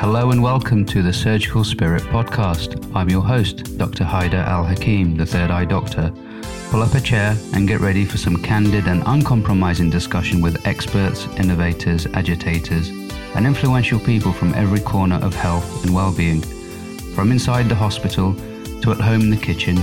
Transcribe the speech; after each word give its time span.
Hello 0.00 0.30
and 0.30 0.42
welcome 0.42 0.86
to 0.86 1.02
the 1.02 1.12
Surgical 1.12 1.62
Spirit 1.62 2.00
podcast. 2.04 2.90
I'm 2.96 3.10
your 3.10 3.20
host, 3.20 3.76
Dr. 3.76 4.02
Haider 4.02 4.42
Al 4.42 4.64
Hakim, 4.64 5.14
the 5.14 5.26
Third 5.26 5.50
Eye 5.50 5.66
Doctor. 5.66 6.10
Pull 6.70 6.82
up 6.82 6.94
a 6.94 7.02
chair 7.02 7.36
and 7.52 7.68
get 7.68 7.80
ready 7.80 8.06
for 8.06 8.16
some 8.16 8.42
candid 8.42 8.86
and 8.86 9.02
uncompromising 9.04 9.90
discussion 9.90 10.40
with 10.40 10.66
experts, 10.66 11.26
innovators, 11.36 12.06
agitators, 12.14 12.88
and 13.34 13.46
influential 13.46 14.00
people 14.00 14.32
from 14.32 14.54
every 14.54 14.80
corner 14.80 15.16
of 15.16 15.34
health 15.34 15.84
and 15.84 15.94
well-being. 15.94 16.40
From 17.14 17.30
inside 17.30 17.68
the 17.68 17.74
hospital 17.74 18.34
to 18.80 18.92
at 18.92 19.00
home 19.02 19.20
in 19.20 19.30
the 19.30 19.36
kitchen, 19.36 19.76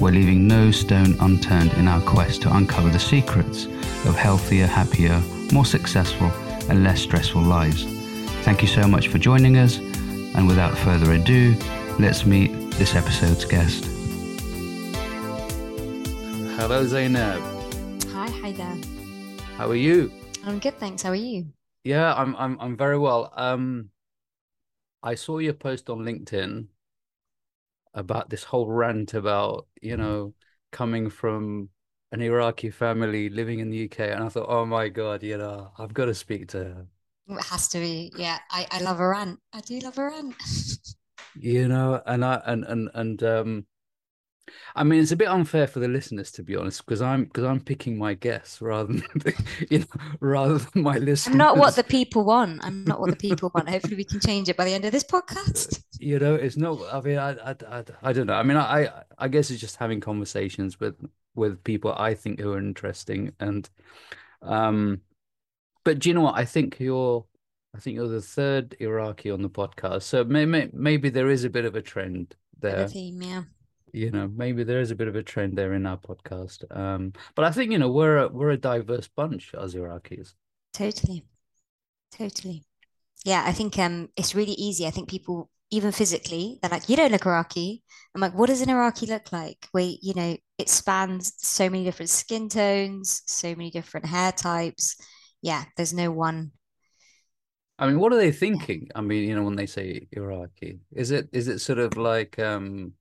we're 0.00 0.10
leaving 0.10 0.48
no 0.48 0.72
stone 0.72 1.14
unturned 1.20 1.72
in 1.74 1.86
our 1.86 2.00
quest 2.00 2.42
to 2.42 2.56
uncover 2.56 2.90
the 2.90 2.98
secrets 2.98 3.66
of 4.06 4.16
healthier, 4.16 4.66
happier, 4.66 5.22
more 5.52 5.64
successful, 5.64 6.32
and 6.68 6.82
less 6.82 7.00
stressful 7.00 7.42
lives. 7.42 8.01
Thank 8.42 8.60
you 8.60 8.68
so 8.68 8.88
much 8.88 9.06
for 9.08 9.18
joining 9.18 9.56
us. 9.56 9.78
And 10.34 10.48
without 10.48 10.76
further 10.78 11.12
ado, 11.12 11.54
let's 12.00 12.26
meet 12.26 12.50
this 12.72 12.96
episode's 12.96 13.44
guest. 13.44 13.84
Hello, 16.58 16.84
Zainab. 16.84 17.40
Hi, 18.12 18.28
hi 18.28 18.52
there. 18.52 18.76
How 19.56 19.70
are 19.70 19.76
you? 19.76 20.10
I'm 20.44 20.58
good, 20.58 20.76
thanks. 20.78 21.02
How 21.02 21.10
are 21.10 21.14
you? 21.14 21.52
Yeah, 21.84 22.14
I'm 22.14 22.34
I'm 22.36 22.58
I'm 22.60 22.76
very 22.76 22.98
well. 22.98 23.32
Um 23.36 23.90
I 25.02 25.14
saw 25.14 25.38
your 25.38 25.54
post 25.54 25.88
on 25.88 26.00
LinkedIn 26.00 26.66
about 27.94 28.30
this 28.30 28.44
whole 28.44 28.66
rant 28.66 29.14
about, 29.14 29.66
you 29.80 29.96
know, 29.96 30.34
coming 30.72 31.10
from 31.10 31.68
an 32.10 32.20
Iraqi 32.22 32.70
family 32.70 33.28
living 33.28 33.60
in 33.60 33.70
the 33.70 33.84
UK 33.84 34.00
and 34.00 34.24
I 34.24 34.28
thought, 34.28 34.48
"Oh 34.48 34.66
my 34.66 34.88
god, 34.88 35.22
you 35.22 35.38
know, 35.38 35.72
I've 35.78 35.94
got 35.94 36.06
to 36.06 36.14
speak 36.14 36.48
to 36.48 36.58
her." 36.58 36.86
It 37.28 37.44
has 37.44 37.68
to 37.68 37.78
be. 37.78 38.12
Yeah, 38.16 38.38
I, 38.50 38.66
I 38.70 38.80
love 38.80 39.00
a 39.00 39.08
rant. 39.08 39.38
I 39.52 39.60
do 39.60 39.78
love 39.80 39.98
a 39.98 40.04
rant. 40.06 40.34
you 41.34 41.68
know, 41.68 42.02
and 42.06 42.24
I 42.24 42.42
and 42.44 42.64
and 42.64 42.90
and 42.94 43.22
um 43.22 43.66
I 44.74 44.84
mean, 44.84 45.00
it's 45.00 45.12
a 45.12 45.16
bit 45.16 45.28
unfair 45.28 45.66
for 45.66 45.78
the 45.80 45.88
listeners 45.88 46.32
to 46.32 46.42
be 46.42 46.56
honest, 46.56 46.84
because 46.84 47.00
I'm 47.00 47.24
because 47.24 47.44
I'm 47.44 47.60
picking 47.60 47.96
my 47.96 48.14
guests 48.14 48.60
rather 48.60 48.92
than 48.92 49.04
you 49.70 49.80
know 49.80 49.84
rather 50.20 50.58
than 50.58 50.82
my 50.82 50.98
listeners. 50.98 51.32
I'm 51.32 51.38
not 51.38 51.58
what 51.58 51.76
the 51.76 51.84
people 51.84 52.24
want. 52.24 52.64
I'm 52.64 52.84
not 52.84 53.00
what 53.00 53.10
the 53.10 53.16
people 53.16 53.50
want. 53.54 53.68
Hopefully, 53.68 53.96
we 53.96 54.04
can 54.04 54.20
change 54.20 54.48
it 54.48 54.56
by 54.56 54.64
the 54.64 54.74
end 54.74 54.84
of 54.84 54.92
this 54.92 55.04
podcast. 55.04 55.80
You 56.02 56.18
know, 56.18 56.34
it's 56.34 56.56
not. 56.56 56.80
I 56.92 57.00
mean, 57.00 57.16
I 57.16 57.30
I, 57.50 57.54
I, 57.68 57.84
I 58.02 58.12
don't 58.12 58.26
know. 58.26 58.34
I 58.34 58.42
mean, 58.42 58.56
I 58.56 58.90
I 59.16 59.28
guess 59.28 59.52
it's 59.52 59.60
just 59.60 59.76
having 59.76 60.00
conversations 60.00 60.80
with 60.80 60.96
with 61.36 61.62
people 61.62 61.94
I 61.96 62.14
think 62.14 62.40
who 62.40 62.52
are 62.54 62.58
interesting 62.58 63.32
and 63.38 63.70
um 64.42 65.00
but 65.84 65.98
do 65.98 66.08
you 66.08 66.14
know 66.14 66.22
what? 66.22 66.36
I 66.36 66.44
think 66.44 66.78
you're, 66.78 67.24
I 67.74 67.78
think 67.78 67.96
you're 67.96 68.08
the 68.08 68.20
third 68.20 68.76
Iraqi 68.80 69.30
on 69.30 69.42
the 69.42 69.50
podcast, 69.50 70.02
so 70.02 70.24
maybe 70.24 70.70
maybe 70.72 71.10
there 71.10 71.30
is 71.30 71.44
a 71.44 71.50
bit 71.50 71.64
of 71.64 71.74
a 71.74 71.82
trend 71.82 72.34
there. 72.58 72.88
Theme, 72.88 73.22
yeah. 73.22 73.42
You 73.92 74.10
know, 74.10 74.26
maybe 74.28 74.64
there 74.64 74.80
is 74.80 74.90
a 74.90 74.96
bit 74.96 75.08
of 75.08 75.16
a 75.16 75.22
trend 75.22 75.56
there 75.56 75.74
in 75.74 75.84
our 75.84 75.98
podcast. 75.98 76.64
Um, 76.74 77.12
but 77.34 77.44
I 77.44 77.50
think 77.50 77.72
you 77.72 77.78
know 77.78 77.90
we're 77.90 78.18
a, 78.18 78.28
we're 78.28 78.50
a 78.50 78.56
diverse 78.56 79.08
bunch 79.08 79.54
as 79.54 79.74
Iraqis. 79.74 80.34
Totally, 80.72 81.24
totally. 82.10 82.64
Yeah, 83.24 83.44
I 83.46 83.52
think 83.52 83.78
um, 83.78 84.08
it's 84.16 84.34
really 84.34 84.52
easy. 84.52 84.86
I 84.86 84.90
think 84.90 85.08
people 85.08 85.50
even 85.72 85.90
physically, 85.90 86.58
they're 86.60 86.70
like, 86.70 86.88
you 86.90 86.96
don't 86.96 87.12
look 87.12 87.24
Iraqi. 87.24 87.82
I'm 88.14 88.20
like, 88.20 88.34
what 88.34 88.48
does 88.48 88.60
an 88.60 88.68
Iraqi 88.68 89.06
look 89.06 89.32
like? 89.32 89.68
Where, 89.72 89.90
you 90.02 90.12
know, 90.14 90.36
it 90.58 90.68
spans 90.68 91.32
so 91.38 91.70
many 91.70 91.82
different 91.82 92.10
skin 92.10 92.50
tones, 92.50 93.22
so 93.26 93.48
many 93.48 93.70
different 93.70 94.04
hair 94.04 94.32
types 94.32 94.96
yeah, 95.42 95.64
there's 95.76 95.92
no 95.92 96.10
one. 96.10 96.52
I 97.78 97.86
mean, 97.86 97.98
what 97.98 98.12
are 98.12 98.16
they 98.16 98.32
thinking? 98.32 98.88
I 98.94 99.00
mean, 99.00 99.28
you 99.28 99.34
know, 99.34 99.42
when 99.42 99.56
they 99.56 99.66
say 99.66 100.06
Iraqi, 100.12 100.80
is 100.92 101.10
it 101.10 101.28
is 101.32 101.48
it 101.48 101.58
sort 101.60 101.78
of 101.78 101.96
like 101.96 102.38
um 102.38 102.94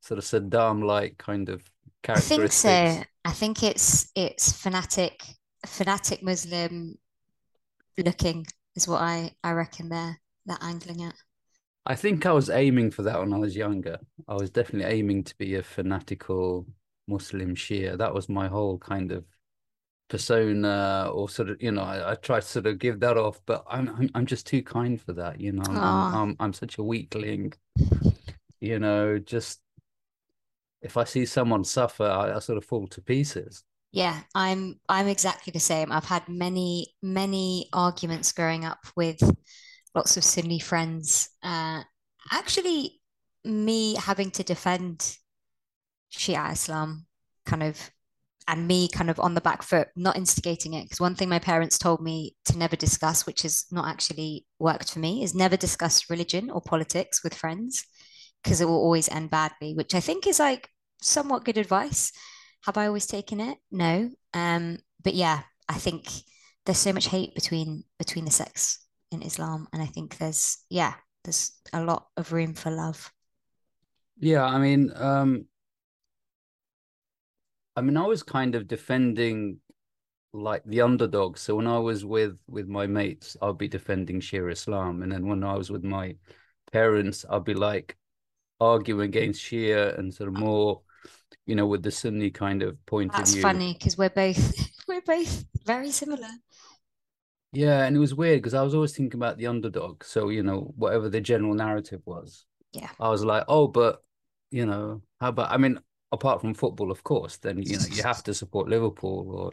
sort 0.00 0.18
of 0.18 0.24
Saddam 0.24 0.84
like 0.84 1.18
kind 1.18 1.48
of 1.48 1.62
characteristics? 2.02 2.66
I 2.66 2.84
think 2.84 2.98
so. 2.98 3.04
I 3.24 3.32
think 3.32 3.62
it's 3.62 4.10
it's 4.14 4.52
fanatic 4.52 5.22
fanatic 5.66 6.22
Muslim 6.22 6.96
looking 7.98 8.46
is 8.74 8.88
what 8.88 9.00
I 9.02 9.32
I 9.42 9.52
reckon 9.52 9.88
they're 9.88 10.20
they're 10.44 10.58
angling 10.60 11.02
at. 11.02 11.14
I 11.84 11.94
think 11.94 12.26
I 12.26 12.32
was 12.32 12.50
aiming 12.50 12.90
for 12.90 13.02
that 13.02 13.18
when 13.20 13.32
I 13.32 13.38
was 13.38 13.56
younger. 13.56 13.98
I 14.28 14.34
was 14.34 14.50
definitely 14.50 14.92
aiming 14.92 15.24
to 15.24 15.38
be 15.38 15.54
a 15.54 15.62
fanatical 15.62 16.66
Muslim 17.06 17.54
Shia. 17.54 17.96
That 17.96 18.12
was 18.14 18.28
my 18.28 18.48
whole 18.48 18.78
kind 18.78 19.12
of 19.12 19.24
persona 20.08 21.10
or 21.12 21.28
sort 21.28 21.50
of 21.50 21.60
you 21.60 21.72
know 21.72 21.82
I, 21.82 22.12
I, 22.12 22.14
try 22.14 22.38
to 22.38 22.46
sort 22.46 22.66
of 22.66 22.78
give 22.78 23.00
that 23.00 23.16
off 23.16 23.40
but 23.44 23.64
I'm, 23.68 23.88
I'm 23.88 24.10
I'm 24.14 24.26
just 24.26 24.46
too 24.46 24.62
kind 24.62 25.00
for 25.00 25.12
that 25.14 25.40
you 25.40 25.52
know? 25.52 25.62
I'm, 25.66 25.76
I'm, 25.76 26.14
I'm, 26.14 26.36
I'm 26.38 26.52
such 26.52 26.78
a 26.78 26.82
weakling 26.82 27.52
you 28.60 28.78
know? 28.78 29.18
Just 29.18 29.60
if 30.80 30.96
I 30.96 31.04
see 31.04 31.26
someone 31.26 31.64
suffer 31.64 32.04
I, 32.04 32.36
I 32.36 32.38
sort 32.38 32.58
of 32.58 32.64
fall 32.64 32.86
to 32.88 33.00
pieces. 33.00 33.64
Yeah 33.92 34.20
I'm 34.34 34.78
I'm 34.88 35.08
exactly 35.08 35.50
the 35.50 35.60
same. 35.60 35.90
I've 35.90 36.04
had 36.04 36.28
many 36.28 36.94
many 37.02 37.68
arguments 37.72 38.32
growing 38.32 38.64
up 38.64 38.86
with 38.96 39.18
lots 39.94 40.16
of 40.16 40.24
Sunni 40.24 40.60
friends. 40.60 41.30
Uh 41.42 41.82
actually 42.30 43.00
me 43.44 43.96
having 43.96 44.30
to 44.32 44.44
defend 44.44 45.16
Shia 46.12 46.52
Islam 46.52 47.06
kind 47.44 47.62
of 47.62 47.90
and 48.48 48.66
me 48.66 48.88
kind 48.88 49.10
of 49.10 49.18
on 49.18 49.34
the 49.34 49.40
back 49.40 49.62
foot, 49.62 49.88
not 49.96 50.16
instigating 50.16 50.74
it. 50.74 50.84
Because 50.84 51.00
one 51.00 51.14
thing 51.14 51.28
my 51.28 51.38
parents 51.38 51.78
told 51.78 52.00
me 52.00 52.36
to 52.44 52.56
never 52.56 52.76
discuss, 52.76 53.26
which 53.26 53.42
has 53.42 53.66
not 53.70 53.88
actually 53.88 54.46
worked 54.58 54.92
for 54.92 55.00
me, 55.00 55.22
is 55.22 55.34
never 55.34 55.56
discuss 55.56 56.08
religion 56.08 56.50
or 56.50 56.60
politics 56.60 57.24
with 57.24 57.34
friends 57.34 57.84
because 58.42 58.60
it 58.60 58.66
will 58.66 58.74
always 58.74 59.08
end 59.08 59.30
badly, 59.30 59.74
which 59.74 59.94
I 59.94 60.00
think 60.00 60.26
is 60.26 60.38
like 60.38 60.68
somewhat 61.02 61.44
good 61.44 61.58
advice. 61.58 62.12
Have 62.64 62.76
I 62.76 62.86
always 62.86 63.06
taken 63.06 63.40
it? 63.40 63.58
No. 63.70 64.10
Um, 64.34 64.78
but 65.02 65.14
yeah, 65.14 65.40
I 65.68 65.74
think 65.74 66.08
there's 66.64 66.78
so 66.78 66.92
much 66.92 67.08
hate 67.08 67.34
between 67.34 67.84
between 67.98 68.24
the 68.24 68.30
sects 68.30 68.86
in 69.10 69.22
Islam, 69.22 69.68
and 69.72 69.82
I 69.82 69.86
think 69.86 70.18
there's 70.18 70.58
yeah, 70.70 70.94
there's 71.24 71.52
a 71.72 71.82
lot 71.82 72.06
of 72.16 72.32
room 72.32 72.54
for 72.54 72.70
love. 72.70 73.12
Yeah, 74.18 74.44
I 74.44 74.58
mean, 74.58 74.92
um, 74.94 75.46
I 77.76 77.82
mean, 77.82 77.96
I 77.96 78.06
was 78.06 78.22
kind 78.22 78.54
of 78.54 78.66
defending 78.66 79.60
like 80.32 80.62
the 80.64 80.80
underdog. 80.80 81.38
So 81.38 81.56
when 81.56 81.66
I 81.66 81.78
was 81.78 82.04
with 82.04 82.40
with 82.48 82.68
my 82.68 82.86
mates, 82.86 83.36
I'd 83.40 83.58
be 83.58 83.68
defending 83.68 84.20
Shia 84.20 84.50
Islam, 84.50 85.02
and 85.02 85.12
then 85.12 85.26
when 85.26 85.44
I 85.44 85.54
was 85.54 85.70
with 85.70 85.84
my 85.84 86.16
parents, 86.72 87.24
I'd 87.28 87.44
be 87.44 87.54
like 87.54 87.96
arguing 88.60 89.08
against 89.08 89.42
Shia 89.42 89.98
and 89.98 90.12
sort 90.12 90.28
of 90.28 90.38
more, 90.38 90.80
you 91.46 91.54
know, 91.54 91.66
with 91.66 91.82
the 91.82 91.90
Sunni 91.90 92.30
kind 92.30 92.62
of 92.62 92.84
point 92.86 93.12
That's 93.12 93.30
of 93.30 93.34
view. 93.34 93.42
That's 93.42 93.52
funny 93.52 93.72
because 93.74 93.98
we're 93.98 94.10
both 94.10 94.54
we're 94.88 95.02
both 95.02 95.44
very 95.64 95.90
similar. 95.90 96.28
Yeah, 97.52 97.84
and 97.84 97.96
it 97.96 98.00
was 98.00 98.14
weird 98.14 98.38
because 98.38 98.54
I 98.54 98.62
was 98.62 98.74
always 98.74 98.94
thinking 98.94 99.18
about 99.18 99.38
the 99.38 99.46
underdog. 99.46 100.04
So 100.04 100.28
you 100.28 100.42
know, 100.42 100.72
whatever 100.76 101.08
the 101.08 101.20
general 101.20 101.54
narrative 101.54 102.02
was, 102.04 102.44
yeah, 102.72 102.90
I 103.00 103.08
was 103.08 103.24
like, 103.24 103.44
oh, 103.48 103.68
but 103.68 104.02
you 104.50 104.66
know, 104.66 105.02
how 105.20 105.28
about? 105.28 105.50
I 105.50 105.56
mean, 105.56 105.78
apart 106.12 106.40
from 106.40 106.54
football, 106.54 106.90
of 106.90 107.02
course, 107.02 107.36
then 107.38 107.62
you 107.62 107.78
know 107.78 107.86
you 107.90 108.02
have 108.02 108.22
to 108.24 108.34
support 108.34 108.68
Liverpool 108.68 109.30
or 109.30 109.50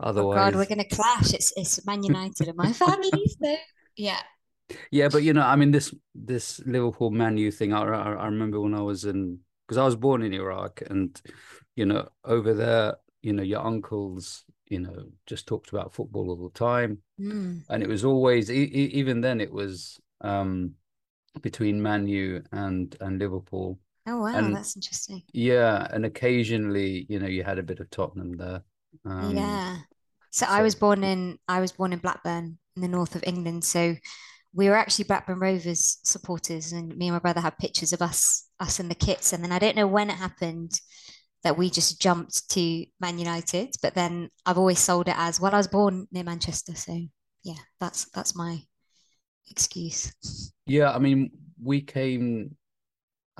otherwise. 0.00 0.36
Oh 0.36 0.40
God, 0.40 0.56
we're 0.56 0.66
going 0.66 0.86
to 0.86 0.96
clash. 0.96 1.32
It's 1.32 1.52
it's 1.56 1.84
Man 1.86 2.02
United 2.02 2.48
and 2.48 2.56
my 2.56 2.72
family, 2.84 3.26
so 3.42 3.56
yeah. 3.96 4.20
Yeah, 4.90 5.08
but 5.08 5.22
you 5.22 5.32
know, 5.32 5.42
I 5.42 5.56
mean, 5.56 5.70
this 5.70 5.94
this 6.14 6.60
Liverpool 6.66 7.10
Man 7.10 7.36
U 7.36 7.50
thing. 7.50 7.72
I, 7.72 7.82
I, 7.82 8.12
I 8.12 8.24
remember 8.26 8.60
when 8.60 8.74
I 8.74 8.82
was 8.82 9.04
in 9.04 9.38
because 9.66 9.78
I 9.78 9.84
was 9.84 9.96
born 9.96 10.22
in 10.22 10.32
Iraq, 10.32 10.82
and 10.88 11.20
you 11.76 11.86
know, 11.86 12.08
over 12.24 12.54
there, 12.54 12.96
you 13.22 13.32
know, 13.32 13.42
your 13.42 13.64
uncles, 13.64 14.44
you 14.68 14.80
know, 14.80 15.06
just 15.26 15.46
talked 15.46 15.70
about 15.70 15.94
football 15.94 16.30
all 16.30 16.48
the 16.48 16.58
time, 16.58 16.98
mm. 17.20 17.62
and 17.68 17.82
it 17.82 17.88
was 17.88 18.04
always 18.04 18.50
e- 18.50 18.64
even 18.64 19.20
then 19.20 19.40
it 19.40 19.52
was 19.52 20.00
um 20.20 20.74
between 21.40 21.82
Man 21.82 22.06
U 22.06 22.42
and 22.52 22.96
and 23.00 23.18
Liverpool 23.18 23.78
Oh 24.06 24.20
wow, 24.20 24.36
and, 24.36 24.54
that's 24.54 24.76
interesting. 24.76 25.22
Yeah, 25.32 25.86
and 25.90 26.04
occasionally, 26.04 27.06
you 27.08 27.18
know, 27.20 27.28
you 27.28 27.44
had 27.44 27.58
a 27.58 27.62
bit 27.62 27.80
of 27.80 27.88
Tottenham 27.90 28.36
there. 28.36 28.62
Um, 29.04 29.36
yeah. 29.36 29.76
So, 30.30 30.46
so, 30.46 30.52
I 30.52 30.62
was 30.62 30.74
born 30.74 31.04
in 31.04 31.38
I 31.46 31.60
was 31.60 31.72
born 31.72 31.92
in 31.92 32.00
Blackburn 32.00 32.58
in 32.76 32.82
the 32.82 32.88
north 32.88 33.14
of 33.14 33.24
England. 33.26 33.64
So 33.64 33.94
we 34.54 34.68
were 34.68 34.76
actually 34.76 35.04
Blackburn 35.04 35.38
Rovers 35.38 35.98
supporters, 36.02 36.72
and 36.72 36.96
me 36.96 37.08
and 37.08 37.14
my 37.14 37.20
brother 37.20 37.40
had 37.40 37.58
pictures 37.58 37.92
of 37.92 38.02
us 38.02 38.48
us 38.58 38.80
in 38.80 38.88
the 38.88 38.94
kits. 38.94 39.32
And 39.32 39.44
then 39.44 39.52
I 39.52 39.58
don't 39.58 39.76
know 39.76 39.86
when 39.86 40.10
it 40.10 40.16
happened 40.16 40.72
that 41.44 41.58
we 41.58 41.70
just 41.70 42.00
jumped 42.00 42.48
to 42.50 42.84
Man 43.00 43.18
United, 43.18 43.74
but 43.82 43.94
then 43.94 44.30
I've 44.46 44.58
always 44.58 44.78
sold 44.78 45.08
it 45.08 45.16
as 45.16 45.40
well. 45.40 45.54
I 45.54 45.58
was 45.58 45.68
born 45.68 46.06
near 46.12 46.24
Manchester, 46.24 46.74
so 46.74 46.98
yeah, 47.44 47.60
that's 47.80 48.08
that's 48.10 48.34
my 48.34 48.58
excuse. 49.50 50.12
Yeah, 50.66 50.92
I 50.92 50.98
mean, 50.98 51.30
we 51.62 51.80
came 51.80 52.56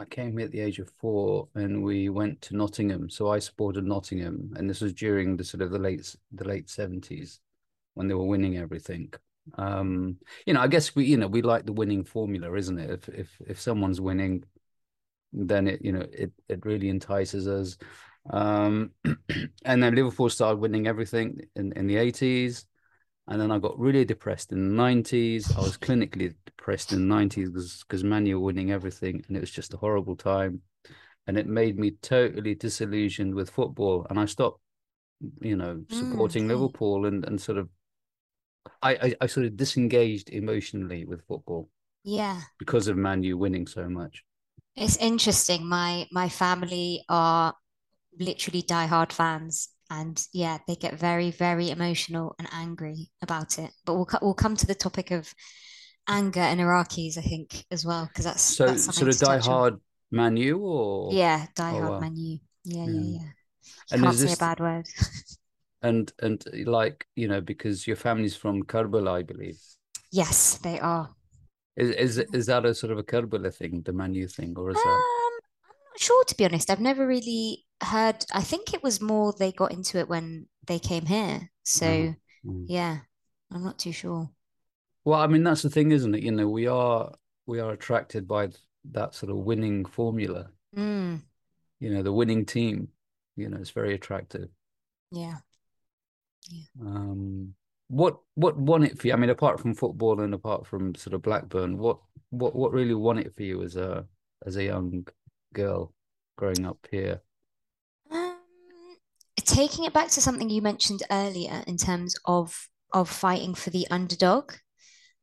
I 0.02 0.04
came 0.06 0.36
here 0.36 0.46
at 0.46 0.52
the 0.52 0.60
age 0.60 0.80
of 0.80 0.90
four, 0.98 1.48
and 1.54 1.82
we 1.84 2.08
went 2.08 2.42
to 2.42 2.56
Nottingham. 2.56 3.08
So 3.08 3.30
I 3.30 3.38
supported 3.38 3.84
Nottingham, 3.84 4.52
and 4.56 4.68
this 4.68 4.80
was 4.80 4.92
during 4.92 5.36
the 5.36 5.44
sort 5.44 5.62
of 5.62 5.70
the 5.70 5.78
late 5.78 6.14
the 6.32 6.44
late 6.44 6.68
seventies 6.68 7.40
when 7.94 8.08
they 8.08 8.14
were 8.14 8.24
winning 8.24 8.58
everything. 8.58 9.12
Um, 9.54 10.18
you 10.44 10.54
know, 10.54 10.60
I 10.60 10.66
guess 10.66 10.96
we, 10.96 11.04
you 11.04 11.16
know, 11.16 11.28
we 11.28 11.40
like 11.42 11.66
the 11.66 11.72
winning 11.72 12.04
formula, 12.04 12.52
isn't 12.52 12.78
it? 12.78 12.90
If 12.90 13.08
if 13.10 13.36
if 13.46 13.60
someone's 13.60 14.00
winning, 14.00 14.44
then 15.32 15.68
it, 15.68 15.84
you 15.84 15.92
know, 15.92 16.06
it 16.12 16.32
it 16.48 16.66
really 16.66 16.88
entices 16.88 17.46
us. 17.46 17.78
Um, 18.28 18.90
and 19.64 19.82
then 19.82 19.94
Liverpool 19.94 20.30
started 20.30 20.58
winning 20.58 20.88
everything 20.88 21.42
in 21.54 21.72
in 21.74 21.86
the 21.86 21.96
eighties, 21.96 22.66
and 23.32 23.40
then 23.40 23.50
I 23.50 23.58
got 23.58 23.78
really 23.78 24.04
depressed 24.04 24.52
in 24.52 24.58
the 24.68 24.74
nineties. 24.74 25.56
I 25.56 25.60
was 25.60 25.78
clinically 25.78 26.34
depressed 26.44 26.92
in 26.92 27.08
the 27.08 27.14
nineties 27.14 27.48
because 27.48 27.82
because 27.82 28.04
Man 28.04 28.30
were 28.30 28.38
winning 28.38 28.70
everything, 28.70 29.24
and 29.26 29.34
it 29.34 29.40
was 29.40 29.50
just 29.50 29.72
a 29.72 29.78
horrible 29.78 30.16
time, 30.16 30.60
and 31.26 31.38
it 31.38 31.46
made 31.46 31.78
me 31.78 31.92
totally 32.02 32.54
disillusioned 32.54 33.34
with 33.34 33.48
football, 33.48 34.06
and 34.10 34.20
I 34.20 34.26
stopped, 34.26 34.60
you 35.40 35.56
know, 35.56 35.82
supporting 35.88 36.44
mm. 36.44 36.48
Liverpool 36.48 37.06
and 37.06 37.24
and 37.24 37.40
sort 37.40 37.56
of 37.56 37.70
I, 38.82 38.92
I, 38.92 39.14
I 39.22 39.26
sort 39.28 39.46
of 39.46 39.56
disengaged 39.56 40.28
emotionally 40.28 41.06
with 41.06 41.26
football. 41.26 41.70
Yeah. 42.04 42.38
Because 42.58 42.86
of 42.86 42.98
Man 42.98 43.22
U 43.22 43.38
winning 43.38 43.66
so 43.66 43.88
much. 43.88 44.24
It's 44.76 44.98
interesting. 44.98 45.66
My 45.66 46.06
my 46.12 46.28
family 46.28 47.02
are 47.08 47.54
literally 48.20 48.62
diehard 48.62 49.10
fans, 49.10 49.70
and 49.92 50.26
yeah, 50.32 50.58
they 50.66 50.74
get 50.74 50.94
very 50.98 51.30
very 51.30 51.70
emotional 51.70 52.34
and 52.38 52.48
angry 52.50 53.10
about 53.20 53.58
it. 53.58 53.70
But 53.84 53.94
we'll 53.94 54.08
we'll 54.22 54.34
come 54.34 54.56
to 54.56 54.66
the 54.66 54.74
topic 54.74 55.10
of 55.10 55.32
anger 56.08 56.40
and 56.40 56.60
Iraqis, 56.60 57.18
I 57.18 57.20
think, 57.20 57.66
as 57.70 57.84
well, 57.84 58.06
because 58.06 58.24
that's 58.24 58.42
so 58.42 58.66
that's 58.66 58.94
sort 58.96 59.08
of 59.08 59.16
diehard 59.16 59.80
Man 60.10 60.36
U 60.36 60.58
or 60.58 61.12
yeah, 61.12 61.46
oh, 61.58 61.90
wow. 61.90 62.00
Man 62.00 62.16
U. 62.16 62.38
Yeah, 62.64 62.84
yeah, 62.84 62.90
yeah. 62.90 63.00
yeah. 63.00 63.20
You 63.20 63.92
and 63.92 64.02
can't 64.02 64.16
say 64.16 64.24
this... 64.24 64.34
a 64.34 64.38
bad 64.38 64.60
word. 64.60 64.86
and 65.82 66.12
and 66.22 66.44
like 66.66 67.06
you 67.14 67.28
know 67.28 67.42
because 67.42 67.86
your 67.86 67.96
family's 67.96 68.36
from 68.36 68.62
Karbala, 68.62 69.18
I 69.18 69.22
believe. 69.22 69.60
Yes, 70.10 70.58
they 70.58 70.80
are. 70.80 71.10
Is 71.76 71.90
is 71.90 72.18
is 72.32 72.46
that 72.46 72.64
a 72.64 72.74
sort 72.74 72.92
of 72.92 72.98
a 72.98 73.02
Karbala 73.02 73.54
thing, 73.54 73.82
the 73.82 73.92
Man 73.92 74.14
U 74.14 74.26
thing, 74.26 74.54
or 74.56 74.70
is 74.70 74.76
um, 74.76 74.82
that? 74.84 75.40
Not 75.92 76.00
sure 76.00 76.24
to 76.24 76.36
be 76.36 76.46
honest. 76.46 76.70
I've 76.70 76.80
never 76.80 77.06
really 77.06 77.66
heard. 77.82 78.24
I 78.32 78.40
think 78.40 78.72
it 78.72 78.82
was 78.82 79.02
more 79.02 79.32
they 79.32 79.52
got 79.52 79.72
into 79.72 79.98
it 79.98 80.08
when 80.08 80.46
they 80.66 80.78
came 80.78 81.04
here. 81.04 81.50
So 81.64 81.86
mm-hmm. 81.86 82.64
yeah, 82.66 83.00
I'm 83.52 83.62
not 83.62 83.78
too 83.78 83.92
sure. 83.92 84.30
Well, 85.04 85.20
I 85.20 85.26
mean 85.26 85.42
that's 85.44 85.62
the 85.62 85.68
thing, 85.70 85.92
isn't 85.92 86.14
it? 86.14 86.22
You 86.22 86.32
know, 86.32 86.48
we 86.48 86.66
are 86.66 87.12
we 87.46 87.60
are 87.60 87.72
attracted 87.72 88.26
by 88.26 88.48
that 88.92 89.14
sort 89.14 89.30
of 89.30 89.36
winning 89.36 89.84
formula. 89.84 90.48
Mm. 90.74 91.20
You 91.78 91.90
know, 91.90 92.02
the 92.02 92.12
winning 92.12 92.46
team. 92.46 92.88
You 93.36 93.50
know, 93.50 93.58
it's 93.58 93.70
very 93.70 93.94
attractive. 93.94 94.48
Yeah. 95.10 95.36
Yeah. 96.50 96.64
Um, 96.80 97.54
what 97.88 98.18
what 98.34 98.56
won 98.56 98.84
it 98.84 98.98
for 98.98 99.08
you? 99.08 99.12
I 99.12 99.16
mean, 99.16 99.28
apart 99.28 99.60
from 99.60 99.74
football 99.74 100.20
and 100.20 100.32
apart 100.32 100.66
from 100.66 100.94
sort 100.94 101.12
of 101.12 101.20
Blackburn, 101.20 101.76
what 101.76 101.98
what 102.30 102.56
what 102.56 102.72
really 102.72 102.94
won 102.94 103.18
it 103.18 103.34
for 103.36 103.42
you 103.42 103.62
as 103.62 103.76
a 103.76 104.06
as 104.46 104.56
a 104.56 104.64
young 104.64 105.06
girl 105.52 105.92
growing 106.36 106.66
up 106.66 106.78
here? 106.90 107.20
Um, 108.10 108.36
taking 109.36 109.84
it 109.84 109.92
back 109.92 110.08
to 110.10 110.20
something 110.20 110.50
you 110.50 110.62
mentioned 110.62 111.02
earlier 111.10 111.62
in 111.66 111.76
terms 111.76 112.14
of 112.24 112.68
of 112.92 113.08
fighting 113.08 113.54
for 113.54 113.70
the 113.70 113.86
underdog, 113.90 114.52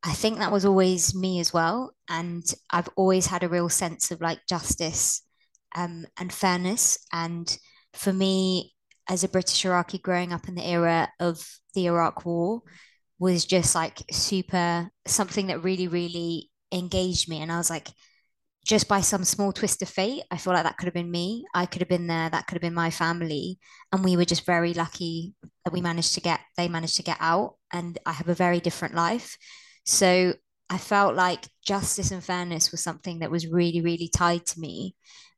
I 0.02 0.12
think 0.12 0.38
that 0.38 0.52
was 0.52 0.64
always 0.64 1.14
me 1.14 1.40
as 1.40 1.52
well, 1.52 1.94
and 2.08 2.42
I've 2.70 2.88
always 2.96 3.26
had 3.26 3.42
a 3.42 3.48
real 3.48 3.68
sense 3.68 4.10
of 4.10 4.20
like 4.20 4.40
justice 4.48 5.22
um, 5.76 6.06
and 6.18 6.32
fairness. 6.32 6.98
And 7.12 7.56
for 7.92 8.12
me, 8.12 8.74
as 9.08 9.24
a 9.24 9.28
British 9.28 9.64
Iraqi 9.64 9.98
growing 9.98 10.32
up 10.32 10.48
in 10.48 10.54
the 10.54 10.66
era 10.66 11.10
of 11.20 11.46
the 11.74 11.86
Iraq 11.86 12.24
War 12.24 12.62
was 13.18 13.44
just 13.44 13.74
like 13.74 13.98
super 14.10 14.90
something 15.06 15.48
that 15.48 15.62
really, 15.62 15.86
really 15.86 16.50
engaged 16.72 17.28
me. 17.28 17.42
And 17.42 17.52
I 17.52 17.58
was 17.58 17.68
like, 17.70 17.88
just 18.66 18.88
by 18.88 19.00
some 19.00 19.24
small 19.24 19.52
twist 19.52 19.82
of 19.82 19.88
fate, 19.88 20.22
I 20.30 20.36
feel 20.36 20.52
like 20.52 20.64
that 20.64 20.76
could 20.76 20.86
have 20.86 20.94
been 20.94 21.10
me. 21.10 21.44
I 21.54 21.66
could 21.66 21.80
have 21.80 21.88
been 21.88 22.06
there. 22.06 22.28
That 22.28 22.46
could 22.46 22.56
have 22.56 22.62
been 22.62 22.74
my 22.74 22.90
family. 22.90 23.58
And 23.90 24.04
we 24.04 24.16
were 24.16 24.24
just 24.24 24.44
very 24.44 24.74
lucky 24.74 25.34
that 25.64 25.72
we 25.72 25.80
managed 25.80 26.14
to 26.14 26.20
get, 26.20 26.40
they 26.56 26.68
managed 26.68 26.96
to 26.96 27.02
get 27.02 27.16
out. 27.20 27.56
And 27.72 27.98
I 28.04 28.12
have 28.12 28.28
a 28.28 28.34
very 28.34 28.60
different 28.60 28.94
life. 28.94 29.36
So 29.86 30.34
I 30.68 30.78
felt 30.78 31.14
like 31.14 31.48
justice 31.64 32.10
and 32.10 32.22
fairness 32.22 32.70
was 32.70 32.82
something 32.82 33.20
that 33.20 33.30
was 33.30 33.46
really, 33.46 33.80
really 33.80 34.08
tied 34.08 34.46
to 34.46 34.60
me. 34.60 34.94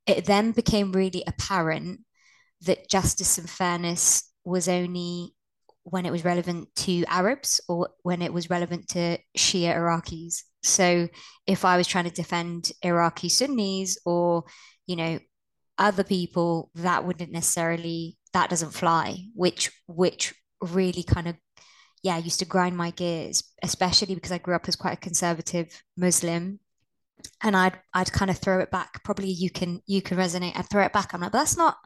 It 0.06 0.24
then 0.24 0.50
became 0.50 0.92
really 0.92 1.22
apparent 1.26 2.00
that 2.62 2.90
justice 2.90 3.38
and 3.38 3.48
fairness 3.48 4.30
was 4.44 4.68
only 4.68 5.34
when 5.84 6.06
it 6.06 6.12
was 6.12 6.24
relevant 6.24 6.68
to 6.76 7.04
Arabs 7.06 7.60
or 7.68 7.90
when 8.02 8.22
it 8.22 8.32
was 8.32 8.50
relevant 8.50 8.88
to 8.88 9.18
Shia 9.36 9.76
Iraqis. 9.76 10.42
So 10.62 11.08
if 11.46 11.64
I 11.64 11.76
was 11.76 11.86
trying 11.86 12.04
to 12.04 12.10
defend 12.10 12.70
Iraqi 12.82 13.28
Sunnis 13.28 13.98
or, 14.04 14.44
you 14.86 14.96
know, 14.96 15.18
other 15.78 16.04
people, 16.04 16.70
that 16.76 17.04
wouldn't 17.04 17.32
necessarily 17.32 18.16
that 18.32 18.48
doesn't 18.50 18.70
fly, 18.70 19.18
which 19.34 19.70
which 19.86 20.34
really 20.60 21.02
kind 21.02 21.28
of 21.28 21.36
yeah, 22.02 22.18
used 22.18 22.40
to 22.40 22.44
grind 22.44 22.76
my 22.76 22.90
gears, 22.90 23.44
especially 23.62 24.14
because 24.14 24.32
I 24.32 24.38
grew 24.38 24.56
up 24.56 24.66
as 24.66 24.74
quite 24.76 24.94
a 24.94 25.00
conservative 25.00 25.82
Muslim. 25.96 26.58
And 27.42 27.56
I'd 27.56 27.78
I'd 27.94 28.12
kind 28.12 28.30
of 28.30 28.38
throw 28.38 28.58
it 28.60 28.70
back. 28.70 29.04
Probably 29.04 29.30
you 29.30 29.50
can 29.50 29.80
you 29.86 30.02
can 30.02 30.18
resonate. 30.18 30.56
I'd 30.56 30.68
throw 30.68 30.84
it 30.84 30.92
back. 30.92 31.14
I'm 31.14 31.20
like, 31.20 31.32
that's 31.32 31.56
not 31.56 31.76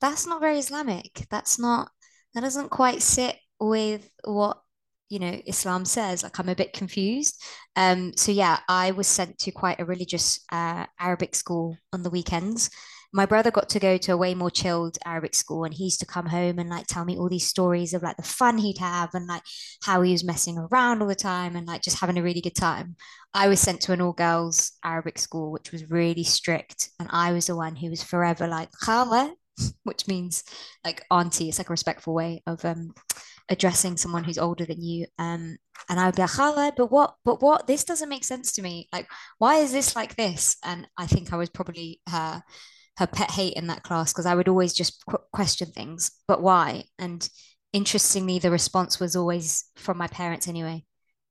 that's 0.00 0.26
not 0.26 0.40
very 0.40 0.58
Islamic. 0.58 1.26
That's 1.30 1.58
not, 1.58 1.90
that 2.34 2.40
doesn't 2.40 2.70
quite 2.70 3.02
sit 3.02 3.36
with 3.60 4.08
what, 4.24 4.60
you 5.08 5.18
know, 5.18 5.40
Islam 5.46 5.84
says. 5.84 6.22
Like 6.22 6.38
I'm 6.38 6.48
a 6.48 6.54
bit 6.54 6.72
confused. 6.72 7.40
Um, 7.76 8.12
so 8.16 8.32
yeah, 8.32 8.58
I 8.68 8.90
was 8.90 9.06
sent 9.06 9.38
to 9.38 9.52
quite 9.52 9.80
a 9.80 9.84
religious 9.84 10.40
uh, 10.50 10.86
Arabic 10.98 11.34
school 11.34 11.76
on 11.92 12.02
the 12.02 12.10
weekends. 12.10 12.70
My 13.12 13.26
brother 13.26 13.52
got 13.52 13.68
to 13.68 13.78
go 13.78 13.96
to 13.96 14.12
a 14.12 14.16
way 14.16 14.34
more 14.34 14.50
chilled 14.50 14.98
Arabic 15.06 15.36
school, 15.36 15.62
and 15.62 15.72
he 15.72 15.84
used 15.84 16.00
to 16.00 16.06
come 16.06 16.26
home 16.26 16.58
and 16.58 16.68
like 16.68 16.88
tell 16.88 17.04
me 17.04 17.16
all 17.16 17.28
these 17.28 17.46
stories 17.46 17.94
of 17.94 18.02
like 18.02 18.16
the 18.16 18.24
fun 18.24 18.58
he'd 18.58 18.78
have 18.78 19.10
and 19.14 19.28
like 19.28 19.44
how 19.84 20.02
he 20.02 20.10
was 20.10 20.24
messing 20.24 20.58
around 20.58 21.00
all 21.00 21.06
the 21.06 21.14
time 21.14 21.54
and 21.54 21.64
like 21.68 21.80
just 21.80 22.00
having 22.00 22.18
a 22.18 22.22
really 22.24 22.40
good 22.40 22.56
time. 22.56 22.96
I 23.32 23.46
was 23.46 23.60
sent 23.60 23.80
to 23.82 23.92
an 23.92 24.00
all 24.00 24.14
girls 24.14 24.72
Arabic 24.84 25.20
school, 25.20 25.52
which 25.52 25.70
was 25.70 25.92
really 25.92 26.24
strict, 26.24 26.90
and 26.98 27.08
I 27.12 27.32
was 27.32 27.46
the 27.46 27.54
one 27.54 27.76
who 27.76 27.88
was 27.88 28.02
forever 28.02 28.48
like, 28.48 28.70
Khala, 28.82 29.32
which 29.84 30.08
means 30.08 30.44
like 30.84 31.04
auntie. 31.10 31.48
It's 31.48 31.58
like 31.58 31.68
a 31.70 31.72
respectful 31.72 32.14
way 32.14 32.42
of 32.46 32.64
um, 32.64 32.94
addressing 33.48 33.96
someone 33.96 34.24
who's 34.24 34.38
older 34.38 34.64
than 34.64 34.82
you. 34.82 35.06
Um, 35.18 35.56
and 35.88 36.00
I 36.00 36.06
would 36.06 36.16
be 36.16 36.22
like, 36.22 36.76
but 36.76 36.90
what, 36.90 37.14
but 37.24 37.42
what, 37.42 37.66
this 37.66 37.84
doesn't 37.84 38.08
make 38.08 38.24
sense 38.24 38.52
to 38.52 38.62
me. 38.62 38.88
Like, 38.92 39.08
why 39.38 39.56
is 39.56 39.72
this 39.72 39.94
like 39.94 40.16
this? 40.16 40.56
And 40.64 40.86
I 40.96 41.06
think 41.06 41.32
I 41.32 41.36
was 41.36 41.50
probably 41.50 42.00
her, 42.08 42.42
her 42.98 43.06
pet 43.06 43.30
hate 43.30 43.54
in 43.54 43.66
that 43.66 43.82
class 43.82 44.12
because 44.12 44.26
I 44.26 44.34
would 44.34 44.48
always 44.48 44.72
just 44.72 45.04
qu- 45.06 45.18
question 45.32 45.68
things, 45.68 46.12
but 46.26 46.42
why? 46.42 46.84
And 46.98 47.28
interestingly, 47.72 48.38
the 48.38 48.50
response 48.50 49.00
was 49.00 49.16
always 49.16 49.64
from 49.76 49.98
my 49.98 50.06
parents 50.06 50.48
anyway, 50.48 50.84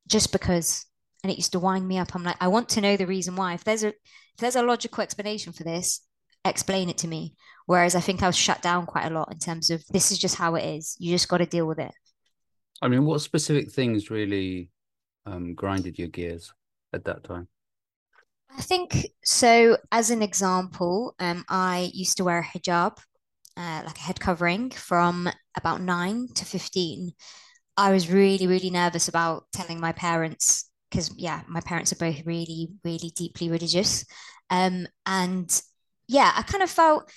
just 0.08 0.32
because. 0.32 0.86
And 1.24 1.32
it 1.32 1.38
used 1.38 1.53
to 1.53 1.60
wind 1.60 1.88
me 1.88 1.98
up. 2.00 2.13
I'm 2.13 2.24
like, 2.24 2.36
I 2.42 2.50
want 2.50 2.68
to 2.70 2.82
know 2.82 2.98
the 2.98 3.08
reason 3.08 3.38
why. 3.38 3.53
If 3.53 3.63
there's 3.63 3.86
a 3.86 3.88
if 3.88 4.39
there's 4.39 4.58
a 4.58 4.62
logical 4.62 5.01
explanation 5.01 5.53
for 5.53 5.63
this, 5.63 6.01
explain 6.46 6.90
it 6.90 6.98
to 7.00 7.08
me. 7.08 7.36
Whereas 7.66 7.96
I 7.96 8.02
think 8.02 8.22
I 8.22 8.28
was 8.28 8.36
shut 8.36 8.62
down 8.62 8.86
quite 8.86 9.06
a 9.06 9.14
lot 9.14 9.32
in 9.32 9.40
terms 9.40 9.70
of 9.70 9.84
this 9.88 10.12
is 10.12 10.18
just 10.18 10.36
how 10.36 10.56
it 10.56 10.66
is. 10.66 10.96
You 11.00 11.14
just 11.14 11.30
got 11.30 11.38
to 11.38 11.46
deal 11.46 11.66
with 11.66 11.80
it. 11.80 11.94
I 12.82 12.90
mean, 12.90 13.06
what 13.06 13.22
specific 13.22 13.72
things 13.72 14.10
really 14.10 14.70
um, 15.26 15.54
grinded 15.54 15.98
your 15.98 16.10
gears 16.10 16.52
at 16.92 17.06
that 17.06 17.24
time? 17.24 17.48
I 18.58 18.62
think 18.62 19.08
so. 19.24 19.78
As 19.92 20.12
an 20.12 20.22
example, 20.22 21.16
um, 21.20 21.46
I 21.50 21.90
used 21.94 22.18
to 22.18 22.24
wear 22.24 22.40
a 22.40 22.44
hijab, 22.58 22.98
uh, 23.58 23.82
like 23.86 23.98
a 23.98 24.02
head 24.02 24.20
covering, 24.20 24.70
from 24.70 25.30
about 25.56 25.82
nine 25.82 26.28
to 26.36 26.46
15. 26.46 27.14
I 27.78 27.92
was 27.92 28.12
really, 28.12 28.46
really 28.46 28.70
nervous 28.70 29.08
about 29.08 29.46
telling 29.54 29.80
my 29.80 29.94
parents 29.94 30.70
because, 30.90 31.12
yeah, 31.18 31.42
my 31.48 31.62
parents 31.62 31.92
are 31.92 31.96
both 31.96 32.24
really, 32.26 32.70
really 32.84 33.12
deeply 33.16 33.50
religious. 33.50 34.06
Um, 34.52 34.86
and 35.08 35.50
yeah, 36.08 36.32
I 36.36 36.42
kind 36.44 36.64
of 36.64 36.70
felt 36.70 37.10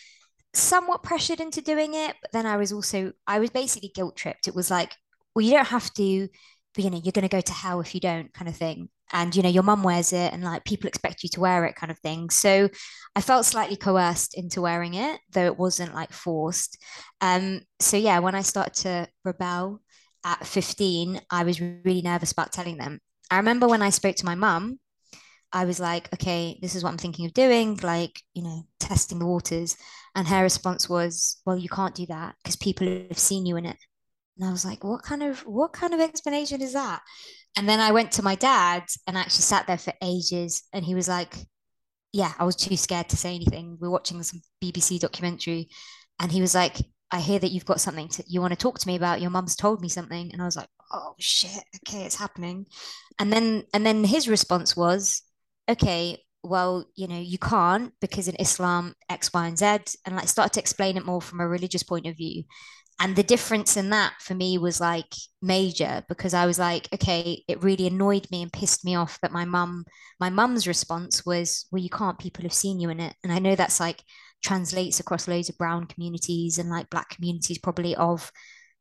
somewhat 0.55 1.03
pressured 1.03 1.41
into 1.41 1.61
doing 1.61 1.95
it, 1.95 2.17
but 2.23 2.33
then 2.33 2.47
I 2.47 2.57
was 2.57 2.73
also 2.73 3.13
I 3.27 3.39
was 3.39 3.51
basically 3.51 3.91
guilt 3.95 4.17
tripped. 4.17 4.49
It 4.49 4.55
was 4.55 4.71
like, 4.71 4.93
well, 5.35 5.45
you 5.45 5.53
don't 5.53 5.67
have 5.67 5.93
to, 5.95 6.29
but 6.75 6.85
you 6.85 6.91
know, 6.91 7.01
you're 7.03 7.13
going 7.13 7.29
to 7.29 7.29
go 7.29 7.41
to 7.41 7.53
hell 7.53 7.81
if 7.81 7.95
you 7.95 8.01
don't, 8.01 8.33
kind 8.33 8.49
of 8.49 8.57
thing. 8.57 8.89
And 9.13 9.35
you 9.37 9.43
know, 9.43 9.49
your 9.49 9.63
mum 9.63 9.83
wears 9.83 10.13
it, 10.13 10.33
and 10.33 10.43
like 10.43 10.65
people 10.65 10.89
expect 10.89 11.23
you 11.23 11.29
to 11.31 11.41
wear 11.41 11.65
it, 11.65 11.77
kind 11.77 11.93
of 11.93 11.99
thing. 12.01 12.31
So 12.31 12.69
I 13.15 13.21
felt 13.21 13.47
slightly 13.47 13.77
coerced 13.77 14.37
into 14.37 14.61
wearing 14.63 14.95
it, 14.95 15.21
though 15.31 15.47
it 15.47 15.59
wasn't 15.59 15.95
like 15.95 16.13
forced. 16.13 16.79
Um, 17.21 17.61
so 17.81 17.97
yeah, 17.97 18.19
when 18.19 18.35
I 18.35 18.43
started 18.43 18.75
to 18.83 19.09
rebel 19.25 19.81
at 20.25 20.47
15, 20.47 21.21
I 21.31 21.45
was 21.45 21.61
really 21.61 22.03
nervous 22.03 22.33
about 22.33 22.53
telling 22.53 22.79
them. 22.79 23.01
I 23.31 23.37
remember 23.39 23.69
when 23.69 23.83
I 23.83 23.91
spoke 23.91 24.17
to 24.17 24.25
my 24.25 24.35
mum 24.35 24.79
I 25.53 25.65
was 25.65 25.81
like, 25.81 26.13
okay, 26.15 26.59
this 26.61 26.75
is 26.75 26.83
what 26.83 26.91
I'm 26.91 26.99
thinking 26.99 27.27
of 27.27 27.35
doing, 27.35 27.79
like, 27.83 28.21
you 28.35 28.43
know, 28.43 28.63
testing 28.81 29.19
the 29.19 29.27
waters. 29.27 29.77
And 30.15 30.27
her 30.27 30.43
response 30.43 30.89
was, 30.89 31.41
well, 31.47 31.57
you 31.57 31.69
can't 31.69 31.95
do 31.95 32.07
that 32.07 32.35
because 32.43 32.57
people 32.57 32.87
have 32.87 33.19
seen 33.19 33.47
you 33.47 33.57
in 33.57 33.67
it. 33.67 33.77
And 34.39 34.49
I 34.49 34.53
was 34.53 34.65
like, 34.65 34.85
what 34.85 35.03
kind 35.03 35.23
of 35.23 35.41
what 35.41 35.73
kind 35.73 35.95
of 35.95 36.01
explanation 36.01 36.61
is 36.61 36.75
that? 36.75 37.01
and 37.57 37.69
then 37.69 37.81
I 37.81 37.91
went 37.91 38.13
to 38.13 38.23
my 38.23 38.35
dad 38.35 38.85
and 39.07 39.17
actually 39.17 39.43
sat 39.43 39.67
there 39.67 39.79
for 39.79 39.95
ages. 40.03 40.63
And 40.73 40.85
he 40.85 40.95
was 40.95 41.09
like, 41.09 41.35
Yeah, 42.13 42.33
I 42.39 42.45
was 42.45 42.57
too 42.57 42.77
scared 42.77 43.09
to 43.09 43.17
say 43.17 43.35
anything. 43.35 43.79
We 43.81 43.89
are 43.89 43.91
watching 43.91 44.23
some 44.23 44.43
BBC 44.63 45.01
documentary. 45.01 45.71
And 46.21 46.31
he 46.31 46.41
was 46.41 46.55
like, 46.55 46.77
I 47.11 47.21
hear 47.21 47.39
that 47.39 47.51
you've 47.51 47.65
got 47.65 47.81
something 47.81 48.09
to, 48.09 48.25
you 48.27 48.41
want 48.41 48.53
to 48.53 48.59
talk 48.59 48.79
to 48.79 48.87
me 48.87 48.97
about. 48.97 49.21
Your 49.21 49.31
mum's 49.31 49.57
told 49.57 49.81
me 49.81 49.89
something. 49.89 50.31
And 50.33 50.43
I 50.43 50.45
was 50.45 50.57
like, 50.57 50.69
Oh 50.93 51.15
shit, 51.19 51.65
okay, 51.89 52.05
it's 52.05 52.17
happening. 52.17 52.67
And 53.19 53.33
then 53.33 53.65
and 53.73 53.87
then 53.87 54.05
his 54.05 54.29
response 54.29 54.77
was, 54.77 55.23
Okay, 55.69 56.19
well, 56.43 56.85
you 56.95 57.09
know, 57.09 57.19
you 57.19 57.39
can't 57.39 57.93
because 58.01 58.29
in 58.29 58.37
Islam, 58.37 58.95
X, 59.09 59.33
Y, 59.33 59.47
and 59.47 59.59
Z, 59.59 59.67
and 60.05 60.15
like 60.17 60.29
started 60.29 60.53
to 60.55 60.61
explain 60.61 60.97
it 60.97 61.05
more 61.05 61.21
from 61.21 61.41
a 61.41 61.49
religious 61.49 61.83
point 61.83 62.07
of 62.07 62.17
view. 62.17 62.45
And 63.01 63.15
the 63.15 63.23
difference 63.23 63.77
in 63.77 63.91
that 63.91 64.15
for 64.21 64.35
me 64.35 64.57
was 64.57 64.81
like 64.81 65.13
major 65.43 66.03
because 66.09 66.33
i 66.33 66.47
was 66.47 66.59
like 66.59 66.89
okay 66.95 67.45
it 67.47 67.63
really 67.63 67.87
annoyed 67.87 68.27
me 68.31 68.43
and 68.43 68.53
pissed 68.53 68.85
me 68.87 68.95
off 68.97 69.21
that 69.21 69.33
my 69.33 69.45
mum 69.45 69.85
my 70.19 70.31
mum's 70.31 70.67
response 70.67 71.25
was 71.27 71.67
well 71.71 71.83
you 71.83 71.91
can't 71.91 72.19
people 72.19 72.43
have 72.43 72.55
seen 72.55 72.81
you 72.81 72.89
in 72.89 72.99
it. 73.01 73.15
And 73.23 73.33
i 73.33 73.39
know 73.39 73.55
that's 73.55 73.81
like 73.81 74.03
translates 74.43 74.99
across 74.99 75.29
loads 75.29 75.49
of 75.51 75.59
brown 75.59 75.87
communities 75.87 76.59
and 76.59 76.71
like 76.71 76.89
black 76.91 77.11
communities 77.11 77.59
probably 77.59 77.95
of 77.97 78.33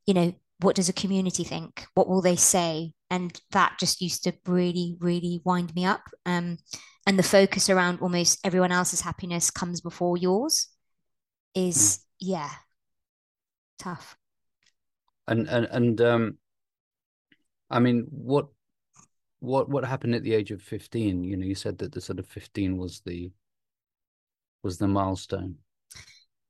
you 0.05 0.13
know 0.13 0.33
what 0.59 0.75
does 0.75 0.89
a 0.89 0.93
community 0.93 1.43
think 1.43 1.85
what 1.95 2.07
will 2.07 2.21
they 2.21 2.35
say 2.35 2.91
and 3.09 3.41
that 3.51 3.75
just 3.79 4.01
used 4.01 4.23
to 4.23 4.33
really 4.45 4.95
really 4.99 5.41
wind 5.43 5.73
me 5.75 5.85
up 5.85 6.01
um 6.25 6.57
and 7.07 7.19
the 7.19 7.23
focus 7.23 7.69
around 7.69 7.99
almost 7.99 8.39
everyone 8.45 8.71
else's 8.71 9.01
happiness 9.01 9.51
comes 9.51 9.81
before 9.81 10.17
yours 10.17 10.69
is 11.53 11.77
mm. 11.77 12.03
yeah 12.19 12.49
tough. 13.77 14.17
And 15.27 15.47
and 15.47 15.65
and 15.71 16.01
um, 16.01 16.37
I 17.69 17.79
mean, 17.79 18.07
what 18.09 18.47
what 19.39 19.69
what 19.69 19.85
happened 19.85 20.15
at 20.15 20.23
the 20.23 20.33
age 20.33 20.51
of 20.51 20.61
fifteen? 20.61 21.23
You 21.23 21.37
know, 21.37 21.45
you 21.45 21.55
said 21.55 21.77
that 21.79 21.91
the 21.91 22.01
sort 22.01 22.19
of 22.19 22.27
fifteen 22.27 22.77
was 22.77 23.01
the 23.05 23.31
was 24.63 24.77
the 24.77 24.87
milestone. 24.87 25.55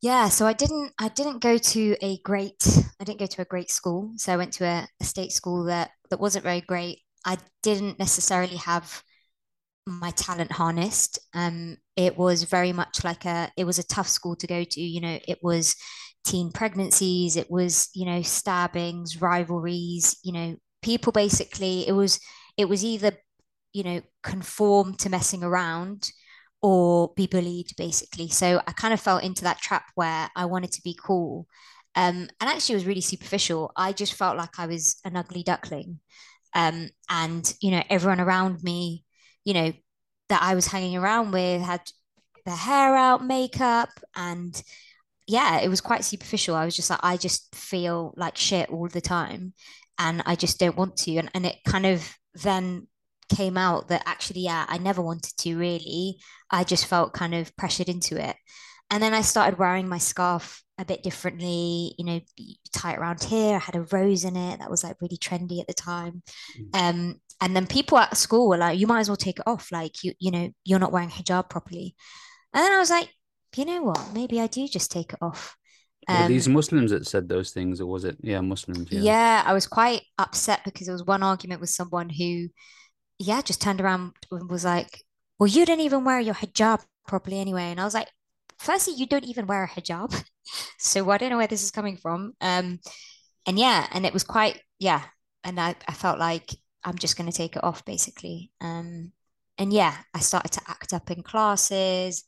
Yeah, 0.01 0.29
so 0.29 0.45
I 0.45 0.53
didn't 0.53 0.93
I 0.99 1.09
didn't 1.09 1.39
go 1.41 1.57
to 1.57 1.95
a 2.01 2.17
great 2.19 2.63
I 2.99 3.03
didn't 3.03 3.19
go 3.19 3.25
to 3.25 3.41
a 3.41 3.45
great 3.45 3.71
school. 3.71 4.11
So 4.17 4.31
I 4.33 4.37
went 4.37 4.53
to 4.53 4.65
a, 4.65 4.87
a 5.01 5.03
state 5.03 5.31
school 5.31 5.65
that 5.65 5.91
that 6.09 6.19
wasn't 6.19 6.43
very 6.43 6.61
great. 6.61 6.99
I 7.25 7.37
didn't 7.63 7.97
necessarily 7.97 8.57
have 8.57 9.01
my 9.87 10.11
talent 10.11 10.51
harnessed. 10.53 11.19
Um, 11.33 11.77
it 11.97 12.17
was 12.17 12.43
very 12.43 12.73
much 12.73 13.03
like 13.03 13.25
a 13.25 13.51
it 13.57 13.65
was 13.65 13.79
a 13.79 13.83
tough 13.87 14.09
school 14.09 14.35
to 14.37 14.47
go 14.47 14.63
to. 14.63 14.81
You 14.81 15.01
know, 15.01 15.19
it 15.27 15.39
was 15.43 15.75
teen 16.25 16.51
pregnancies, 16.51 17.37
it 17.37 17.51
was, 17.51 17.89
you 17.95 18.05
know, 18.05 18.21
stabbings, 18.21 19.21
rivalries, 19.21 20.17
you 20.23 20.33
know, 20.33 20.55
people 20.81 21.11
basically, 21.11 21.87
it 21.87 21.93
was, 21.93 22.19
it 22.57 22.65
was 22.69 22.83
either, 22.85 23.13
you 23.73 23.83
know, 23.83 24.01
conform 24.23 24.95
to 24.95 25.09
messing 25.09 25.43
around 25.43 26.11
or 26.65 27.13
be 27.15 27.27
bullied 27.27 27.67
basically. 27.77 28.27
So 28.27 28.59
I 28.65 28.71
kind 28.71 28.91
of 28.91 28.99
fell 28.99 29.19
into 29.19 29.43
that 29.43 29.59
trap 29.59 29.85
where 29.93 30.31
I 30.35 30.45
wanted 30.45 30.71
to 30.71 30.81
be 30.81 30.97
cool. 30.99 31.45
Um, 31.93 32.27
and 32.41 32.49
actually 32.49 32.73
it 32.73 32.77
was 32.77 32.87
really 32.87 33.01
superficial. 33.01 33.71
I 33.75 33.93
just 33.93 34.15
felt 34.15 34.35
like 34.35 34.57
I 34.57 34.65
was 34.65 34.95
an 35.05 35.15
ugly 35.15 35.43
duckling. 35.43 35.99
Um, 36.55 36.89
and, 37.07 37.53
you 37.61 37.69
know, 37.69 37.83
everyone 37.87 38.19
around 38.19 38.63
me, 38.63 39.05
you 39.43 39.53
know, 39.53 39.73
that 40.29 40.41
I 40.41 40.55
was 40.55 40.65
hanging 40.65 40.97
around 40.97 41.33
with 41.33 41.61
had 41.61 41.81
their 42.47 42.55
hair 42.55 42.95
out, 42.95 43.23
makeup, 43.23 43.89
and 44.15 44.59
yeah, 45.27 45.59
it 45.59 45.69
was 45.69 45.81
quite 45.81 46.03
superficial. 46.03 46.55
I 46.55 46.65
was 46.65 46.75
just 46.75 46.89
like, 46.89 47.03
I 47.03 47.15
just 47.15 47.53
feel 47.53 48.11
like 48.17 48.37
shit 48.37 48.71
all 48.71 48.87
the 48.87 49.01
time 49.01 49.53
and 49.99 50.23
I 50.25 50.35
just 50.35 50.59
don't 50.59 50.77
want 50.77 50.97
to. 50.97 51.17
And, 51.17 51.29
and 51.35 51.45
it 51.45 51.57
kind 51.63 51.85
of 51.85 52.11
then 52.33 52.87
came 53.33 53.57
out 53.57 53.87
that 53.89 54.03
actually, 54.05 54.41
yeah, 54.41 54.65
I 54.67 54.77
never 54.77 55.01
wanted 55.01 55.33
to 55.37 55.57
really. 55.57 56.17
I 56.51 56.63
just 56.63 56.85
felt 56.85 57.13
kind 57.13 57.33
of 57.33 57.55
pressured 57.55 57.89
into 57.89 58.21
it. 58.21 58.35
And 58.91 59.01
then 59.01 59.13
I 59.13 59.21
started 59.21 59.57
wearing 59.57 59.89
my 59.89 59.97
scarf 59.97 60.61
a 60.77 60.85
bit 60.85 61.03
differently, 61.03 61.95
you 61.97 62.05
know, 62.05 62.19
tie 62.73 62.93
it 62.93 62.99
around 62.99 63.23
here. 63.23 63.55
I 63.55 63.59
had 63.59 63.75
a 63.75 63.81
rose 63.81 64.25
in 64.25 64.35
it 64.35 64.59
that 64.59 64.69
was 64.69 64.83
like 64.83 64.97
really 65.01 65.17
trendy 65.17 65.59
at 65.59 65.67
the 65.67 65.73
time. 65.73 66.21
Mm. 66.59 66.69
Um, 66.73 67.21
and 67.41 67.55
then 67.55 67.67
people 67.67 67.97
at 67.97 68.15
school 68.17 68.47
were 68.47 68.57
like, 68.57 68.77
you 68.77 68.87
might 68.87 68.99
as 68.99 69.09
well 69.09 69.17
take 69.17 69.39
it 69.39 69.47
off. 69.47 69.71
Like, 69.71 70.03
you, 70.03 70.13
you 70.19 70.31
know, 70.31 70.49
you're 70.63 70.79
not 70.79 70.91
wearing 70.91 71.09
hijab 71.09 71.49
properly. 71.49 71.95
And 72.53 72.63
then 72.63 72.71
I 72.71 72.79
was 72.79 72.89
like, 72.89 73.09
you 73.55 73.65
know 73.65 73.83
what? 73.83 74.13
Maybe 74.13 74.39
I 74.39 74.47
do 74.47 74.67
just 74.67 74.91
take 74.91 75.13
it 75.13 75.19
off. 75.21 75.55
Um, 76.07 76.27
these 76.27 76.47
Muslims 76.47 76.91
that 76.91 77.07
said 77.07 77.27
those 77.27 77.51
things, 77.51 77.81
or 77.81 77.87
was 77.87 78.05
it? 78.05 78.17
Yeah, 78.21 78.41
Muslims. 78.41 78.91
Yeah. 78.91 79.01
yeah, 79.01 79.43
I 79.45 79.53
was 79.53 79.65
quite 79.65 80.03
upset 80.17 80.61
because 80.63 80.87
there 80.87 80.93
was 80.93 81.03
one 81.03 81.23
argument 81.23 81.61
with 81.61 81.69
someone 81.69 82.09
who, 82.09 82.49
yeah, 83.19 83.41
just 83.41 83.61
turned 83.61 83.81
around 83.81 84.13
and 84.31 84.49
was 84.49 84.65
like, 84.65 85.03
"Well, 85.39 85.47
you 85.47 85.65
didn't 85.65 85.85
even 85.85 86.03
wear 86.03 86.19
your 86.19 86.35
hijab 86.35 86.85
properly 87.07 87.39
anyway," 87.39 87.63
and 87.71 87.79
I 87.79 87.85
was 87.85 87.93
like, 87.93 88.09
"Firstly, 88.59 88.93
you 88.95 89.05
don't 89.07 89.25
even 89.25 89.47
wear 89.47 89.63
a 89.63 89.67
hijab, 89.69 90.23
so 90.79 91.09
I 91.11 91.17
don't 91.17 91.29
know 91.29 91.37
where 91.37 91.47
this 91.47 91.63
is 91.63 91.71
coming 91.71 91.97
from." 91.97 92.33
Um, 92.41 92.79
and 93.45 93.59
yeah, 93.59 93.87
and 93.91 94.05
it 94.05 94.13
was 94.13 94.23
quite 94.23 94.61
yeah, 94.79 95.03
and 95.43 95.59
I 95.59 95.75
I 95.87 95.93
felt 95.93 96.19
like 96.19 96.49
I'm 96.83 96.97
just 96.97 97.17
going 97.17 97.29
to 97.31 97.37
take 97.37 97.55
it 97.55 97.63
off 97.63 97.85
basically. 97.85 98.51
Um, 98.61 99.11
and 99.57 99.73
yeah, 99.73 99.95
I 100.13 100.19
started 100.19 100.51
to 100.53 100.61
act 100.67 100.93
up 100.93 101.09
in 101.11 101.23
classes. 101.23 102.23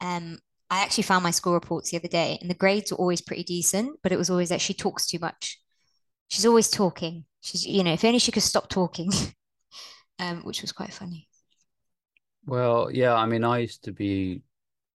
Um, 0.00 0.38
I 0.70 0.82
actually 0.82 1.04
found 1.04 1.22
my 1.22 1.30
school 1.30 1.54
reports 1.54 1.90
the 1.90 1.96
other 1.98 2.08
day, 2.08 2.38
and 2.40 2.50
the 2.50 2.54
grades 2.54 2.90
were 2.92 2.98
always 2.98 3.20
pretty 3.20 3.44
decent, 3.44 3.98
but 4.02 4.12
it 4.12 4.18
was 4.18 4.30
always 4.30 4.48
that 4.50 4.60
she 4.60 4.74
talks 4.74 5.06
too 5.06 5.18
much. 5.20 5.60
She's 6.28 6.46
always 6.46 6.70
talking. 6.70 7.24
She's, 7.40 7.66
you 7.66 7.84
know, 7.84 7.92
if 7.92 8.04
only 8.04 8.18
she 8.18 8.32
could 8.32 8.42
stop 8.42 8.68
talking, 8.68 9.10
um, 10.18 10.42
which 10.42 10.62
was 10.62 10.72
quite 10.72 10.92
funny. 10.92 11.28
Well, 12.46 12.90
yeah, 12.90 13.14
I 13.14 13.26
mean, 13.26 13.44
I 13.44 13.58
used 13.58 13.84
to 13.84 13.92
be, 13.92 14.42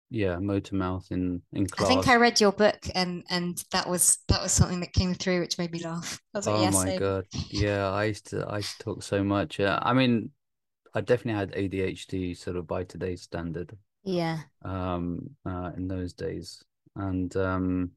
yeah, 0.09 0.37
motor 0.37 0.75
mouth 0.75 1.07
in 1.11 1.41
in 1.51 1.67
class. 1.67 1.89
I 1.89 1.89
think 1.89 2.07
I 2.07 2.15
read 2.15 2.39
your 2.39 2.51
book, 2.51 2.79
and 2.93 3.23
and 3.29 3.63
that 3.71 3.89
was 3.89 4.19
that 4.27 4.41
was 4.41 4.51
something 4.51 4.79
that 4.81 4.93
came 4.93 5.13
through, 5.13 5.39
which 5.41 5.57
made 5.57 5.71
me 5.71 5.83
laugh. 5.83 6.21
Like, 6.33 6.47
oh 6.47 6.61
yes, 6.61 6.73
my 6.73 6.97
god, 6.97 7.25
yeah, 7.49 7.89
I 7.89 8.05
used 8.05 8.27
to 8.27 8.45
I 8.47 8.57
used 8.57 8.77
to 8.77 8.83
talk 8.83 9.03
so 9.03 9.23
much. 9.23 9.59
Uh, 9.59 9.79
I 9.81 9.93
mean, 9.93 10.31
I 10.93 11.01
definitely 11.01 11.39
had 11.39 11.51
ADHD, 11.53 12.37
sort 12.37 12.55
of 12.57 12.67
by 12.67 12.83
today's 12.83 13.23
standard. 13.23 13.75
Yeah. 14.03 14.39
Um, 14.63 15.31
uh, 15.45 15.71
in 15.75 15.87
those 15.87 16.13
days, 16.13 16.63
and 16.95 17.35
um, 17.35 17.91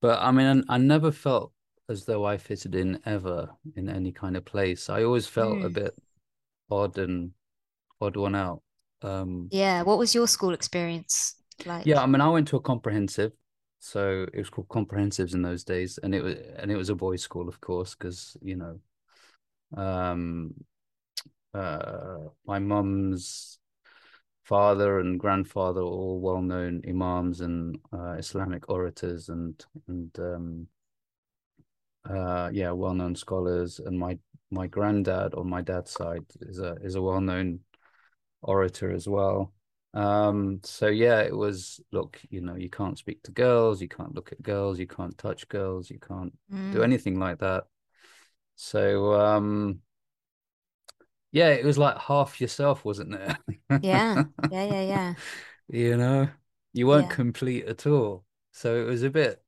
but 0.00 0.20
I 0.20 0.30
mean, 0.30 0.64
I, 0.68 0.74
I 0.74 0.78
never 0.78 1.10
felt 1.12 1.52
as 1.88 2.04
though 2.04 2.24
I 2.24 2.36
fitted 2.36 2.74
in 2.74 3.00
ever 3.06 3.48
in 3.76 3.88
any 3.88 4.12
kind 4.12 4.36
of 4.36 4.44
place. 4.44 4.88
I 4.88 5.04
always 5.04 5.26
felt 5.26 5.58
mm. 5.58 5.64
a 5.64 5.68
bit 5.68 5.94
odd 6.70 6.98
and 6.98 7.32
odd 8.00 8.16
one 8.16 8.34
out. 8.34 8.62
Um, 9.02 9.48
yeah. 9.50 9.82
What 9.82 9.98
was 9.98 10.14
your 10.14 10.28
school 10.28 10.54
experience 10.54 11.36
like? 11.66 11.86
Yeah, 11.86 12.02
I 12.02 12.06
mean, 12.06 12.20
I 12.20 12.28
went 12.28 12.48
to 12.48 12.56
a 12.56 12.60
comprehensive, 12.60 13.32
so 13.80 14.26
it 14.32 14.38
was 14.38 14.50
called 14.50 14.68
comprehensives 14.68 15.34
in 15.34 15.42
those 15.42 15.64
days, 15.64 15.98
and 16.02 16.14
it 16.14 16.22
was 16.22 16.36
and 16.56 16.70
it 16.70 16.76
was 16.76 16.88
a 16.88 16.94
boys' 16.94 17.22
school, 17.22 17.48
of 17.48 17.60
course, 17.60 17.94
because 17.94 18.36
you 18.40 18.56
know, 18.56 18.78
um, 19.76 20.54
uh, 21.54 22.18
my 22.46 22.58
mum's 22.58 23.58
father 24.44 24.98
and 24.98 25.20
grandfather 25.20 25.80
all 25.80 26.20
well-known 26.20 26.82
imams 26.88 27.40
and 27.40 27.78
uh, 27.92 28.14
Islamic 28.18 28.68
orators 28.68 29.28
and 29.28 29.64
and 29.88 30.10
um, 30.18 30.66
uh, 32.08 32.50
yeah, 32.52 32.70
well-known 32.70 33.14
scholars. 33.14 33.78
And 33.78 33.98
my 33.98 34.18
my 34.50 34.66
granddad 34.66 35.34
on 35.34 35.48
my 35.48 35.62
dad's 35.62 35.92
side 35.92 36.24
is 36.40 36.58
a 36.58 36.74
is 36.82 36.94
a 36.94 37.02
well-known 37.02 37.60
orator 38.42 38.90
as 38.90 39.08
well. 39.08 39.52
Um, 39.94 40.60
so 40.64 40.88
yeah, 40.88 41.20
it 41.20 41.36
was 41.36 41.80
look, 41.92 42.20
you 42.30 42.40
know, 42.40 42.56
you 42.56 42.70
can't 42.70 42.98
speak 42.98 43.22
to 43.24 43.30
girls, 43.30 43.82
you 43.82 43.88
can't 43.88 44.14
look 44.14 44.32
at 44.32 44.42
girls, 44.42 44.78
you 44.78 44.86
can't 44.86 45.16
touch 45.18 45.48
girls, 45.48 45.90
you 45.90 45.98
can't 45.98 46.32
mm. 46.52 46.72
do 46.72 46.82
anything 46.82 47.18
like 47.18 47.38
that. 47.40 47.64
So 48.56 49.14
um 49.14 49.80
yeah, 51.32 51.48
it 51.48 51.64
was 51.64 51.78
like 51.78 51.98
half 51.98 52.40
yourself, 52.40 52.84
wasn't 52.84 53.14
it? 53.14 53.36
yeah, 53.82 54.24
yeah, 54.50 54.64
yeah, 54.64 54.82
yeah. 54.82 55.14
You 55.68 55.96
know, 55.96 56.28
you 56.74 56.86
weren't 56.86 57.08
yeah. 57.08 57.14
complete 57.14 57.64
at 57.64 57.86
all. 57.86 58.24
So 58.52 58.76
it 58.82 58.84
was 58.84 59.02
a 59.02 59.10
bit, 59.10 59.41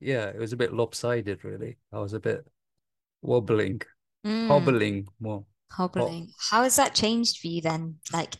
yeah, 0.00 0.26
it 0.26 0.38
was 0.38 0.52
a 0.52 0.56
bit 0.56 0.72
lopsided, 0.72 1.44
really. 1.44 1.78
I 1.92 1.98
was 1.98 2.12
a 2.12 2.20
bit 2.20 2.46
wobbling, 3.22 3.82
mm. 4.24 4.48
hobbling 4.48 5.08
more. 5.20 5.44
Hobbling. 5.70 6.30
How 6.50 6.62
has 6.62 6.76
that 6.76 6.94
changed 6.94 7.38
for 7.38 7.48
you 7.48 7.60
then, 7.60 7.96
like 8.12 8.36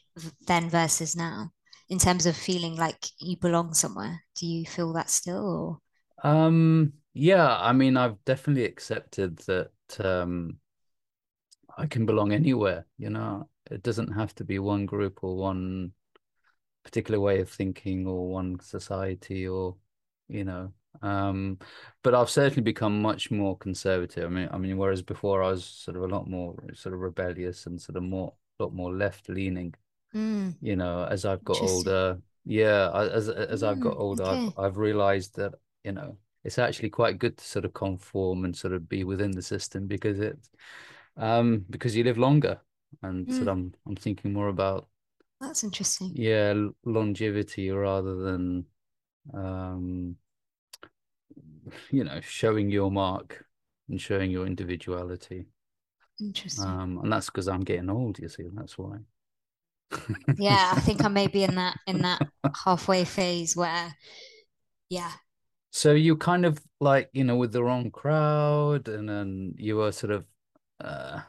then 0.46 0.70
versus 0.70 1.16
now, 1.16 1.50
in 1.88 1.98
terms 1.98 2.26
of 2.26 2.36
feeling 2.36 2.76
like 2.76 3.06
you 3.20 3.36
belong 3.36 3.74
somewhere? 3.74 4.22
Do 4.36 4.46
you 4.46 4.64
feel 4.64 4.92
that 4.92 5.10
still, 5.10 5.80
or? 6.22 6.28
Um, 6.28 6.92
yeah, 7.14 7.56
I 7.56 7.72
mean, 7.72 7.96
I've 7.96 8.22
definitely 8.24 8.64
accepted 8.64 9.38
that. 9.46 9.70
Um, 9.98 10.58
I 11.78 11.86
can 11.86 12.06
belong 12.06 12.32
anywhere, 12.32 12.86
you 12.96 13.10
know. 13.10 13.48
It 13.70 13.82
doesn't 13.82 14.12
have 14.12 14.34
to 14.36 14.44
be 14.44 14.58
one 14.58 14.86
group 14.86 15.22
or 15.22 15.36
one 15.36 15.92
particular 16.84 17.20
way 17.20 17.40
of 17.40 17.50
thinking 17.50 18.06
or 18.06 18.30
one 18.30 18.60
society 18.60 19.46
or, 19.46 19.76
you 20.28 20.44
know, 20.44 20.72
Um, 21.06 21.58
but 22.02 22.14
I've 22.14 22.30
certainly 22.30 22.62
become 22.62 23.02
much 23.02 23.30
more 23.30 23.56
conservative. 23.58 24.24
I 24.24 24.28
mean, 24.28 24.48
I 24.52 24.58
mean, 24.58 24.76
whereas 24.78 25.02
before 25.02 25.42
I 25.42 25.50
was 25.50 25.64
sort 25.64 25.96
of 25.96 26.04
a 26.04 26.08
lot 26.08 26.28
more 26.28 26.56
sort 26.74 26.94
of 26.94 27.00
rebellious 27.00 27.66
and 27.66 27.80
sort 27.80 27.96
of 27.96 28.02
more, 28.04 28.34
a 28.60 28.64
lot 28.64 28.74
more 28.74 28.92
left 28.94 29.28
leaning. 29.28 29.74
Mm, 30.14 30.56
You 30.60 30.76
know, 30.76 31.04
as 31.04 31.24
I've 31.24 31.44
got 31.44 31.58
older, 31.58 32.20
yeah, 32.44 32.90
as 32.94 33.28
as 33.28 33.62
I've 33.62 33.80
got 33.80 33.96
Mm, 33.96 33.98
older, 33.98 34.24
I've. 34.24 34.42
I've 34.56 34.78
realized 34.78 35.36
that, 35.36 35.54
you 35.84 35.92
know, 35.92 36.18
it's 36.44 36.58
actually 36.58 36.90
quite 36.90 37.18
good 37.18 37.36
to 37.38 37.44
sort 37.44 37.64
of 37.66 37.74
conform 37.74 38.44
and 38.44 38.56
sort 38.56 38.72
of 38.74 38.88
be 38.88 39.04
within 39.04 39.32
the 39.32 39.42
system 39.42 39.86
because 39.86 40.20
it, 40.20 40.38
um, 41.16 41.66
because 41.70 41.96
you 41.96 42.04
live 42.04 42.18
longer, 42.18 42.60
and 43.02 43.32
so 43.32 43.46
Mm, 43.46 43.50
I'm 43.50 43.74
I'm 43.86 43.96
thinking 43.96 44.32
more 44.32 44.48
about 44.48 44.88
that's 45.40 45.64
interesting. 45.64 46.12
yeah 46.12 46.54
longevity 46.84 47.70
rather 47.70 48.16
than 48.16 48.64
um 49.34 50.16
you 51.90 52.04
know, 52.04 52.20
showing 52.20 52.70
your 52.70 52.90
mark 52.90 53.44
and 53.88 54.00
showing 54.00 54.30
your 54.30 54.46
individuality. 54.46 55.46
Interesting. 56.20 56.66
Um, 56.66 57.00
and 57.02 57.12
that's 57.12 57.26
because 57.26 57.48
I'm 57.48 57.62
getting 57.62 57.90
old, 57.90 58.18
you 58.18 58.28
see, 58.28 58.44
that's 58.52 58.78
why. 58.78 58.98
Yeah, 60.38 60.72
I 60.74 60.80
think 60.80 61.04
I 61.04 61.08
may 61.08 61.26
be 61.26 61.44
in 61.44 61.54
that 61.56 61.78
in 61.86 62.02
that 62.02 62.22
halfway 62.64 63.04
phase 63.04 63.56
where, 63.56 63.94
yeah. 64.88 65.12
So 65.70 65.92
you 65.92 66.16
kind 66.16 66.46
of 66.46 66.58
like, 66.80 67.10
you 67.12 67.24
know, 67.24 67.36
with 67.36 67.52
the 67.52 67.62
wrong 67.62 67.90
crowd, 67.90 68.88
and 68.88 69.08
then 69.08 69.54
you 69.58 69.76
were 69.76 69.92
sort 69.92 70.12
of 70.12 70.24
uh 70.80 71.20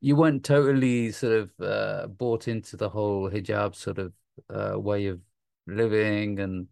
you 0.00 0.16
weren't 0.16 0.44
totally 0.44 1.12
sort 1.12 1.32
of 1.34 1.50
uh 1.60 2.06
bought 2.06 2.48
into 2.48 2.76
the 2.76 2.88
whole 2.88 3.30
hijab 3.30 3.74
sort 3.74 3.98
of 3.98 4.12
uh 4.54 4.78
way 4.78 5.06
of 5.06 5.20
living 5.66 6.38
and 6.40 6.68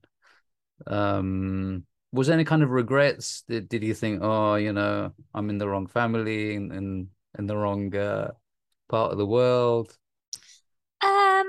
um 0.86 1.84
was 2.16 2.26
there 2.28 2.34
any 2.34 2.44
kind 2.44 2.62
of 2.62 2.70
regrets? 2.70 3.42
Did 3.48 3.68
did 3.68 3.82
you 3.84 3.94
think, 3.94 4.20
oh, 4.22 4.56
you 4.56 4.72
know, 4.72 5.12
I'm 5.34 5.50
in 5.50 5.58
the 5.58 5.68
wrong 5.68 5.86
family 5.86 6.56
and 6.56 6.72
in, 6.72 7.10
in 7.38 7.46
the 7.46 7.56
wrong 7.56 7.94
uh 7.96 8.32
part 8.88 9.12
of 9.12 9.18
the 9.18 9.26
world? 9.26 9.96
Um, 11.02 11.48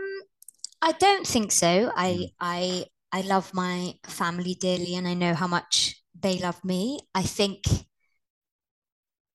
I 0.81 0.93
don't 0.99 1.27
think 1.27 1.51
so. 1.51 1.91
I 1.95 2.27
Mm, 2.27 2.31
I 2.39 2.85
I 3.11 3.21
love 3.21 3.53
my 3.53 3.95
family 4.05 4.55
dearly 4.55 4.95
and 4.95 5.07
I 5.07 5.13
know 5.15 5.33
how 5.33 5.47
much 5.47 6.01
they 6.19 6.39
love 6.39 6.63
me. 6.65 6.99
I 7.15 7.23
think 7.23 7.63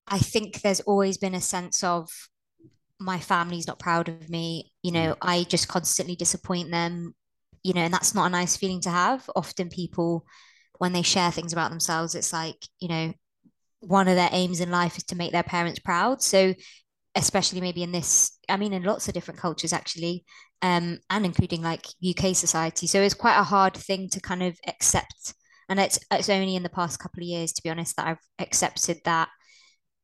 I 0.07 0.19
think 0.19 0.61
there's 0.63 0.81
always 0.81 1.19
been 1.19 1.35
a 1.35 1.41
sense 1.41 1.83
of 1.85 2.11
my 3.01 3.21
family's 3.21 3.67
not 3.67 3.79
proud 3.79 4.09
of 4.09 4.29
me. 4.31 4.73
You 4.83 4.93
know, 4.93 5.17
I 5.23 5.45
just 5.45 5.69
constantly 5.69 6.17
disappoint 6.17 6.71
them, 6.71 7.15
you 7.63 7.75
know, 7.75 7.83
and 7.83 7.95
that's 7.95 8.15
not 8.15 8.27
a 8.27 8.31
nice 8.31 8.57
feeling 8.57 8.81
to 8.83 8.91
have. 8.91 9.29
Often 9.37 9.71
people, 9.71 10.27
when 10.83 10.93
they 10.93 11.03
share 11.03 11.31
things 11.31 11.53
about 11.53 11.71
themselves, 11.71 12.17
it's 12.17 12.33
like, 12.33 12.57
you 12.81 12.89
know, 12.89 13.13
one 13.79 14.09
of 14.09 14.17
their 14.17 14.31
aims 14.33 14.59
in 14.59 14.73
life 14.73 14.97
is 14.97 15.05
to 15.05 15.15
make 15.15 15.31
their 15.31 15.45
parents 15.45 15.79
proud. 15.79 16.21
So, 16.21 16.55
especially 17.15 17.61
maybe 17.61 17.85
in 17.85 17.93
this, 17.93 18.37
I 18.49 18.57
mean, 18.57 18.73
in 18.73 18.83
lots 18.83 19.07
of 19.07 19.15
different 19.15 19.39
cultures 19.39 19.73
actually, 19.73 20.25
um, 20.61 20.99
and 21.09 21.25
including 21.25 21.63
like 21.63 21.87
UK 22.05 22.35
society. 22.35 22.89
So 22.89 23.01
it's 23.01 23.15
quite 23.15 23.39
a 23.39 23.45
hard 23.45 23.75
thing 23.75 24.09
to 24.09 24.21
kind 24.21 24.43
of 24.43 24.59
accept. 24.67 25.35
And 25.69 25.79
it's 25.79 26.01
it's 26.11 26.29
only 26.29 26.57
in 26.57 26.65
the 26.65 26.69
past 26.69 26.99
couple 26.99 27.23
of 27.23 27.29
years, 27.29 27.53
to 27.53 27.63
be 27.63 27.71
honest, 27.71 27.95
that 27.95 28.09
I've 28.09 28.27
accepted 28.41 28.99
that 29.05 29.29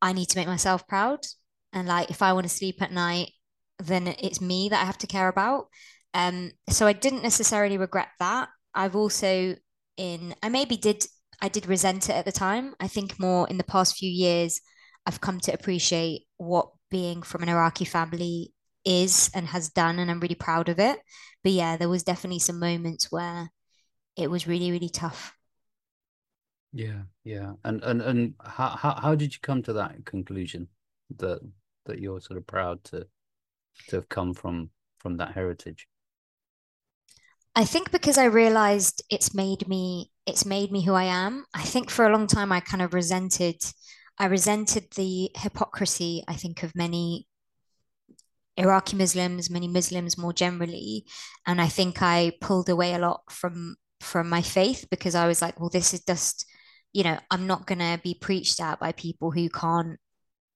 I 0.00 0.12
need 0.12 0.26
to 0.26 0.38
make 0.38 0.47
myself 0.47 0.87
proud. 0.87 1.26
And 1.73 1.88
like 1.88 2.08
if 2.08 2.23
I 2.23 2.35
want 2.35 2.44
to 2.44 2.56
sleep 2.56 2.80
at 2.80 2.92
night, 2.92 3.32
then 3.80 4.06
it's 4.06 4.40
me 4.40 4.68
that 4.68 4.80
I 4.80 4.87
have 4.87 4.99
to 4.99 5.08
care 5.08 5.26
about. 5.26 5.66
Um, 6.14 6.52
so 6.70 6.87
I 6.87 6.92
didn't 6.92 7.25
necessarily 7.25 7.78
regret 7.78 8.11
that. 8.20 8.49
I've 8.76 8.94
also 8.94 9.56
in 9.98 10.36
I 10.42 10.50
maybe 10.50 10.78
did 10.78 11.06
I 11.42 11.48
did 11.50 11.66
resent 11.68 12.10
it 12.10 12.14
at 12.14 12.26
the 12.26 12.32
time. 12.32 12.74
I 12.80 12.88
think 12.88 13.20
more 13.20 13.48
in 13.48 13.58
the 13.58 13.64
past 13.64 13.96
few 13.98 14.11
years, 14.11 14.61
I've 15.06 15.20
come 15.22 15.40
to 15.42 15.52
appreciate 15.54 16.22
what 16.38 16.70
being 16.90 17.22
from 17.22 17.44
an 17.44 17.50
Iraqi 17.50 17.87
family 17.87 18.54
is 18.87 19.30
and 19.34 19.48
has 19.48 19.70
done, 19.70 20.00
and 20.00 20.11
I'm 20.11 20.20
really 20.20 20.37
proud 20.37 20.68
of 20.70 20.80
it. 20.80 21.00
But 21.44 21.52
yeah, 21.52 21.76
there 21.78 21.90
was 21.90 22.04
definitely 22.04 22.40
some 22.40 22.61
moments 22.61 23.12
where 23.12 23.50
it 24.16 24.30
was 24.30 24.48
really, 24.48 24.72
really 24.72 24.90
tough. 24.90 25.34
yeah, 26.72 27.02
yeah. 27.24 27.54
And 27.64 27.82
and 27.82 28.02
and 28.02 28.34
how, 28.44 28.70
how 28.70 28.94
how 29.00 29.14
did 29.14 29.32
you 29.34 29.40
come 29.42 29.62
to 29.62 29.72
that 29.74 30.04
conclusion 30.04 30.68
that 31.16 31.40
that 31.87 32.00
you're 32.00 32.20
sort 32.20 32.38
of 32.38 32.46
proud 32.46 32.84
to 32.84 33.06
to 33.88 33.96
have 33.96 34.08
come 34.08 34.34
from 34.34 34.70
from 35.00 35.16
that 35.18 35.34
heritage? 35.34 35.88
I 37.59 37.64
think 37.64 37.90
because 37.90 38.18
I 38.18 38.27
realized 38.27 39.03
it's 39.11 39.35
made 39.35 39.66
me 39.66 40.12
it's 40.27 40.47
made 40.47 40.71
me 40.71 40.85
who 40.85 40.94
I 40.94 41.05
am. 41.05 41.44
I 41.53 41.62
think 41.62 41.90
for 41.90 42.07
a 42.07 42.12
long 42.12 42.29
time 42.29 42.53
I 42.53 42.61
kind 42.61 42.81
of 42.81 42.94
resented 42.94 43.57
I 44.16 44.27
resented 44.27 44.92
the 44.94 45.31
hypocrisy, 45.35 46.23
I 46.29 46.35
think, 46.35 46.62
of 46.62 46.77
many 46.77 47.27
Iraqi 48.57 48.97
Muslims, 48.97 49.51
many 49.51 49.66
Muslims 49.66 50.16
more 50.16 50.33
generally. 50.33 51.05
And 51.49 51.61
I 51.61 51.66
think 51.66 52.01
I 52.01 52.31
pulled 52.40 52.68
away 52.68 52.94
a 52.94 53.01
lot 53.01 53.23
from 53.29 53.75
from 54.01 54.29
my 54.29 54.42
faith 54.42 54.87
because 54.88 55.16
I 55.16 55.27
was 55.27 55.42
like, 55.42 55.59
well, 55.59 55.68
this 55.68 55.92
is 55.92 56.05
just, 56.05 56.47
you 56.92 57.03
know, 57.03 57.18
I'm 57.29 57.49
not 57.49 57.66
gonna 57.66 58.01
be 58.05 58.14
preached 58.14 58.61
at 58.61 58.79
by 58.79 58.92
people 58.92 59.33
who 59.33 59.49
can't 59.49 59.99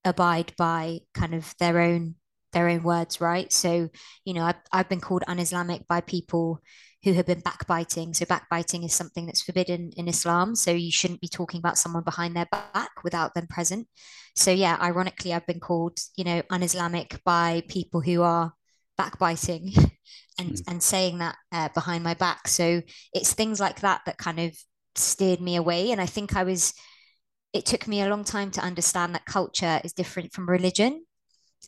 abide 0.05 0.53
by 0.57 1.01
kind 1.15 1.35
of 1.35 1.53
their 1.59 1.81
own 1.81 2.15
their 2.53 2.69
own 2.69 2.83
words, 2.83 3.21
right? 3.21 3.53
So, 3.53 3.89
you 4.25 4.35
know, 4.35 4.45
I've, 4.45 4.57
I've 4.73 4.89
been 4.89 5.01
called 5.01 5.25
un-Islamic 5.27 5.87
by 5.89 6.01
people 6.01 6.61
who 7.05 7.13
have 7.15 7.27
been 7.27 7.41
backbiting. 7.41 8.15
So 8.15 8.25
backbiting 8.27 8.85
is 8.85 8.93
something 8.95 9.27
that's 9.27 9.43
forbidden 9.43 9.91
in 9.97 10.09
Islam. 10.09 10.55
So 10.55 10.71
you 10.71 10.93
shouldn't 10.93 11.21
be 11.21 11.29
talking 11.29 11.59
about 11.59 11.79
someone 11.79 12.05
behind 12.05 12.37
their 12.37 12.47
back 12.47 12.91
without 13.03 13.35
them 13.35 13.47
present. 13.49 13.89
So 14.37 14.51
yeah, 14.51 14.79
ironically, 14.81 15.35
I've 15.35 15.47
been 15.47 15.61
called, 15.61 15.99
you 16.17 16.25
know, 16.25 16.43
un-Islamic 16.51 17.21
by 17.25 17.63
people 17.69 18.01
who 18.01 18.23
are 18.23 18.53
backbiting 18.97 19.73
and 20.39 20.57
Mm, 20.57 20.65
and 20.69 20.83
saying 20.83 21.19
that 21.19 21.37
uh, 21.51 21.69
behind 21.75 22.05
my 22.05 22.15
back. 22.15 22.49
So 22.49 22.83
it's 23.13 23.35
things 23.35 23.61
like 23.61 23.81
that 23.81 24.03
that 24.07 24.19
kind 24.19 24.41
of 24.41 24.57
steered 24.95 25.41
me 25.41 25.57
away. 25.57 25.91
And 25.91 26.01
I 26.01 26.07
think 26.07 26.37
I 26.37 26.45
was 26.45 26.75
it 27.53 27.67
took 27.67 27.87
me 27.87 28.01
a 28.01 28.09
long 28.09 28.25
time 28.25 28.51
to 28.53 28.63
understand 28.63 29.15
that 29.15 29.27
culture 29.27 29.81
is 29.85 29.93
different 29.93 30.33
from 30.33 30.49
religion. 30.49 31.05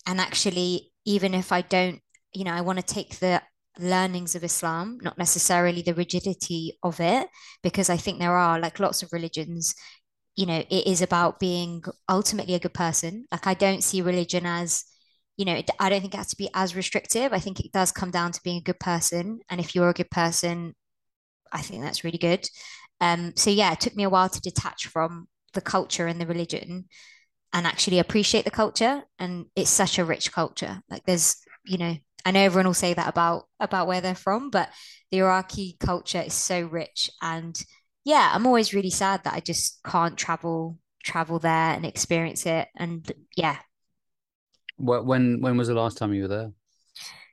And 0.06 0.20
actually, 0.20 0.92
even 1.04 1.34
if 1.34 1.52
I 1.52 1.62
don't, 1.62 2.00
you 2.32 2.44
know, 2.44 2.52
I 2.52 2.60
want 2.60 2.78
to 2.78 2.94
take 2.94 3.18
the 3.18 3.42
learnings 3.78 4.34
of 4.34 4.44
Islam, 4.44 4.98
not 5.02 5.18
necessarily 5.18 5.82
the 5.82 5.94
rigidity 5.94 6.78
of 6.82 7.00
it, 7.00 7.28
because 7.62 7.90
I 7.90 7.96
think 7.96 8.18
there 8.18 8.36
are 8.36 8.58
like 8.58 8.80
lots 8.80 9.02
of 9.02 9.12
religions, 9.12 9.74
you 10.36 10.46
know, 10.46 10.64
it 10.68 10.86
is 10.86 11.02
about 11.02 11.40
being 11.40 11.82
ultimately 12.08 12.54
a 12.54 12.58
good 12.58 12.74
person. 12.74 13.26
Like, 13.30 13.46
I 13.46 13.54
don't 13.54 13.84
see 13.84 14.02
religion 14.02 14.46
as, 14.46 14.84
you 15.36 15.44
know, 15.44 15.60
I 15.80 15.88
don't 15.88 16.00
think 16.00 16.14
it 16.14 16.18
has 16.18 16.28
to 16.28 16.36
be 16.36 16.50
as 16.54 16.76
restrictive. 16.76 17.32
I 17.32 17.38
think 17.38 17.60
it 17.60 17.72
does 17.72 17.92
come 17.92 18.10
down 18.10 18.32
to 18.32 18.40
being 18.42 18.58
a 18.58 18.64
good 18.64 18.80
person. 18.80 19.40
And 19.48 19.60
if 19.60 19.74
you're 19.74 19.90
a 19.90 19.94
good 19.94 20.10
person, 20.10 20.74
I 21.52 21.60
think 21.62 21.82
that's 21.82 22.04
really 22.04 22.18
good. 22.18 22.48
Um, 23.00 23.32
so 23.36 23.50
yeah, 23.50 23.72
it 23.72 23.80
took 23.80 23.96
me 23.96 24.04
a 24.04 24.10
while 24.10 24.28
to 24.28 24.40
detach 24.40 24.86
from 24.86 25.28
the 25.52 25.60
culture 25.60 26.06
and 26.06 26.20
the 26.20 26.26
religion 26.26 26.86
and 27.54 27.66
actually 27.66 28.00
appreciate 28.00 28.44
the 28.44 28.52
culture. 28.52 29.04
And 29.18 29.46
it's 29.56 29.70
such 29.70 29.98
a 29.98 30.04
rich 30.04 30.32
culture. 30.32 30.82
Like 30.90 31.04
there's, 31.06 31.36
you 31.64 31.78
know, 31.78 31.96
I 32.26 32.32
know 32.32 32.40
everyone 32.40 32.66
will 32.66 32.74
say 32.74 32.94
that 32.94 33.08
about 33.08 33.44
about 33.60 33.86
where 33.86 34.02
they're 34.02 34.14
from, 34.16 34.50
but 34.50 34.70
the 35.10 35.18
Iraqi 35.20 35.76
culture 35.80 36.22
is 36.22 36.34
so 36.34 36.62
rich. 36.62 37.10
And 37.22 37.58
yeah, 38.04 38.30
I'm 38.34 38.46
always 38.46 38.74
really 38.74 38.90
sad 38.90 39.24
that 39.24 39.34
I 39.34 39.40
just 39.40 39.80
can't 39.84 40.18
travel 40.18 40.78
travel 41.04 41.38
there 41.38 41.52
and 41.74 41.86
experience 41.86 42.46
it. 42.46 42.68
And 42.76 43.10
yeah, 43.36 43.58
When 44.76 45.40
when 45.40 45.56
was 45.56 45.68
the 45.68 45.74
last 45.74 45.98
time 45.98 46.14
you 46.14 46.22
were 46.22 46.28
there? 46.28 46.52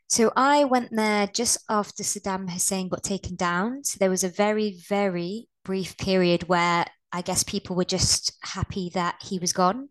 So 0.07 0.31
I 0.35 0.65
went 0.65 0.89
there 0.91 1.27
just 1.27 1.57
after 1.69 2.03
Saddam 2.03 2.49
Hussein 2.49 2.89
got 2.89 3.03
taken 3.03 3.35
down. 3.35 3.83
So 3.83 3.97
there 3.99 4.09
was 4.09 4.23
a 4.23 4.29
very, 4.29 4.77
very 4.89 5.47
brief 5.63 5.97
period 5.97 6.49
where 6.49 6.85
I 7.11 7.21
guess 7.21 7.43
people 7.43 7.75
were 7.75 7.85
just 7.85 8.33
happy 8.43 8.91
that 8.93 9.15
he 9.21 9.39
was 9.39 9.53
gone 9.53 9.89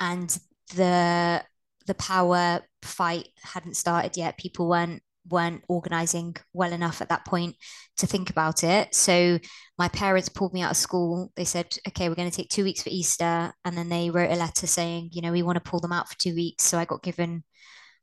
and 0.00 0.36
the 0.74 1.42
the 1.86 1.94
power 1.94 2.60
fight 2.82 3.28
hadn't 3.42 3.76
started 3.76 4.16
yet. 4.16 4.38
People 4.38 4.68
weren't 4.68 5.02
weren't 5.30 5.64
organizing 5.68 6.36
well 6.52 6.72
enough 6.72 7.00
at 7.00 7.08
that 7.10 7.24
point 7.24 7.56
to 7.98 8.06
think 8.06 8.30
about 8.30 8.64
it. 8.64 8.94
So 8.94 9.38
my 9.78 9.88
parents 9.88 10.28
pulled 10.28 10.54
me 10.54 10.62
out 10.62 10.70
of 10.70 10.76
school. 10.76 11.32
They 11.36 11.44
said, 11.44 11.76
okay, 11.88 12.08
we're 12.08 12.14
going 12.14 12.30
to 12.30 12.36
take 12.36 12.48
two 12.48 12.64
weeks 12.64 12.82
for 12.82 12.90
Easter. 12.90 13.52
And 13.64 13.76
then 13.76 13.88
they 13.88 14.10
wrote 14.10 14.30
a 14.30 14.36
letter 14.36 14.66
saying, 14.66 15.10
you 15.12 15.22
know, 15.22 15.32
we 15.32 15.42
want 15.42 15.62
to 15.62 15.70
pull 15.70 15.80
them 15.80 15.92
out 15.92 16.08
for 16.08 16.16
two 16.18 16.34
weeks. 16.34 16.64
So 16.64 16.78
I 16.78 16.84
got 16.84 17.02
given 17.02 17.44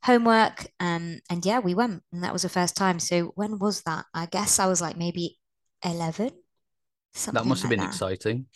homework. 0.04 0.66
Um, 0.78 1.18
and 1.30 1.44
yeah, 1.44 1.58
we 1.58 1.74
went, 1.74 2.02
and 2.12 2.22
that 2.22 2.32
was 2.32 2.42
the 2.42 2.48
first 2.48 2.76
time. 2.76 3.00
So 3.00 3.32
when 3.34 3.58
was 3.58 3.82
that? 3.82 4.04
I 4.14 4.26
guess 4.26 4.58
I 4.58 4.66
was 4.66 4.80
like 4.80 4.96
maybe 4.96 5.38
11, 5.84 6.30
That 7.32 7.44
something 7.44 7.46
must 7.46 7.62
have 7.62 7.70
like 7.70 7.70
been 7.70 7.80
that. 7.80 7.88
exciting. 7.88 8.46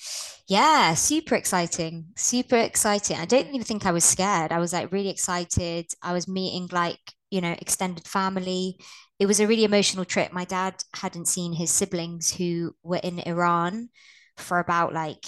Yeah, 0.48 0.94
super 0.94 1.34
exciting, 1.36 2.06
super 2.16 2.56
exciting. 2.56 3.16
I 3.18 3.24
don't 3.24 3.48
even 3.48 3.62
think 3.62 3.86
I 3.86 3.92
was 3.92 4.04
scared. 4.04 4.52
I 4.52 4.58
was 4.58 4.72
like 4.72 4.92
really 4.92 5.08
excited. 5.10 5.86
I 6.02 6.12
was 6.12 6.28
meeting 6.28 6.68
like, 6.72 6.98
you 7.30 7.40
know, 7.40 7.52
extended 7.58 8.06
family. 8.06 8.78
It 9.18 9.26
was 9.26 9.40
a 9.40 9.46
really 9.46 9.64
emotional 9.64 10.04
trip. 10.04 10.32
My 10.32 10.44
dad 10.44 10.74
hadn't 10.94 11.28
seen 11.28 11.52
his 11.52 11.70
siblings 11.70 12.32
who 12.34 12.74
were 12.82 13.00
in 13.02 13.20
Iran 13.20 13.90
for 14.36 14.58
about 14.58 14.92
like 14.92 15.24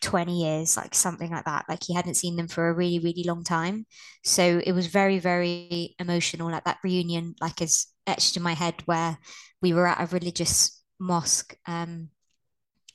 20 0.00 0.42
years, 0.42 0.76
like 0.76 0.94
something 0.94 1.30
like 1.30 1.44
that. 1.44 1.66
Like 1.68 1.82
he 1.84 1.94
hadn't 1.94 2.16
seen 2.16 2.36
them 2.36 2.48
for 2.48 2.68
a 2.68 2.74
really, 2.74 2.98
really 2.98 3.24
long 3.26 3.44
time. 3.44 3.86
So 4.22 4.60
it 4.64 4.72
was 4.72 4.86
very, 4.86 5.18
very 5.18 5.94
emotional. 5.98 6.50
Like 6.50 6.64
that 6.64 6.78
reunion, 6.84 7.34
like 7.40 7.60
is 7.60 7.86
etched 8.06 8.36
in 8.36 8.42
my 8.42 8.54
head 8.54 8.82
where 8.86 9.18
we 9.60 9.72
were 9.72 9.86
at 9.86 10.00
a 10.02 10.14
religious 10.14 10.82
mosque. 10.98 11.56
Um, 11.66 12.10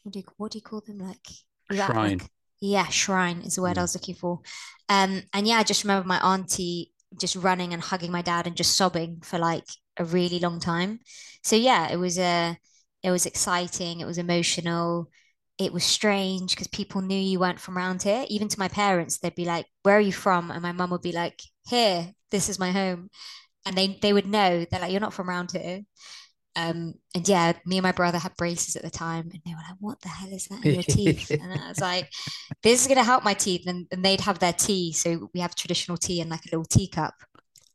do 0.10 0.24
what 0.38 0.52
do 0.52 0.58
you 0.58 0.64
call 0.64 0.82
them? 0.82 1.00
Like 1.00 1.28
shrine. 1.72 2.18
Like, 2.20 2.30
yeah, 2.62 2.88
shrine 2.88 3.42
is 3.42 3.56
the 3.56 3.62
word 3.62 3.76
mm. 3.76 3.80
I 3.80 3.84
was 3.84 3.96
looking 3.96 4.16
for. 4.16 4.42
Um, 4.90 5.24
and 5.34 5.48
yeah, 5.48 5.56
I 5.56 5.64
just 5.64 5.84
remember 5.84 6.08
my 6.08 6.20
auntie 6.20 6.92
just 7.20 7.36
running 7.36 7.74
and 7.74 7.82
hugging 7.82 8.12
my 8.12 8.22
dad 8.22 8.46
and 8.48 8.56
just 8.56 8.76
sobbing 8.76 9.22
for 9.24 9.40
like 9.40 9.66
a 9.98 10.06
really 10.06 10.40
long 10.40 10.60
time. 10.60 11.00
So 11.44 11.56
yeah, 11.56 11.92
it 11.92 11.98
was 11.98 12.18
a 12.18 12.58
it 13.02 13.12
was 13.12 13.26
exciting, 13.26 14.00
it 14.00 14.06
was 14.06 14.18
emotional, 14.18 15.10
it 15.58 15.74
was 15.74 15.84
strange 15.84 16.52
because 16.52 16.68
people 16.68 17.02
knew 17.02 17.18
you 17.18 17.40
weren't 17.40 17.60
from 17.60 17.78
around 17.78 18.04
here. 18.04 18.26
Even 18.30 18.48
to 18.48 18.60
my 18.60 18.68
parents, 18.68 19.20
they'd 19.20 19.36
be 19.36 19.46
like, 19.46 19.66
Where 19.84 19.98
are 19.98 20.02
you 20.02 20.14
from? 20.14 20.52
And 20.52 20.62
my 20.62 20.72
mum 20.72 20.90
would 20.92 21.02
be 21.02 21.12
like, 21.12 21.42
Here, 21.68 22.14
this 22.32 22.50
is 22.50 22.60
my 22.60 22.72
home. 22.72 23.10
And 23.66 23.76
they 23.78 24.00
they 24.02 24.14
would 24.14 24.28
know 24.28 24.66
they're 24.66 24.80
like 24.80 24.92
you're 24.92 25.02
not 25.02 25.14
from 25.14 25.30
around 25.30 25.52
here. 25.52 25.82
Um, 26.60 26.96
and 27.16 27.28
yeah, 27.28 27.54
me 27.66 27.78
and 27.78 27.84
my 27.84 27.94
brother 27.94 28.18
had 28.18 28.36
braces 28.36 28.76
at 28.76 28.84
the 28.84 28.90
time, 28.90 29.30
and 29.32 29.42
they 29.46 29.52
were 29.52 29.64
like, 29.68 29.78
"What 29.80 30.02
the 30.02 30.10
hell 30.10 30.34
is 30.34 30.46
that 30.48 30.66
in 30.66 30.74
your 30.74 30.84
teeth?" 30.98 31.32
and 31.32 31.54
I 31.54 31.70
was 31.70 31.80
like, 31.80 32.10
"This 32.64 32.82
is 32.82 32.88
gonna 32.88 33.04
help 33.04 33.24
my 33.24 33.34
teeth." 33.34 33.66
And, 33.68 33.88
and 33.92 34.04
they'd 34.04 34.22
have 34.22 34.40
their 34.40 34.54
tea, 34.54 34.92
so 34.92 35.30
we 35.34 35.40
have 35.40 35.56
traditional 35.56 35.98
tea 35.98 36.20
in 36.20 36.30
like 36.30 36.46
a 36.46 36.50
little 36.52 36.66
teacup. 36.66 37.14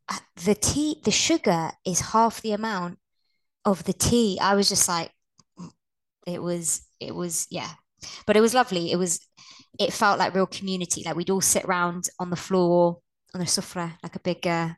Uh, 0.09 0.19
the 0.45 0.55
tea, 0.55 1.01
the 1.05 1.11
sugar 1.11 1.71
is 1.87 2.01
half 2.13 2.43
the 2.43 2.53
amount 2.53 2.99
of 3.65 3.85
the 3.85 3.95
tea. 3.95 4.39
I 4.41 4.55
was 4.55 4.69
just 4.69 4.87
like, 4.89 5.11
it 6.27 6.43
was, 6.43 6.87
it 7.01 7.15
was, 7.15 7.47
yeah, 7.51 7.71
but 8.27 8.37
it 8.37 8.41
was 8.43 8.53
lovely. 8.55 8.93
It 8.93 8.97
was, 8.97 9.21
it 9.79 9.93
felt 9.95 10.19
like 10.19 10.35
real 10.35 10.47
community. 10.47 11.03
Like 11.07 11.17
we'd 11.17 11.31
all 11.31 11.41
sit 11.41 11.65
around 11.65 12.09
on 12.19 12.29
the 12.29 12.37
floor 12.37 12.99
on 13.35 13.41
the 13.41 13.47
sofa, 13.47 13.99
like 14.03 14.17
a 14.17 14.21
big, 14.21 14.47
uh, 14.47 14.71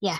yeah, 0.00 0.18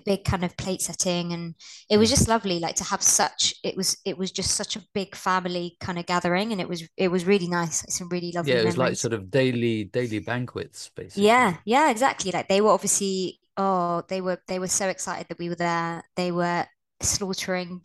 big 0.00 0.24
kind 0.24 0.44
of 0.44 0.56
plate 0.56 0.82
setting 0.82 1.32
and 1.32 1.54
it 1.88 1.98
was 1.98 2.10
just 2.10 2.28
lovely 2.28 2.58
like 2.58 2.74
to 2.74 2.84
have 2.84 3.02
such 3.02 3.54
it 3.62 3.76
was 3.76 3.96
it 4.04 4.18
was 4.18 4.32
just 4.32 4.52
such 4.52 4.76
a 4.76 4.82
big 4.92 5.14
family 5.14 5.76
kind 5.80 5.98
of 5.98 6.06
gathering 6.06 6.50
and 6.52 6.60
it 6.60 6.68
was 6.68 6.86
it 6.96 7.08
was 7.08 7.24
really 7.24 7.46
nice 7.46 7.84
like 7.84 7.92
some 7.92 8.08
really 8.08 8.32
lovely 8.32 8.52
yeah 8.52 8.58
it 8.58 8.64
was 8.64 8.76
memories. 8.76 8.90
like 8.90 8.98
sort 8.98 9.12
of 9.12 9.30
daily 9.30 9.84
daily 9.84 10.18
banquets 10.18 10.90
basically. 10.96 11.24
Yeah 11.24 11.56
yeah 11.64 11.90
exactly 11.90 12.32
like 12.32 12.48
they 12.48 12.60
were 12.60 12.70
obviously 12.70 13.40
oh 13.56 14.02
they 14.08 14.20
were 14.20 14.38
they 14.48 14.58
were 14.58 14.68
so 14.68 14.88
excited 14.88 15.28
that 15.28 15.38
we 15.38 15.48
were 15.48 15.54
there. 15.54 16.02
They 16.16 16.32
were 16.32 16.66
slaughtering 17.00 17.82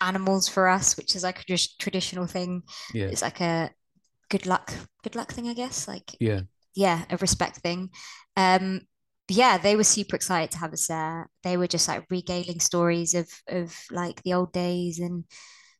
animals 0.00 0.48
for 0.48 0.68
us 0.68 0.96
which 0.96 1.14
is 1.14 1.22
like 1.22 1.40
a 1.40 1.44
just 1.44 1.78
traditional 1.78 2.26
thing. 2.26 2.62
Yeah. 2.92 3.06
It's 3.06 3.22
like 3.22 3.40
a 3.40 3.70
good 4.28 4.46
luck 4.46 4.72
good 5.04 5.14
luck 5.14 5.32
thing 5.32 5.46
i 5.46 5.54
guess 5.54 5.86
like 5.86 6.16
yeah. 6.18 6.40
yeah 6.74 7.04
a 7.10 7.16
respect 7.18 7.58
thing. 7.58 7.90
Um 8.36 8.80
yeah, 9.28 9.58
they 9.58 9.76
were 9.76 9.84
super 9.84 10.16
excited 10.16 10.52
to 10.52 10.58
have 10.58 10.72
us 10.72 10.86
there. 10.86 11.28
They 11.42 11.56
were 11.56 11.66
just 11.66 11.88
like 11.88 12.06
regaling 12.10 12.60
stories 12.60 13.14
of 13.14 13.28
of 13.48 13.76
like 13.90 14.22
the 14.22 14.34
old 14.34 14.52
days 14.52 14.98
and 15.00 15.24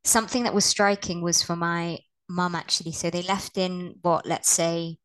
something 0.04 0.44
that 0.44 0.54
was 0.54 0.64
striking 0.64 1.22
was 1.22 1.42
for 1.42 1.56
my 1.56 1.98
mum 2.28 2.54
actually. 2.54 2.92
So 2.92 3.11
they 3.11 3.22
left 3.22 3.56
in 3.59 3.96
what 4.02 4.26
let's 4.26 4.50
say 4.50 4.98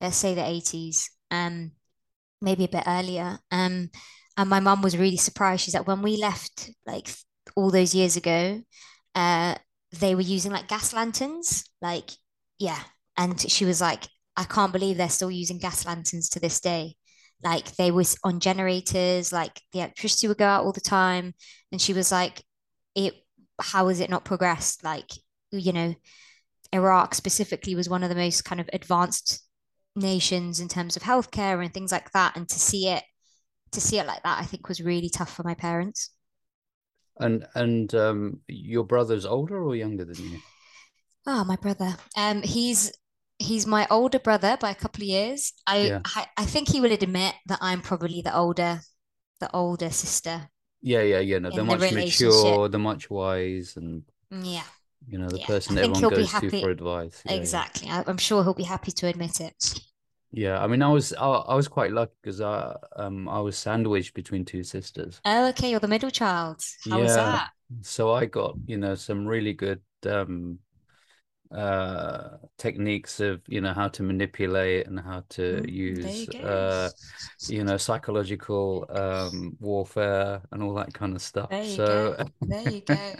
let's 0.00 0.16
say 0.16 0.34
the 0.34 0.42
80s, 0.42 1.10
um, 1.30 1.72
maybe 2.40 2.64
a 2.64 2.68
bit 2.68 2.84
earlier. 2.86 3.38
Um, 3.50 3.90
and 4.36 4.50
my 4.50 4.60
mum 4.60 4.82
was 4.82 4.96
really 4.96 5.16
surprised. 5.16 5.62
She's 5.62 5.74
like, 5.74 5.86
when 5.86 6.02
we 6.02 6.16
left 6.16 6.70
like 6.86 7.08
all 7.56 7.70
those 7.70 7.94
years 7.94 8.16
ago, 8.16 8.62
uh, 9.14 9.54
they 9.92 10.14
were 10.14 10.20
using 10.22 10.52
like 10.52 10.68
gas 10.68 10.92
lanterns, 10.92 11.64
like 11.82 12.10
yeah. 12.58 12.80
And 13.16 13.40
she 13.40 13.64
was 13.64 13.80
like, 13.80 14.04
I 14.36 14.44
can't 14.44 14.72
believe 14.72 14.96
they're 14.96 15.08
still 15.10 15.30
using 15.30 15.58
gas 15.58 15.84
lanterns 15.84 16.30
to 16.30 16.40
this 16.40 16.60
day 16.60 16.96
like 17.42 17.76
they 17.76 17.90
was 17.90 18.16
on 18.24 18.40
generators 18.40 19.32
like 19.32 19.60
the 19.72 19.80
electricity 19.80 20.28
would 20.28 20.38
go 20.38 20.46
out 20.46 20.64
all 20.64 20.72
the 20.72 20.80
time. 20.80 21.34
And 21.72 21.80
she 21.80 21.92
was 21.92 22.12
like 22.12 22.42
it 22.94 23.14
how 23.60 23.88
has 23.88 24.00
it 24.00 24.10
not 24.10 24.24
progressed? 24.24 24.84
Like 24.84 25.10
you 25.52 25.72
know 25.72 25.94
iraq 26.72 27.14
specifically 27.14 27.74
was 27.74 27.88
one 27.88 28.02
of 28.04 28.08
the 28.08 28.14
most 28.14 28.44
kind 28.44 28.60
of 28.60 28.70
advanced 28.72 29.42
nations 29.96 30.60
in 30.60 30.68
terms 30.68 30.96
of 30.96 31.02
healthcare 31.02 31.64
and 31.64 31.74
things 31.74 31.92
like 31.92 32.10
that. 32.12 32.36
And 32.36 32.48
to 32.48 32.58
see 32.58 32.88
it 32.88 33.02
to 33.72 33.80
see 33.80 33.98
it 33.98 34.06
like 34.06 34.22
that 34.24 34.40
i 34.40 34.44
think 34.44 34.68
was 34.68 34.80
really 34.80 35.08
tough 35.08 35.32
for 35.34 35.42
my 35.44 35.54
parents. 35.54 36.10
And 37.18 37.46
and 37.54 37.94
um 37.94 38.40
your 38.48 38.84
brother's 38.84 39.26
older 39.26 39.62
or 39.62 39.76
younger 39.76 40.04
than 40.04 40.16
you? 40.16 40.40
Oh 41.26 41.44
my 41.44 41.56
brother. 41.56 41.96
Um 42.16 42.42
he's 42.42 42.92
he's 43.40 43.66
my 43.66 43.86
older 43.90 44.18
brother 44.18 44.56
by 44.60 44.70
a 44.70 44.74
couple 44.74 45.02
of 45.02 45.08
years. 45.08 45.52
I, 45.66 45.78
yeah. 45.78 46.00
I, 46.04 46.26
I 46.36 46.44
think 46.44 46.68
he 46.68 46.80
will 46.80 46.92
admit 46.92 47.34
that 47.46 47.58
I'm 47.60 47.80
probably 47.80 48.22
the 48.22 48.36
older 48.36 48.80
the 49.40 49.50
older 49.54 49.90
sister. 49.90 50.50
Yeah, 50.82 51.02
yeah, 51.02 51.20
yeah. 51.20 51.38
No, 51.38 51.50
they're 51.50 51.64
much 51.64 51.80
the 51.80 51.92
mature, 51.92 52.68
they're 52.68 52.78
much 52.78 53.10
wise, 53.10 53.76
and 53.76 54.02
yeah, 54.30 54.62
you 55.08 55.18
know, 55.18 55.28
the 55.28 55.38
yeah. 55.38 55.46
person 55.46 55.78
everyone 55.78 56.14
goes 56.14 56.32
to 56.32 56.50
for 56.50 56.70
advice. 56.70 57.22
Yeah, 57.26 57.32
exactly. 57.32 57.88
Yeah. 57.88 58.04
I'm 58.06 58.18
sure 58.18 58.44
he'll 58.44 58.54
be 58.54 58.62
happy 58.62 58.92
to 58.92 59.08
admit 59.08 59.40
it. 59.40 59.80
Yeah, 60.32 60.62
I 60.62 60.66
mean, 60.68 60.82
I 60.82 60.88
was 60.88 61.12
I, 61.14 61.26
I 61.26 61.54
was 61.54 61.68
quite 61.68 61.92
lucky 61.92 62.12
because 62.22 62.40
I 62.40 62.76
um 62.96 63.28
I 63.28 63.40
was 63.40 63.58
sandwiched 63.58 64.14
between 64.14 64.44
two 64.44 64.62
sisters. 64.62 65.20
Oh, 65.24 65.48
okay, 65.48 65.70
you're 65.70 65.80
the 65.80 65.88
middle 65.88 66.10
child. 66.10 66.62
How 66.88 66.98
yeah. 66.98 67.02
was 67.02 67.14
that? 67.14 67.48
So 67.82 68.12
I 68.12 68.26
got 68.26 68.56
you 68.66 68.76
know 68.76 68.94
some 68.94 69.26
really 69.26 69.52
good 69.52 69.80
um 70.06 70.58
uh 71.52 72.36
techniques 72.58 73.18
of 73.18 73.40
you 73.48 73.60
know 73.60 73.72
how 73.72 73.88
to 73.88 74.04
manipulate 74.04 74.86
and 74.86 75.00
how 75.00 75.24
to 75.28 75.60
mm, 75.60 75.72
use 75.72 76.28
you 76.32 76.40
uh 76.40 76.88
you 77.48 77.64
know 77.64 77.76
psychological 77.76 78.86
um 78.90 79.56
warfare 79.58 80.40
and 80.52 80.62
all 80.62 80.74
that 80.74 80.94
kind 80.94 81.16
of 81.16 81.22
stuff. 81.22 81.50
There 81.50 81.64
you 81.64 81.76
so 81.76 82.14
go. 82.16 82.24
there 82.42 82.68
you 82.68 82.80
go. 82.82 83.12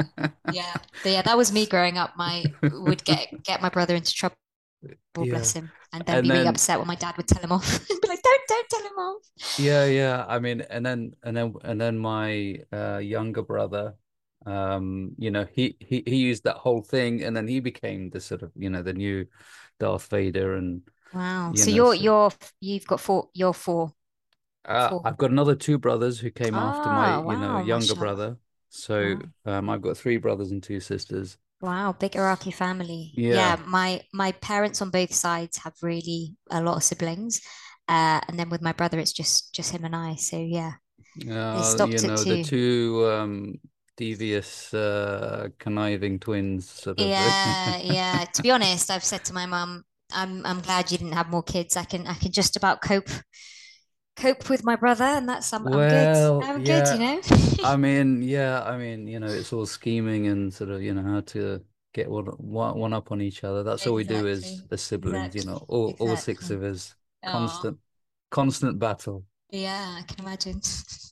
Yeah. 0.53 0.75
Yeah 1.05 1.23
that 1.23 1.37
was 1.37 1.53
me 1.53 1.67
growing 1.67 1.99
up. 1.99 2.17
My 2.17 2.45
would 2.63 3.05
get 3.05 3.43
get 3.43 3.61
my 3.61 3.69
brother 3.69 3.97
into 3.97 4.15
trouble 4.15 4.37
yeah. 4.83 4.95
bless 5.17 5.53
him 5.53 5.71
and 5.93 6.05
then 6.07 6.19
and 6.19 6.23
be 6.23 6.29
then, 6.29 6.39
really 6.39 6.49
upset 6.49 6.79
when 6.79 6.87
my 6.87 6.95
dad 6.95 7.17
would 7.17 7.27
tell 7.27 7.43
him 7.43 7.51
off. 7.51 7.89
Be 7.89 8.09
like 8.09 8.23
don't 8.23 8.43
don't 8.49 8.69
tell 8.71 8.83
him 8.83 8.99
off. 8.99 9.23
Yeah 9.59 9.87
yeah. 9.87 10.25
I 10.29 10.39
mean 10.39 10.61
and 10.71 10.87
then 10.87 11.15
and 11.25 11.37
then 11.37 11.55
and 11.65 11.81
then 11.81 11.99
my 11.99 12.61
uh 12.73 12.99
younger 12.99 13.43
brother 13.43 13.95
um 14.47 15.13
you 15.19 15.31
know 15.31 15.47
he 15.53 15.77
he 15.81 16.03
he 16.07 16.17
used 16.17 16.45
that 16.45 16.57
whole 16.57 16.81
thing 16.81 17.23
and 17.23 17.37
then 17.37 17.47
he 17.47 17.61
became 17.61 18.09
the 18.11 18.21
sort 18.21 18.43
of 18.43 18.51
you 18.57 18.71
know 18.71 18.83
the 18.83 18.93
new 18.93 19.27
darth 19.79 20.07
vader 20.09 20.55
and 20.55 20.81
wow 21.13 21.51
you 21.53 21.59
so 21.59 21.71
know, 21.71 21.77
you're 21.77 21.95
so... 21.95 22.03
you're 22.03 22.31
you've 22.61 22.87
got 22.87 23.01
four 23.01 23.29
you're 23.35 23.53
four 23.53 23.93
uh, 24.65 24.99
I've 25.05 25.17
got 25.17 25.31
another 25.31 25.55
two 25.55 25.79
brothers 25.79 26.19
who 26.19 26.31
came 26.31 26.55
oh, 26.55 26.59
after 26.59 26.91
my, 26.91 27.19
wow, 27.19 27.31
you 27.33 27.39
know, 27.39 27.59
younger 27.61 27.95
brother. 27.95 28.37
So 28.69 29.19
wow. 29.45 29.59
um, 29.59 29.71
I've 29.71 29.83
got 29.83 29.97
three 29.97 30.19
brothers 30.19 30.51
and 30.51 30.63
two 30.63 30.81
sisters. 30.81 31.39
Wow, 31.61 31.95
big 31.99 32.17
Iraqi 32.17 32.51
family. 32.51 33.13
Yeah. 33.15 33.35
yeah, 33.35 33.57
my 33.67 34.03
my 34.13 34.33
parents 34.33 34.81
on 34.81 34.91
both 34.91 35.13
sides 35.13 35.59
have 35.59 35.75
really 35.83 36.37
a 36.51 36.63
lot 36.63 36.77
of 36.77 36.83
siblings, 36.83 37.41
uh, 37.89 38.21
and 38.29 38.39
then 38.39 38.49
with 38.49 38.63
my 38.63 38.73
brother, 38.73 38.99
it's 38.99 39.13
just 39.13 39.55
just 39.55 39.73
him 39.73 39.85
and 39.85 39.95
I. 39.95 40.15
So 40.15 40.37
yeah, 40.39 40.73
uh, 41.29 41.87
you 41.87 41.99
know, 42.07 42.17
the 42.17 42.45
two 42.45 43.11
um, 43.11 43.61
devious, 44.01 44.73
uh, 44.73 45.49
conniving 45.59 46.19
twins. 46.19 46.69
Sort 46.69 46.99
of. 46.99 47.07
Yeah, 47.07 47.77
yeah. 47.85 48.25
To 48.25 48.43
be 48.43 48.51
honest, 48.51 48.91
I've 48.91 49.05
said 49.05 49.25
to 49.27 49.35
my 49.35 49.47
mum, 49.47 49.85
"I'm 50.11 50.45
I'm 50.47 50.61
glad 50.61 50.91
you 50.91 50.97
didn't 50.97 51.13
have 51.13 51.29
more 51.29 51.43
kids. 51.43 51.77
I 51.77 51.85
can 51.85 52.07
I 52.07 52.15
can 52.15 52.33
just 52.33 52.57
about 52.57 52.81
cope." 52.81 53.11
cope 54.17 54.51
with 54.51 54.65
my 54.65 54.77
brother 54.77 55.05
and 55.05 55.27
that's 55.27 55.51
I'm, 55.53 55.65
well, 55.65 55.79
I'm 55.79 55.89
good 55.89 56.45
I'm 56.45 56.61
yeah. 56.67 56.85
good 56.85 56.93
you 56.93 57.01
know 57.07 57.65
I 57.65 57.77
mean 57.87 58.21
yeah 58.23 58.63
I 58.63 58.77
mean 58.77 59.07
you 59.07 59.19
know 59.19 59.29
it's 59.29 59.51
all 59.53 59.65
scheming 59.65 60.27
and 60.27 60.53
sort 60.53 60.69
of 60.69 60.83
you 60.83 60.93
know 60.93 61.03
how 61.03 61.21
to 61.33 61.63
get 61.95 62.11
one 62.11 62.27
one 62.27 62.93
up 62.93 63.13
on 63.13 63.23
each 63.23 63.45
other 63.45 63.63
that's 63.63 63.87
exactly. 63.87 63.91
all 63.91 63.97
we 63.97 64.05
do 64.05 64.29
as 64.29 64.63
as 64.71 64.83
siblings 64.83 65.17
exactly. 65.17 65.41
you 65.41 65.47
know 65.47 65.65
all, 65.69 65.89
exactly. 65.91 66.09
all 66.09 66.17
six 66.17 66.51
of 66.51 66.63
us 66.63 66.95
constant 67.25 67.77
Aww. 67.77 68.31
constant 68.31 68.79
battle 68.79 69.25
yeah 69.51 69.97
I 69.99 70.03
can 70.03 70.25
imagine 70.27 70.61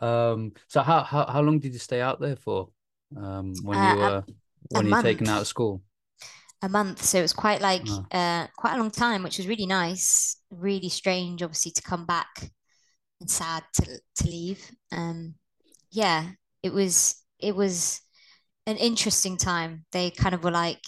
Um, 0.00 0.52
so 0.68 0.82
how, 0.82 1.02
how 1.02 1.26
how 1.26 1.42
long 1.42 1.58
did 1.58 1.72
you 1.72 1.78
stay 1.78 2.00
out 2.00 2.20
there 2.20 2.36
for? 2.36 2.68
Um, 3.16 3.54
when 3.62 3.78
uh, 3.78 3.92
you 3.92 4.00
were 4.00 4.24
when 4.70 4.86
you 4.86 5.02
taken 5.02 5.28
out 5.28 5.42
of 5.42 5.46
school? 5.46 5.82
A 6.62 6.68
month, 6.68 7.02
so 7.02 7.18
it 7.18 7.22
was 7.22 7.32
quite 7.32 7.60
like 7.60 7.82
oh. 7.88 8.06
uh 8.12 8.46
quite 8.56 8.74
a 8.74 8.78
long 8.78 8.90
time, 8.90 9.22
which 9.22 9.38
was 9.38 9.48
really 9.48 9.66
nice. 9.66 10.36
Really 10.50 10.88
strange, 10.88 11.42
obviously, 11.42 11.72
to 11.72 11.82
come 11.82 12.06
back 12.06 12.50
and 13.20 13.30
sad 13.30 13.64
to 13.74 14.00
to 14.16 14.26
leave. 14.26 14.70
Um, 14.92 15.34
yeah, 15.90 16.28
it 16.62 16.72
was 16.72 17.16
it 17.38 17.54
was 17.56 18.00
an 18.66 18.76
interesting 18.76 19.36
time. 19.36 19.84
They 19.92 20.10
kind 20.10 20.34
of 20.34 20.44
were 20.44 20.50
like, 20.50 20.82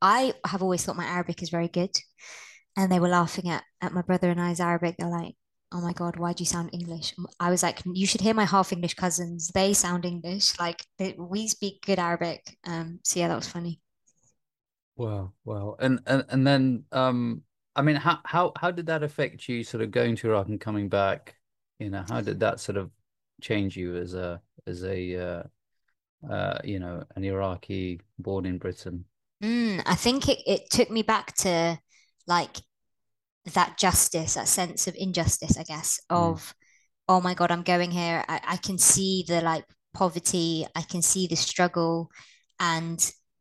I 0.00 0.34
have 0.46 0.62
always 0.62 0.84
thought 0.84 0.96
my 0.96 1.04
Arabic 1.04 1.42
is 1.42 1.50
very 1.50 1.68
good, 1.68 1.94
and 2.76 2.90
they 2.90 3.00
were 3.00 3.08
laughing 3.08 3.50
at 3.50 3.64
at 3.80 3.92
my 3.92 4.02
brother 4.02 4.30
and 4.30 4.40
I's 4.40 4.60
Arabic. 4.60 4.96
They're 4.98 5.08
like, 5.08 5.34
oh 5.72 5.80
my 5.80 5.92
God, 5.92 6.16
why 6.16 6.32
do 6.32 6.42
you 6.42 6.46
sound 6.46 6.70
English? 6.72 7.14
I 7.38 7.50
was 7.50 7.62
like, 7.62 7.80
you 7.84 8.06
should 8.06 8.20
hear 8.20 8.34
my 8.34 8.44
half 8.44 8.72
English 8.72 8.94
cousins. 8.94 9.48
They 9.48 9.72
sound 9.72 10.04
English. 10.04 10.58
Like 10.58 10.84
they, 10.98 11.14
we 11.18 11.46
speak 11.46 11.84
good 11.84 11.98
Arabic. 11.98 12.56
Um, 12.66 13.00
so 13.04 13.20
yeah, 13.20 13.28
that 13.28 13.36
was 13.36 13.48
funny. 13.48 13.80
Wow, 14.96 15.32
wow. 15.44 15.76
And 15.78 16.00
and 16.06 16.24
and 16.28 16.46
then 16.46 16.84
um 16.92 17.42
I 17.74 17.82
mean 17.82 17.96
how 17.96 18.18
how 18.24 18.52
how 18.58 18.70
did 18.70 18.86
that 18.86 19.02
affect 19.02 19.48
you 19.48 19.64
sort 19.64 19.82
of 19.82 19.90
going 19.90 20.16
to 20.16 20.28
Iraq 20.28 20.48
and 20.48 20.60
coming 20.60 20.88
back? 20.88 21.36
You 21.78 21.90
know, 21.90 22.04
how 22.08 22.20
did 22.20 22.40
that 22.40 22.60
sort 22.60 22.76
of 22.76 22.90
change 23.40 23.76
you 23.76 23.96
as 23.96 24.14
a 24.14 24.42
as 24.66 24.84
a 24.84 25.16
uh, 25.16 25.42
uh 26.30 26.58
you 26.64 26.80
know, 26.80 27.04
an 27.16 27.24
Iraqi 27.24 28.00
born 28.18 28.44
in 28.44 28.58
Britain? 28.58 29.04
Mm, 29.42 29.82
I 29.86 29.94
think 29.94 30.28
it, 30.28 30.40
it 30.46 30.68
took 30.68 30.90
me 30.90 31.02
back 31.02 31.34
to 31.36 31.78
like 32.26 32.58
that 33.54 33.78
justice, 33.78 34.34
that 34.34 34.48
sense 34.48 34.86
of 34.86 34.94
injustice, 34.96 35.58
I 35.58 35.62
guess, 35.62 36.00
mm. 36.10 36.16
of, 36.16 36.54
oh 37.08 37.20
my 37.20 37.34
God, 37.34 37.50
I'm 37.50 37.62
going 37.62 37.90
here. 37.90 38.24
I, 38.28 38.40
I 38.46 38.56
can 38.56 38.78
see 38.78 39.24
the 39.26 39.40
like 39.40 39.64
poverty, 39.94 40.66
I 40.74 40.82
can 40.82 41.02
see 41.02 41.26
the 41.26 41.36
struggle. 41.36 42.10
And 42.58 42.98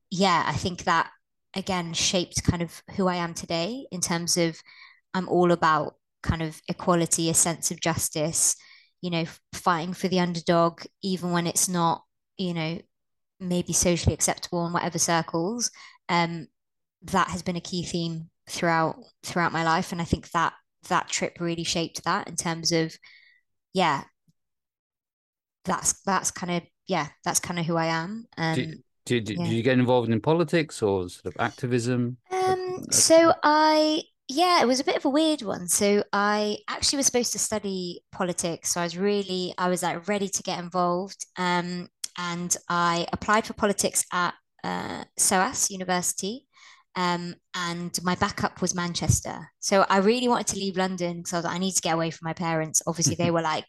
yeah, 0.09 0.43
I 0.45 0.53
think 0.53 0.83
that 0.83 1.09
again 1.55 1.93
shaped 1.93 2.43
kind 2.43 2.61
of 2.61 2.81
who 2.95 3.07
I 3.07 3.15
am 3.15 3.33
today 3.33 3.85
in 3.91 4.01
terms 4.01 4.37
of 4.37 4.59
I'm 5.13 5.27
all 5.27 5.51
about 5.51 5.95
kind 6.21 6.41
of 6.41 6.61
equality, 6.67 7.29
a 7.29 7.33
sense 7.33 7.71
of 7.71 7.79
justice, 7.81 8.55
you 9.01 9.09
know, 9.09 9.25
fighting 9.53 9.93
for 9.93 10.07
the 10.07 10.19
underdog, 10.19 10.83
even 11.01 11.31
when 11.31 11.47
it's 11.47 11.69
not, 11.69 12.03
you 12.37 12.53
know, 12.53 12.79
maybe 13.39 13.73
socially 13.73 14.13
acceptable 14.13 14.65
in 14.67 14.73
whatever 14.73 14.99
circles. 14.99 15.71
Um, 16.09 16.47
that 17.03 17.29
has 17.29 17.41
been 17.41 17.55
a 17.55 17.61
key 17.61 17.83
theme 17.83 18.29
throughout 18.49 18.95
throughout 19.23 19.51
my 19.51 19.63
life. 19.63 19.91
And 19.91 20.01
i 20.01 20.05
think 20.05 20.29
that 20.31 20.53
that 20.87 21.09
trip 21.09 21.37
really 21.39 21.63
shaped 21.63 22.03
that 22.03 22.27
in 22.27 22.35
terms 22.35 22.71
of 22.71 22.95
yeah 23.73 24.03
that's 25.65 26.01
that's 26.03 26.31
kind 26.31 26.51
of 26.51 26.63
yeah 26.87 27.07
that's 27.23 27.39
kind 27.39 27.59
of 27.59 27.65
who 27.65 27.75
i 27.75 27.85
am. 27.85 28.25
Um, 28.37 28.55
did, 28.55 28.83
did, 29.05 29.29
yeah. 29.29 29.43
did 29.45 29.53
you 29.53 29.63
get 29.63 29.77
involved 29.77 30.09
in 30.09 30.21
politics 30.21 30.81
or 30.81 31.09
sort 31.09 31.33
of 31.33 31.39
activism? 31.39 32.17
Um 32.31 32.85
so 32.91 33.33
i 33.43 34.03
yeah 34.27 34.61
it 34.61 34.67
was 34.67 34.79
a 34.79 34.83
bit 34.83 34.95
of 34.95 35.05
a 35.05 35.09
weird 35.09 35.41
one. 35.41 35.67
So 35.67 36.03
i 36.13 36.57
actually 36.67 36.97
was 36.97 37.05
supposed 37.05 37.33
to 37.33 37.39
study 37.39 38.01
politics. 38.11 38.73
So 38.73 38.81
i 38.81 38.83
was 38.83 38.97
really 38.97 39.53
i 39.57 39.69
was 39.69 39.83
like 39.83 40.07
ready 40.07 40.29
to 40.29 40.43
get 40.43 40.59
involved. 40.59 41.25
Um 41.37 41.89
and 42.17 42.55
i 42.69 43.07
applied 43.13 43.45
for 43.45 43.53
politics 43.53 44.05
at 44.11 44.33
uh, 44.63 45.03
SOAS 45.17 45.71
University 45.71 46.45
um, 46.95 47.35
and 47.55 47.97
my 48.03 48.15
backup 48.15 48.61
was 48.61 48.75
Manchester. 48.75 49.51
So 49.59 49.85
I 49.89 49.97
really 49.97 50.27
wanted 50.27 50.47
to 50.47 50.59
leave 50.59 50.77
London 50.77 51.17
because 51.17 51.33
I 51.33 51.37
was 51.37 51.45
like, 51.45 51.55
I 51.55 51.59
need 51.59 51.75
to 51.75 51.81
get 51.81 51.93
away 51.93 52.11
from 52.11 52.25
my 52.25 52.33
parents. 52.33 52.81
Obviously, 52.87 53.15
they 53.15 53.31
were 53.31 53.41
like, 53.41 53.67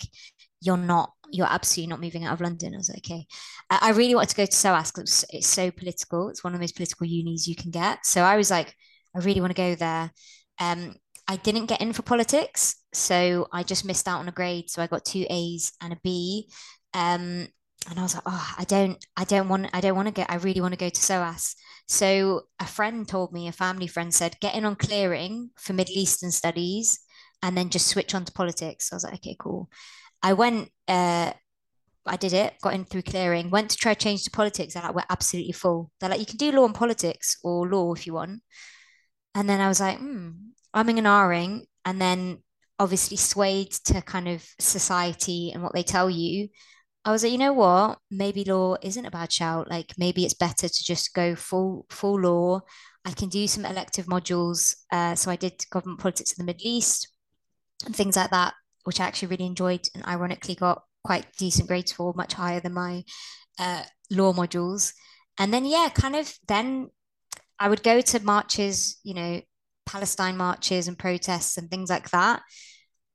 You're 0.61 0.76
not, 0.76 1.12
you're 1.30 1.46
absolutely 1.46 1.90
not 1.90 2.00
moving 2.00 2.24
out 2.24 2.35
of 2.35 2.40
London. 2.40 2.74
I 2.74 2.78
was 2.78 2.88
like, 2.88 2.98
Okay. 2.98 3.26
I 3.70 3.90
really 3.90 4.14
wanted 4.14 4.30
to 4.30 4.37
go 4.37 4.46
to 4.46 4.52
SOAS 4.52 4.90
because 4.90 5.24
it's 5.30 5.46
so 5.46 5.70
political. 5.70 6.28
It's 6.28 6.42
one 6.42 6.52
of 6.52 6.59
the 6.59 6.62
most 6.62 6.74
political 6.76 7.06
unis 7.06 7.46
you 7.46 7.54
can 7.54 7.70
get. 7.70 8.04
So 8.04 8.22
I 8.22 8.37
was 8.37 8.50
like, 8.50 8.74
I 9.14 9.20
really 9.20 9.40
want 9.40 9.54
to 9.54 9.62
go 9.62 9.74
there. 9.74 10.11
Um, 10.59 10.96
I 11.28 11.37
didn't 11.37 11.66
get 11.66 11.80
in 11.80 11.92
for 11.92 12.02
politics. 12.02 12.76
So 12.92 13.46
I 13.52 13.62
just 13.62 13.85
missed 13.85 14.09
out 14.09 14.18
on 14.18 14.28
a 14.28 14.33
grade. 14.33 14.68
So 14.68 14.83
I 14.83 14.88
got 14.88 15.04
two 15.04 15.24
A's 15.30 15.72
and 15.80 15.92
a 15.92 15.98
B. 16.02 16.50
Um, 16.94 17.46
and 17.88 17.99
I 17.99 18.03
was 18.03 18.14
like, 18.14 18.25
oh, 18.27 18.55
I 18.59 18.64
don't, 18.64 19.03
I 19.16 19.25
don't 19.25 19.49
want, 19.49 19.71
I 19.73 19.81
don't 19.81 19.97
want 19.97 20.09
to 20.09 20.14
get, 20.14 20.31
I 20.31 20.37
really 20.37 20.61
want 20.61 20.73
to 20.75 20.79
go 20.79 20.88
to 20.88 21.01
SOAS. 21.01 21.55
So 21.88 22.43
a 22.61 22.66
friend 22.66 23.09
told 23.09 23.33
me, 23.33 23.49
a 23.49 23.53
family 23.53 23.87
friend 23.87 24.12
said, 24.12 24.38
get 24.40 24.55
in 24.55 24.64
on 24.64 24.77
clearing 24.77 25.51
for 25.57 25.73
Middle 25.73 25.97
Eastern 25.97 26.31
studies 26.31 27.01
and 27.43 27.57
then 27.57 27.71
just 27.71 27.87
switch 27.88 28.14
on 28.14 28.25
to 28.25 28.33
politics. 28.33 28.93
I 28.93 28.97
was 28.97 29.05
like, 29.05 29.14
okay, 29.14 29.37
cool. 29.38 29.71
I 30.23 30.35
went, 30.35 30.69
uh, 30.88 31.33
I 32.07 32.16
did 32.16 32.33
it, 32.33 32.55
got 32.62 32.75
in 32.75 32.85
through 32.85 33.03
clearing, 33.03 33.51
went 33.51 33.71
to 33.71 33.77
try 33.77 33.95
change 33.95 34.25
to 34.25 34.31
politics. 34.31 34.75
They're 34.75 34.83
like, 34.83 34.95
we're 34.95 35.03
absolutely 35.09 35.53
full. 35.53 35.90
They're 36.01 36.11
like, 36.11 36.21
you 36.21 36.27
can 36.27 36.37
do 36.37 36.53
law 36.53 36.66
and 36.66 36.75
politics 36.75 37.38
or 37.43 37.66
law 37.66 37.95
if 37.95 38.07
you 38.07 38.14
want. 38.14 38.43
And 39.35 39.49
then 39.49 39.61
I 39.61 39.69
was 39.69 39.81
like, 39.81 39.99
hmm, 39.99 40.31
I'm 40.75 40.88
in 40.88 40.99
an 40.99 41.07
R-ing. 41.07 41.66
And 41.85 42.01
then 42.01 42.43
obviously 42.79 43.16
swayed 43.16 43.71
to 43.85 44.03
kind 44.03 44.29
of 44.29 44.47
society 44.59 45.51
and 45.53 45.62
what 45.62 45.73
they 45.73 45.83
tell 45.83 46.11
you. 46.11 46.49
I 47.04 47.12
was 47.12 47.22
like, 47.22 47.32
you 47.32 47.38
know 47.38 47.52
what? 47.52 47.98
Maybe 48.10 48.44
law 48.44 48.76
isn't 48.82 49.06
a 49.06 49.10
bad 49.10 49.32
shout. 49.32 49.70
Like 49.70 49.94
maybe 49.96 50.24
it's 50.24 50.34
better 50.34 50.68
to 50.68 50.84
just 50.84 51.14
go 51.14 51.34
full 51.34 51.86
full 51.90 52.20
law. 52.20 52.60
I 53.04 53.12
can 53.12 53.30
do 53.30 53.46
some 53.46 53.64
elective 53.64 54.06
modules. 54.06 54.76
Uh, 54.92 55.14
so 55.14 55.30
I 55.30 55.36
did 55.36 55.64
government 55.70 56.00
politics 56.00 56.32
in 56.32 56.44
the 56.44 56.52
Middle 56.52 56.66
East 56.66 57.08
and 57.86 57.96
things 57.96 58.16
like 58.16 58.30
that, 58.30 58.54
which 58.84 59.00
I 59.00 59.06
actually 59.06 59.28
really 59.28 59.46
enjoyed 59.46 59.88
and 59.94 60.04
ironically 60.04 60.54
got 60.54 60.82
quite 61.02 61.26
decent 61.38 61.68
grades 61.68 61.92
for, 61.92 62.12
much 62.14 62.34
higher 62.34 62.60
than 62.60 62.74
my 62.74 63.04
uh, 63.58 63.84
law 64.10 64.34
modules. 64.34 64.92
And 65.38 65.54
then 65.54 65.64
yeah, 65.64 65.88
kind 65.94 66.16
of 66.16 66.32
then 66.46 66.90
I 67.58 67.68
would 67.68 67.82
go 67.82 68.00
to 68.00 68.24
marches, 68.24 68.98
you 69.02 69.14
know, 69.14 69.40
Palestine 69.86 70.36
marches 70.36 70.88
and 70.88 70.98
protests 70.98 71.56
and 71.56 71.70
things 71.70 71.90
like 71.90 72.10
that. 72.10 72.42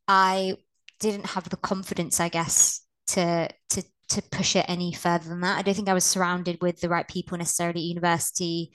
I 0.08 0.56
didn't 1.00 1.28
have 1.28 1.50
the 1.50 1.58
confidence, 1.58 2.20
I 2.20 2.30
guess, 2.30 2.85
to 3.08 3.50
to 3.70 3.84
to 4.10 4.22
push 4.32 4.56
it 4.56 4.66
any 4.68 4.94
further 4.94 5.30
than 5.30 5.42
that. 5.42 5.58
I 5.58 5.62
don't 5.62 5.74
think 5.74 5.90
I 5.90 5.94
was 5.94 6.06
surrounded 6.06 6.62
with 6.62 6.80
the 6.80 6.90
right 6.90 7.08
people 7.08 7.38
necessarily 7.38 7.82
at 7.82 7.88
university. 7.88 8.72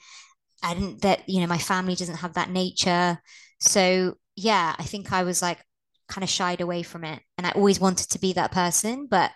I 0.63 0.73
didn't 0.73 1.01
that 1.01 1.27
you 1.27 1.41
know 1.41 1.47
my 1.47 1.57
family 1.57 1.95
doesn't 1.95 2.17
have 2.17 2.33
that 2.33 2.49
nature. 2.49 3.19
So 3.59 4.15
yeah, 4.35 4.75
I 4.77 4.83
think 4.83 5.11
I 5.11 5.23
was 5.23 5.41
like 5.41 5.59
kind 6.07 6.23
of 6.23 6.29
shied 6.29 6.61
away 6.61 6.83
from 6.83 7.03
it, 7.03 7.21
and 7.37 7.47
I 7.47 7.51
always 7.51 7.79
wanted 7.79 8.09
to 8.09 8.19
be 8.19 8.33
that 8.33 8.51
person, 8.51 9.07
but 9.09 9.31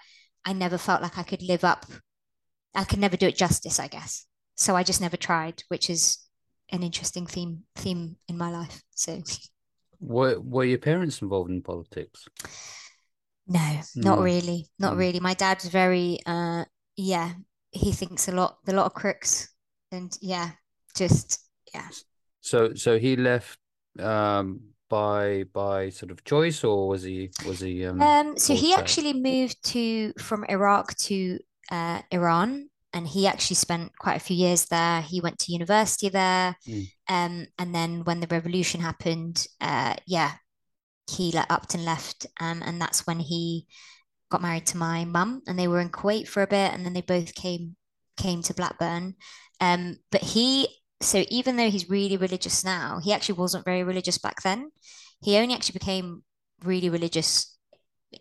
I 0.45 0.53
never 0.53 0.77
felt 0.77 1.01
like 1.01 1.17
I 1.17 1.23
could 1.23 1.41
live 1.41 1.63
up. 1.63 1.86
I 2.73 2.84
could 2.84 2.99
never 2.99 3.17
do 3.17 3.27
it 3.27 3.38
justice, 3.38 3.79
I 3.79 3.88
guess. 3.88 4.25
So 4.55 4.75
I 4.75 4.84
just 4.84 5.01
never 5.01 5.17
tried, 5.17 5.63
which 5.69 5.89
is 5.89 6.19
an 6.71 6.84
interesting 6.84 7.25
theme 7.25 7.63
theme 7.75 8.17
in 8.27 8.38
my 8.38 8.51
life. 8.51 8.84
So, 8.95 9.21
were 9.99 10.39
were 10.39 10.65
your 10.65 10.77
parents 10.77 11.21
involved 11.21 11.51
in 11.51 11.62
politics? 11.62 12.27
No, 13.47 13.81
not 13.95 14.19
really. 14.19 14.67
Not 14.79 14.93
mm. 14.93 14.97
really. 14.97 15.19
My 15.19 15.34
dad's 15.34 15.67
very 15.67 16.19
uh 16.25 16.65
yeah, 16.97 17.34
he 17.71 17.91
thinks 17.91 18.27
a 18.27 18.31
lot 18.31 18.58
a 18.67 18.73
lot 18.73 18.86
of 18.86 18.93
crooks 18.93 19.49
and 19.91 20.17
yeah, 20.21 20.51
just 20.95 21.41
yeah. 21.73 21.88
So 22.41 22.73
so 22.73 22.97
he 22.97 23.15
left 23.15 23.60
um 23.99 24.62
by 24.89 25.45
by 25.53 25.89
sort 25.89 26.12
of 26.12 26.23
choice 26.23 26.63
or 26.63 26.88
was 26.88 27.03
he 27.03 27.31
was 27.45 27.60
he 27.60 27.86
um, 27.86 28.01
um 28.01 28.38
so 28.38 28.53
he 28.53 28.73
actually 28.73 29.13
moved 29.13 29.63
to 29.63 30.13
from 30.19 30.43
Iraq 30.45 30.95
to 30.97 31.39
uh 31.71 32.01
Iran 32.12 32.69
and 32.95 33.05
he 33.05 33.27
actually 33.27 33.58
spent 33.58 33.91
quite 33.99 34.15
a 34.15 34.21
few 34.21 34.38
years 34.38 34.65
there. 34.67 35.01
He 35.01 35.19
went 35.19 35.38
to 35.39 35.51
university 35.51 36.08
there. 36.08 36.55
Mm. 36.65 36.88
Um, 37.10 37.47
and 37.60 37.75
then 37.75 38.05
when 38.05 38.21
the 38.21 38.27
revolution 38.27 38.79
happened, 38.79 39.45
uh, 39.60 39.95
yeah, 40.08 40.31
he 41.08 41.34
Upton 41.36 41.86
left, 41.86 42.26
um, 42.39 42.62
and 42.65 42.82
that's 42.82 43.06
when 43.06 43.20
he 43.20 43.68
got 44.30 44.41
married 44.41 44.65
to 44.68 44.78
my 44.78 45.06
mum, 45.06 45.41
and 45.48 45.58
they 45.58 45.68
were 45.68 45.80
in 45.80 45.89
Kuwait 45.89 46.28
for 46.28 46.41
a 46.41 46.48
bit, 46.48 46.74
and 46.74 46.86
then 46.86 46.94
they 46.94 47.02
both 47.02 47.36
came 47.36 47.76
came 48.18 48.41
to 48.44 48.54
Blackburn. 48.54 49.15
Um, 49.60 49.98
but 50.12 50.22
he, 50.22 50.68
so 51.02 51.26
even 51.30 51.58
though 51.58 51.70
he's 51.70 51.89
really 51.89 52.18
religious 52.18 52.63
now, 52.63 53.00
he 53.04 53.13
actually 53.13 53.36
wasn't 53.36 53.65
very 53.65 53.84
religious 53.84 54.18
back 54.18 54.41
then. 54.41 54.72
He 55.22 55.38
only 55.38 55.54
actually 55.54 55.74
became 55.74 56.24
really 56.63 56.89
religious 56.89 57.58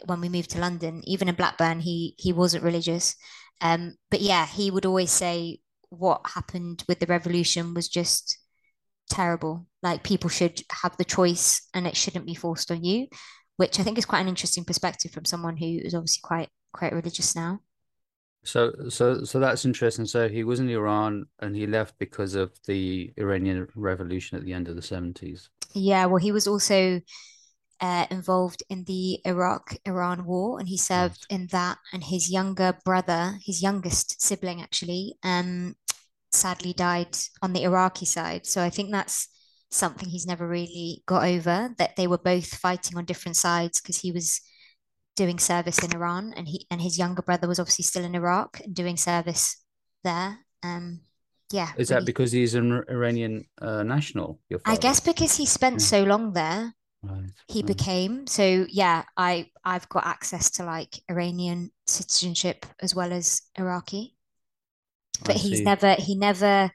when 0.07 0.21
we 0.21 0.29
moved 0.29 0.51
to 0.51 0.61
London. 0.61 1.03
Even 1.05 1.29
in 1.29 1.35
Blackburn, 1.35 1.81
he 1.81 2.15
he 2.19 2.33
wasn't 2.33 2.65
religious. 2.65 3.17
Um, 3.61 3.95
but 4.11 4.21
yeah, 4.21 4.47
he 4.47 4.71
would 4.71 4.87
always 4.87 5.11
say 5.11 5.61
what 5.91 6.21
happened 6.35 6.85
with 6.89 6.99
the 6.99 7.07
revolution 7.07 7.73
was 7.73 7.89
just 7.89 8.39
terrible. 9.15 9.67
Like 9.83 10.03
people 10.03 10.29
should 10.31 10.61
have 10.83 10.97
the 10.97 11.05
choice 11.05 11.63
and 11.73 11.87
it 11.87 11.97
shouldn't 11.97 12.27
be 12.27 12.35
forced 12.35 12.71
on 12.71 12.83
you, 12.83 13.07
which 13.57 13.79
I 13.79 13.83
think 13.83 13.99
is 13.99 14.05
quite 14.05 14.21
an 14.21 14.29
interesting 14.29 14.65
perspective 14.65 15.13
from 15.13 15.25
someone 15.25 15.57
who 15.57 15.79
is 15.83 15.95
obviously 15.95 16.21
quite 16.23 16.49
quite 16.73 16.93
religious 16.93 17.37
now. 17.37 17.61
So 18.45 18.73
so 18.89 19.25
so 19.25 19.39
that's 19.39 19.65
interesting. 19.65 20.07
So 20.07 20.29
he 20.29 20.45
was 20.45 20.61
in 20.61 20.69
Iran 20.69 21.27
and 21.39 21.55
he 21.57 21.67
left 21.67 21.99
because 21.99 22.35
of 22.35 22.53
the 22.67 23.13
Iranian 23.17 23.69
revolution 23.75 24.37
at 24.37 24.45
the 24.45 24.53
end 24.53 24.69
of 24.69 24.77
the 24.77 24.83
70s. 24.83 25.49
Yeah, 25.75 26.07
well 26.07 26.19
he 26.19 26.33
was 26.33 26.47
also 26.47 27.01
uh, 27.81 28.07
involved 28.11 28.63
in 28.69 28.85
the 28.85 29.21
Iraq 29.25 29.77
Iran 29.85 30.25
war 30.25 30.59
and 30.59 30.69
he 30.69 30.77
served 30.77 31.27
in 31.31 31.49
that 31.53 31.79
and 31.93 32.05
his 32.05 32.31
younger 32.31 32.77
brother, 32.85 33.39
his 33.45 33.63
youngest 33.63 34.21
sibling 34.21 34.61
actually, 34.61 35.17
um 35.23 35.75
sadly 36.35 36.73
died 36.73 37.17
on 37.43 37.53
the 37.53 37.63
Iraqi 37.63 38.07
side. 38.07 38.47
So 38.47 38.63
I 38.63 38.71
think 38.71 38.91
that's 38.91 39.29
something 39.71 40.09
he's 40.09 40.27
never 40.27 40.47
really 40.47 41.03
got 41.07 41.25
over 41.25 41.75
that 41.79 41.97
they 41.97 42.07
were 42.07 42.19
both 42.19 42.47
fighting 42.47 42.97
on 42.97 43.05
different 43.05 43.37
sides 43.37 43.81
because 43.81 44.01
he 44.01 44.13
was 44.13 44.41
doing 45.17 45.39
service 45.39 45.79
in 45.83 45.95
Iran 45.95 46.33
and 46.37 46.49
he 46.49 46.67
and 46.71 46.81
his 46.81 46.99
younger 46.99 47.23
brother 47.23 47.47
was 47.49 47.59
obviously 47.59 47.85
still 47.85 48.05
in 48.05 48.15
Iraq 48.15 48.61
and 48.65 48.75
doing 48.75 48.97
service 48.97 49.63
there. 50.03 50.39
Um 50.63 51.01
yeah. 51.53 51.71
Is 51.77 51.91
really. 51.91 52.01
that 52.01 52.07
because 52.07 52.33
he's 52.33 52.55
an 52.55 52.83
Iranian 52.89 53.45
uh, 53.61 53.83
national? 53.83 54.41
I 54.65 54.77
guess 54.77 54.99
because 54.99 55.37
he 55.37 55.47
spent 55.47 55.75
yeah. 55.75 55.87
so 55.87 56.05
long 56.05 56.33
there. 56.33 56.75
Right. 57.03 57.31
he 57.49 57.61
right. 57.61 57.67
became. 57.67 58.27
So 58.27 58.67
yeah, 58.71 59.05
I 59.17 59.51
I've 59.65 59.89
got 59.89 60.07
access 60.07 60.51
to 60.53 60.65
like 60.65 61.01
Iranian 61.11 61.71
citizenship 61.87 62.67
as 62.81 62.95
well 62.95 63.13
as 63.13 63.43
Iraqi. 63.57 64.14
I 65.23 65.27
But 65.27 65.37
he's 65.37 65.59
see. 65.59 65.65
never 65.65 65.95
he 65.95 66.15
never 66.15 66.71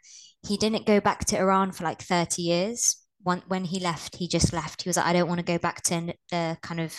he 0.47 0.57
didn't 0.57 0.85
go 0.85 0.99
back 1.01 1.25
to 1.25 1.37
Iran 1.37 1.71
for 1.71 1.83
like 1.83 2.01
30 2.01 2.41
years. 2.41 2.95
When 3.21 3.43
when 3.47 3.65
he 3.65 3.79
left, 3.79 4.15
he 4.15 4.27
just 4.27 4.53
left. 4.53 4.83
He 4.83 4.89
was 4.89 4.97
like, 4.97 5.05
I 5.07 5.13
don't 5.13 5.27
want 5.27 5.39
to 5.39 5.45
go 5.45 5.57
back 5.57 5.81
to 5.83 6.13
the 6.31 6.57
kind 6.61 6.79
of 6.79 6.95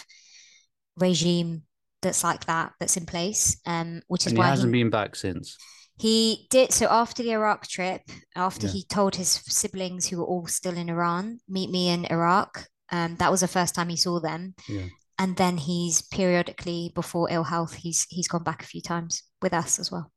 regime 0.96 1.62
that's 2.02 2.24
like 2.24 2.46
that 2.46 2.72
that's 2.78 2.96
in 2.96 3.06
place. 3.06 3.58
Um, 3.66 4.02
which 4.08 4.22
is 4.26 4.32
And 4.32 4.38
he 4.38 4.38
why 4.40 4.48
hasn't 4.48 4.74
he 4.74 4.82
been 4.82 4.90
back 4.90 5.16
since. 5.16 5.56
he 5.98 6.46
did 6.50 6.72
so 6.72 6.86
after 6.90 7.22
the 7.22 7.32
Iraq 7.32 7.66
trip, 7.66 8.02
after 8.36 8.66
Yeah. 8.66 8.72
he 8.72 8.84
told 8.84 9.16
his 9.16 9.28
siblings 9.28 10.06
who 10.06 10.18
were 10.18 10.24
all 10.26 10.46
still 10.46 10.76
in 10.76 10.88
Iran, 10.88 11.40
meet 11.48 11.70
me 11.70 11.88
in 11.88 12.04
Iraq. 12.06 12.66
Um, 12.92 13.16
that 13.16 13.30
was 13.30 13.40
the 13.40 13.48
first 13.48 13.74
time 13.74 13.88
he 13.88 13.96
saw 13.96 14.18
them. 14.20 14.54
Yeah. 14.68 14.86
And 15.18 15.36
then 15.36 15.58
he's 15.58 16.00
periodically, 16.02 16.92
before 16.94 17.30
ill 17.30 17.44
health, 17.44 17.74
he's 17.74 18.06
he's 18.08 18.28
gone 18.28 18.42
back 18.42 18.62
a 18.62 18.66
few 18.66 18.80
times 18.82 19.22
with 19.42 19.52
us 19.52 19.78
as 19.78 19.90
well. 19.92 20.10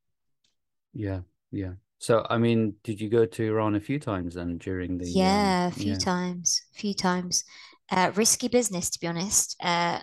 Yeah. 0.94 1.22
Yeah. 1.52 1.74
So, 2.00 2.26
I 2.30 2.38
mean, 2.38 2.76
did 2.84 3.00
you 3.00 3.10
go 3.10 3.26
to 3.26 3.44
Iran 3.48 3.76
a 3.76 3.80
few 3.80 4.00
times 4.00 4.36
then 4.36 4.58
during 4.58 4.98
the 4.98 5.26
um, 5.28 5.54
Yeah, 5.54 5.68
a 5.68 5.72
few 5.72 5.96
yeah. 5.96 5.98
times, 5.98 6.62
a 6.76 6.80
few 6.80 6.94
times. 6.94 7.44
Uh, 7.92 8.12
risky 8.16 8.48
business, 8.48 8.90
to 8.92 9.00
be 9.00 9.08
honest. 9.08 9.56
Uh, 9.62 10.00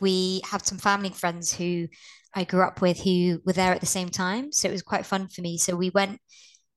we 0.00 0.42
have 0.50 0.66
some 0.66 0.78
family 0.78 1.10
friends 1.10 1.54
who 1.54 1.88
I 2.34 2.44
grew 2.44 2.62
up 2.62 2.80
with 2.80 3.00
who 3.00 3.40
were 3.46 3.52
there 3.52 3.72
at 3.74 3.80
the 3.80 3.86
same 3.86 4.08
time, 4.08 4.52
so 4.52 4.68
it 4.68 4.72
was 4.72 4.82
quite 4.82 5.06
fun 5.06 5.28
for 5.28 5.42
me. 5.42 5.58
So 5.58 5.76
we 5.76 5.90
went 5.90 6.20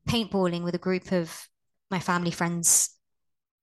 paintballing 0.10 0.64
with 0.64 0.76
a 0.76 0.80
group 0.80 1.12
of 1.12 1.48
my 1.92 2.00
family 2.00 2.32
friends' 2.32 2.92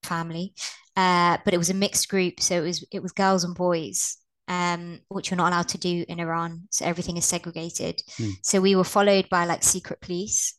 family, 0.03 0.55
uh, 0.97 1.39
but 1.45 1.55
it 1.55 1.59
was 1.59 1.71
a 1.71 1.75
mixed 1.75 2.09
group, 2.09 2.41
so 2.41 2.57
it 2.57 2.61
was 2.63 2.87
it 2.93 3.03
was 3.03 3.13
girls 3.13 3.45
and 3.45 3.55
boys, 3.55 4.19
um, 4.49 5.01
which 5.09 5.31
you're 5.31 5.37
not 5.37 5.53
allowed 5.53 5.69
to 5.69 5.79
do 5.79 6.05
in 6.09 6.21
Iran. 6.21 6.69
So 6.71 6.85
everything 6.85 7.17
is 7.17 7.25
segregated. 7.25 8.03
Hmm. 8.17 8.31
So 8.43 8.61
we 8.61 8.77
were 8.77 8.85
followed 8.85 9.29
by 9.29 9.45
like 9.45 9.63
secret 9.63 10.01
police, 10.01 10.55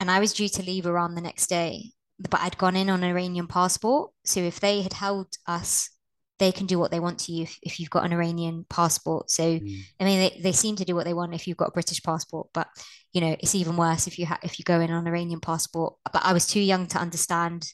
and 0.00 0.10
I 0.10 0.20
was 0.20 0.32
due 0.32 0.48
to 0.48 0.62
leave 0.62 0.86
Iran 0.86 1.14
the 1.14 1.20
next 1.20 1.48
day, 1.48 1.92
but 2.18 2.40
I'd 2.40 2.58
gone 2.58 2.76
in 2.76 2.90
on 2.90 3.02
an 3.02 3.10
Iranian 3.10 3.46
passport. 3.46 4.10
So 4.24 4.40
if 4.40 4.60
they 4.60 4.82
had 4.82 4.92
held 4.92 5.28
us, 5.46 5.90
they 6.38 6.52
can 6.52 6.66
do 6.66 6.78
what 6.78 6.92
they 6.92 7.00
want 7.00 7.18
to 7.18 7.32
you 7.32 7.42
if, 7.42 7.58
if 7.62 7.80
you've 7.80 7.90
got 7.90 8.04
an 8.04 8.12
Iranian 8.12 8.64
passport. 8.70 9.30
So 9.30 9.42
Mm. 9.42 9.80
I 9.98 10.04
mean, 10.04 10.20
they, 10.20 10.40
they 10.40 10.52
seem 10.52 10.76
to 10.76 10.84
do 10.84 10.94
what 10.94 11.04
they 11.04 11.14
want 11.14 11.34
if 11.34 11.48
you've 11.48 11.56
got 11.56 11.70
a 11.70 11.72
British 11.72 12.00
passport, 12.02 12.48
but 12.54 12.68
you 13.12 13.20
know, 13.20 13.34
it's 13.40 13.54
even 13.54 13.76
worse 13.76 14.06
if 14.06 14.18
you 14.18 14.26
ha- 14.26 14.38
if 14.42 14.58
you 14.58 14.64
go 14.64 14.80
in 14.80 14.90
on 14.90 14.98
an 15.02 15.08
Iranian 15.08 15.40
passport. 15.40 15.94
But 16.12 16.22
I 16.24 16.32
was 16.32 16.46
too 16.46 16.60
young 16.60 16.86
to 16.88 16.98
understand 16.98 17.66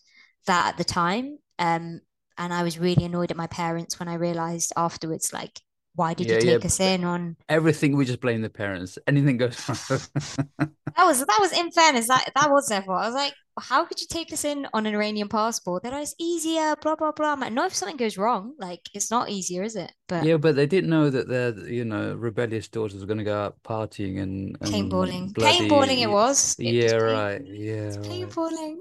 that 0.46 0.68
at 0.68 0.78
the 0.78 0.84
time, 0.84 1.38
um, 1.58 2.00
and 2.38 2.52
I 2.54 2.62
was 2.62 2.78
really 2.78 3.04
annoyed 3.04 3.30
at 3.30 3.36
my 3.36 3.46
parents 3.48 3.98
when 3.98 4.08
I 4.08 4.14
realized 4.14 4.72
afterwards, 4.76 5.32
like, 5.32 5.60
why 5.94 6.14
did 6.14 6.30
Yeah, 6.30 6.32
you 6.32 6.38
yeah, 6.38 6.58
take 6.58 6.64
us 6.64 6.80
in 6.80 7.04
on? 7.04 7.36
Everything 7.48 7.96
we 7.96 8.04
just 8.06 8.20
blame 8.20 8.42
the 8.42 8.50
parents. 8.50 8.98
Anything 9.06 9.38
goes 9.38 9.58
wrong. 9.68 10.00
That 10.96 11.04
was 11.06 11.20
that 11.24 11.38
was 11.40 11.52
in 11.52 11.70
fairness, 11.72 12.08
that 12.08 12.30
that 12.34 12.50
was 12.50 12.66
their 12.68 12.82
fault. 12.82 13.00
I 13.02 13.06
was 13.06 13.14
like, 13.14 13.34
how 13.60 13.84
could 13.84 14.00
you 14.00 14.06
take 14.08 14.32
us 14.32 14.44
in 14.44 14.66
on 14.72 14.86
an 14.86 14.94
Iranian 14.94 15.28
passport? 15.28 15.82
They're 15.82 15.92
like, 15.92 16.02
it's 16.02 16.14
easier, 16.18 16.74
blah 16.76 16.96
blah 16.96 17.12
blah. 17.12 17.32
I'm 17.32 17.40
like, 17.40 17.52
no, 17.52 17.66
if 17.66 17.74
something 17.74 17.96
goes 17.96 18.16
wrong, 18.18 18.54
like 18.58 18.80
it's 18.94 19.10
not 19.10 19.28
easier, 19.30 19.62
is 19.62 19.76
it? 19.76 19.92
But 20.08 20.28
Yeah, 20.28 20.36
but 20.36 20.54
they 20.56 20.66
didn't 20.66 20.90
know 20.90 21.10
that 21.10 21.28
their, 21.28 21.58
you 21.68 21.84
know, 21.84 22.14
rebellious 22.14 22.68
daughters 22.68 23.00
were 23.00 23.06
going 23.06 23.18
to 23.18 23.24
go 23.24 23.36
out 23.36 23.62
partying 23.62 24.20
and, 24.22 24.56
and 24.60 25.10
paintballing, 25.10 25.32
bloody. 25.32 25.90
paintballing, 25.90 26.00
it 26.00 26.10
was. 26.10 26.56
It 26.64 26.76
Yeah, 26.82 26.94
paint- 27.04 27.24
right. 27.24 27.42
Yeah, 27.46 27.88
was 27.88 27.98
right. 27.98 28.36
paintballing. 28.38 28.78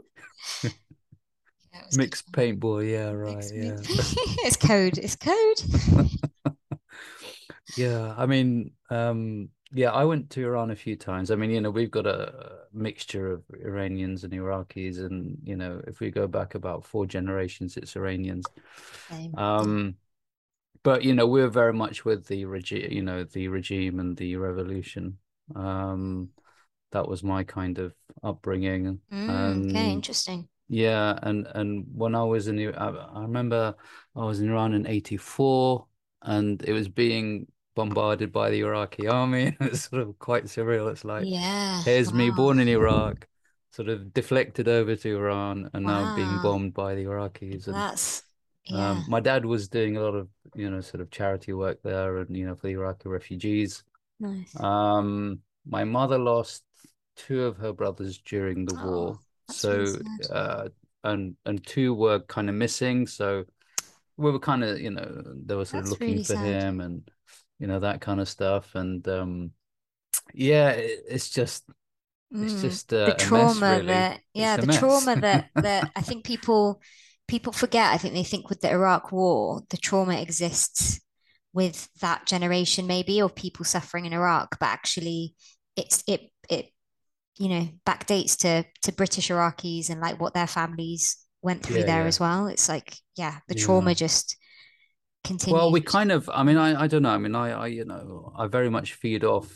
Yeah, 1.74 1.82
Mixed 1.92 2.32
paintball. 2.32 2.90
Yeah, 2.90 3.12
right. 3.12 3.50
Mixed 3.50 3.54
Yeah. 3.54 3.82
meat. 3.88 4.00
it's 4.46 4.58
code. 4.58 4.98
It's 4.98 5.16
code. 5.16 6.10
Yeah, 7.76 8.14
I 8.18 8.26
mean, 8.26 8.72
um, 8.90 9.50
yeah, 9.72 9.92
I 9.92 10.04
went 10.06 10.30
to 10.32 10.46
Iran 10.46 10.72
a 10.72 10.76
few 10.76 10.96
times. 10.96 11.32
I 11.32 11.36
mean, 11.36 11.50
you 11.50 11.62
know, 11.62 11.72
we've 11.72 11.90
got 11.92 12.06
a 12.06 12.68
mixture 12.72 13.32
of 13.32 13.44
Iranians 13.64 14.24
and 14.24 14.34
Iraqis, 14.34 15.00
and 15.00 15.38
you 15.44 15.56
know, 15.56 15.82
if 15.88 16.00
we 16.00 16.12
go 16.12 16.28
back 16.28 16.56
about 16.56 16.86
four 16.86 17.06
generations, 17.06 17.78
it's 17.78 17.96
Iranians. 17.96 18.52
Same. 19.10 19.34
Um, 19.36 19.96
but 20.84 21.04
you 21.04 21.16
know, 21.16 21.28
we're 21.28 21.50
very 21.50 21.74
much 21.74 22.06
with 22.06 22.28
the 22.28 22.46
regime, 22.46 22.92
you 22.92 23.04
know, 23.04 23.24
the 23.24 23.48
regime 23.50 24.00
and 24.00 24.18
the 24.18 24.36
revolution. 24.38 25.18
Um, 25.56 26.30
that 26.92 27.08
was 27.08 27.24
my 27.24 27.44
kind 27.44 27.80
of 27.80 27.96
upbringing, 28.24 29.02
Mm, 29.12 29.62
okay, 29.64 29.92
interesting. 29.92 30.50
Yeah, 30.68 31.18
and 31.22 31.48
and 31.54 31.86
when 31.94 32.16
I 32.16 32.24
was 32.24 32.48
in, 32.48 32.60
I, 32.76 32.88
I 32.90 33.22
remember 33.22 33.76
I 34.16 34.26
was 34.26 34.40
in 34.42 34.50
Iran 34.50 34.74
in 34.74 34.88
'84, 34.88 35.88
and 36.22 36.62
it 36.64 36.74
was 36.74 36.88
being 36.90 37.48
bombarded 37.76 38.32
by 38.32 38.50
the 38.50 38.60
Iraqi 38.62 39.08
army. 39.08 39.56
It's 39.62 39.90
sort 39.90 40.02
of 40.04 40.18
quite 40.20 40.46
surreal. 40.46 40.92
It's 40.92 41.04
like, 41.06 41.26
Yeah. 41.28 41.82
here's 41.86 42.14
me 42.14 42.30
born 42.30 42.60
in 42.60 42.68
Iraq, 42.68 43.28
sort 43.72 43.90
of 43.90 44.14
deflected 44.14 44.68
over 44.68 44.96
to 44.96 45.18
Iran, 45.18 45.70
and 45.74 45.86
now 45.86 46.16
being 46.16 46.40
bombed 46.40 46.74
by 46.74 46.96
the 46.96 47.06
Iraqis. 47.06 47.68
And 47.68 47.76
That's 47.76 48.24
um, 48.72 48.98
yeah. 48.98 49.04
my 49.08 49.20
dad 49.20 49.46
was 49.46 49.68
doing 49.70 49.98
a 49.98 50.02
lot 50.02 50.16
of, 50.16 50.30
you 50.56 50.70
know, 50.70 50.82
sort 50.82 51.02
of 51.02 51.12
charity 51.12 51.54
work 51.54 51.82
there, 51.84 52.18
and 52.18 52.36
you 52.36 52.46
know, 52.46 52.56
for 52.56 52.68
the 52.68 52.74
Iraqi 52.74 53.10
refugees. 53.10 53.84
Nice. 54.20 54.56
Um, 54.56 55.42
my 55.66 55.84
mother 55.84 56.18
lost 56.20 56.64
two 57.16 57.44
of 57.46 57.58
her 57.58 57.74
brothers 57.74 58.20
during 58.20 58.66
the 58.66 58.76
war, 58.76 59.16
Oh, 59.16 59.23
that's 59.48 59.68
so 59.68 60.00
uh, 60.30 60.70
and 61.04 61.36
and 61.46 61.66
two 61.66 61.94
were 61.94 62.20
kind 62.22 62.50
of 62.50 62.56
missing. 62.56 63.08
So 63.08 63.46
we 64.18 64.32
were 64.32 64.40
kind 64.40 64.64
of, 64.64 64.80
you 64.82 64.92
know, 64.92 65.24
they 65.46 65.56
were 65.56 65.66
sort 65.66 65.84
of 65.86 65.90
looking 65.90 66.22
really 66.22 66.24
for 66.24 66.36
sad. 66.36 66.38
him, 66.38 66.82
and 66.82 67.10
you 67.60 67.68
know 67.68 67.80
that 67.82 68.02
kind 68.02 68.22
of 68.22 68.30
stuff. 68.30 68.76
And 68.76 69.08
um, 69.08 69.52
yeah, 70.34 70.72
it, 70.72 71.02
it's 71.10 71.30
just 71.32 71.66
it's 72.40 72.62
Mm. 72.62 72.62
just 72.62 72.94
The 73.06 73.12
uh, 73.12 73.18
a 73.20 73.26
mess, 73.26 73.66
trauma 73.66 73.68
really. 73.68 74.10
that 74.22 74.22
yeah, 74.34 74.58
the 74.58 74.68
mess. 74.68 74.68
trauma 74.68 75.16
that 75.18 75.50
that 75.56 75.90
I 75.96 76.02
think 76.02 76.24
people 76.26 76.82
people 77.28 77.54
forget. 77.54 77.94
I 77.94 77.98
think 77.98 78.14
they 78.14 78.24
think 78.24 78.50
with 78.50 78.62
the 78.62 78.72
Iraq 78.72 79.12
War, 79.12 79.62
the 79.70 79.78
trauma 79.78 80.20
exists 80.22 81.00
with 81.54 81.90
that 82.02 82.26
generation 82.26 82.88
maybe 82.88 83.22
of 83.22 83.36
people 83.36 83.66
suffering 83.66 84.06
in 84.06 84.14
Iraq, 84.14 84.58
but 84.60 84.68
actually 84.68 85.36
it's 85.76 86.04
it 86.08 86.32
it 86.50 86.72
you 87.38 87.50
know 87.50 87.68
backdates 87.86 88.38
to 88.40 88.66
to 88.84 88.92
British 88.92 89.30
Iraqis 89.30 89.90
and 89.90 90.02
like 90.02 90.20
what 90.20 90.34
their 90.34 90.48
families 90.48 91.18
went 91.42 91.64
through 91.64 91.84
Yeah, 91.84 91.86
there 91.86 92.06
yeah, 92.06 92.08
as 92.08 92.20
well. 92.20 92.48
It's 92.48 92.70
like 92.70 92.96
yeah, 93.16 93.40
the 93.48 93.54
yeah. 93.54 93.56
trauma 93.56 93.96
just 93.96 94.38
continues. 95.24 95.58
Well, 95.58 95.72
we 95.72 95.82
kind 95.82 96.12
of, 96.12 96.30
I 96.34 96.44
mean, 96.44 96.58
I, 96.58 96.84
I 96.84 96.88
don't 96.88 97.04
know. 97.04 97.10
I 97.10 97.18
mean, 97.18 97.36
I, 97.36 97.52
I, 97.52 97.68
you 97.68 97.86
know, 97.86 98.32
I 98.38 98.48
very 98.48 98.70
much 98.70 98.94
feed 98.94 99.24
off 99.24 99.52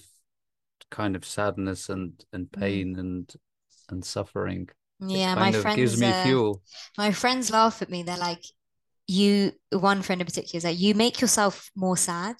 kind 0.91 1.15
of 1.15 1.25
sadness 1.25 1.89
and 1.89 2.23
and 2.33 2.51
Mm. 2.55 2.87
pain 2.87 2.97
and 2.99 3.33
and 3.89 4.05
suffering. 4.05 4.69
Yeah, 4.99 5.35
my 5.35 5.51
kind 5.51 5.55
of 5.55 5.71
gives 5.73 5.97
friends 5.97 5.99
me 5.99 6.13
uh 6.13 6.13
fuel. 6.13 6.63
my 6.97 7.11
friends 7.11 7.51
laugh 7.51 7.81
at 7.81 7.89
me. 7.89 8.03
They're 8.03 8.17
like, 8.17 8.43
you, 9.07 9.53
one 9.71 10.01
friend 10.03 10.21
in 10.21 10.25
particular 10.27 10.57
is 10.59 10.65
like, 10.65 10.79
you 10.79 10.95
make 10.95 11.21
yourself 11.21 11.71
more 11.75 11.97
sad. 11.97 12.37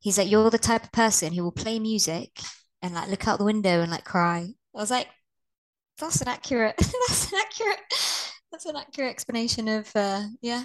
He's 0.00 0.18
like, 0.18 0.30
you're 0.30 0.50
the 0.50 0.58
type 0.58 0.84
of 0.84 0.92
person 0.92 1.32
who 1.34 1.44
will 1.44 1.52
play 1.52 1.78
music 1.80 2.30
and 2.82 2.94
like 2.94 3.10
look 3.10 3.28
out 3.28 3.38
the 3.38 3.44
window 3.46 3.82
and 3.82 3.90
like 3.92 4.04
cry. 4.04 4.50
I 4.74 4.78
was 4.80 4.90
like, 4.90 5.08
that's 5.98 6.20
an 6.22 6.28
accurate, 6.28 6.76
that's 6.78 7.32
an 7.32 7.40
accurate, 7.40 7.80
that's 8.52 8.66
an 8.66 8.76
accurate 8.76 9.10
explanation 9.12 9.68
of 9.68 9.90
uh 9.96 10.24
yeah, 10.42 10.64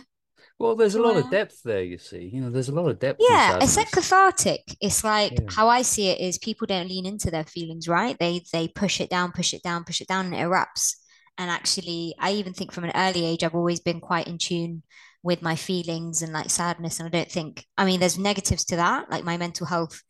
Well, 0.59 0.75
there's 0.75 0.95
a 0.95 1.01
lot 1.01 1.17
of 1.17 1.29
depth 1.29 1.61
there, 1.63 1.83
you 1.83 1.97
see. 1.97 2.29
You 2.33 2.41
know, 2.41 2.49
there's 2.49 2.69
a 2.69 2.75
lot 2.75 2.89
of 2.89 2.99
depth 2.99 3.29
Yeah, 3.29 3.55
it's 3.59 3.77
like 3.77 3.91
cathartic. 3.91 4.61
It's 4.79 5.03
like 5.03 5.39
Yeah. 5.39 5.49
how 5.49 5.69
I 5.69 5.81
see 5.81 6.09
it 6.09 6.19
is 6.19 6.37
people 6.37 6.67
don't 6.67 6.87
lean 6.87 7.05
into 7.05 7.31
their 7.31 7.45
feelings, 7.45 7.87
right? 7.87 8.15
They 8.19 8.43
they 8.53 8.67
push 8.67 9.01
it 9.01 9.09
down, 9.09 9.31
push 9.31 9.53
it 9.53 9.63
down, 9.63 9.83
push 9.83 10.01
it 10.01 10.07
down, 10.07 10.25
and 10.27 10.35
it 10.35 10.39
erupts. 10.39 10.95
And 11.37 11.49
actually, 11.49 12.15
I 12.19 12.33
even 12.33 12.53
think 12.53 12.71
from 12.71 12.83
an 12.83 12.91
early 12.95 13.25
age, 13.25 13.43
I've 13.43 13.55
always 13.55 13.79
been 13.79 13.99
quite 14.01 14.27
in 14.27 14.37
tune 14.37 14.83
with 15.23 15.41
my 15.41 15.55
feelings 15.55 16.21
and 16.21 16.31
like 16.33 16.49
sadness. 16.49 16.99
And 16.99 17.07
I 17.07 17.09
don't 17.09 17.31
think, 17.31 17.65
I 17.77 17.85
mean, 17.85 17.99
there's 17.99 18.17
negatives 18.19 18.65
to 18.65 18.75
that. 18.77 19.09
Like 19.11 19.23
my 19.23 19.37
mental 19.37 19.65
health 19.67 20.01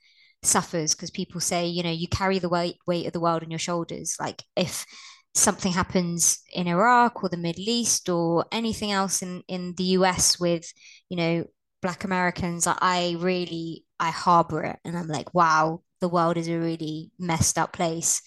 suffers 0.44 0.96
because 0.96 1.12
people 1.12 1.42
say, 1.42 1.68
you 1.68 1.84
know, 1.84 1.92
you 1.92 2.08
carry 2.08 2.40
the 2.40 2.50
weight 2.50 2.78
weight 2.88 3.08
of 3.08 3.14
the 3.14 3.20
world 3.20 3.44
on 3.44 3.52
your 3.52 3.60
shoulders. 3.60 4.16
Like 4.20 4.44
if 4.56 4.86
something 5.34 5.72
happens 5.74 6.40
in 6.54 6.68
Iraq 6.68 7.24
or 7.24 7.30
the 7.30 7.38
Middle 7.38 7.68
East 7.68 8.10
or 8.10 8.46
anything 8.52 8.92
else 8.92 9.22
in 9.22 9.44
in 9.48 9.74
the 9.76 9.84
US 9.98 10.40
with, 10.40 10.72
you 11.10 11.18
know, 11.18 11.46
Black 11.82 12.04
Americans, 12.04 12.68
I- 12.68 13.16
really 13.20 13.86
I 14.00 14.10
harbor 14.12 14.64
it, 14.64 14.80
and 14.86 14.98
I'm 14.98 15.08
like, 15.08 15.34
wow, 15.34 15.82
the 16.02 16.10
world 16.10 16.38
is 16.38 16.48
a 16.48 16.58
really 16.60 17.12
messed 17.20 17.58
up 17.58 17.74
place. 17.74 18.22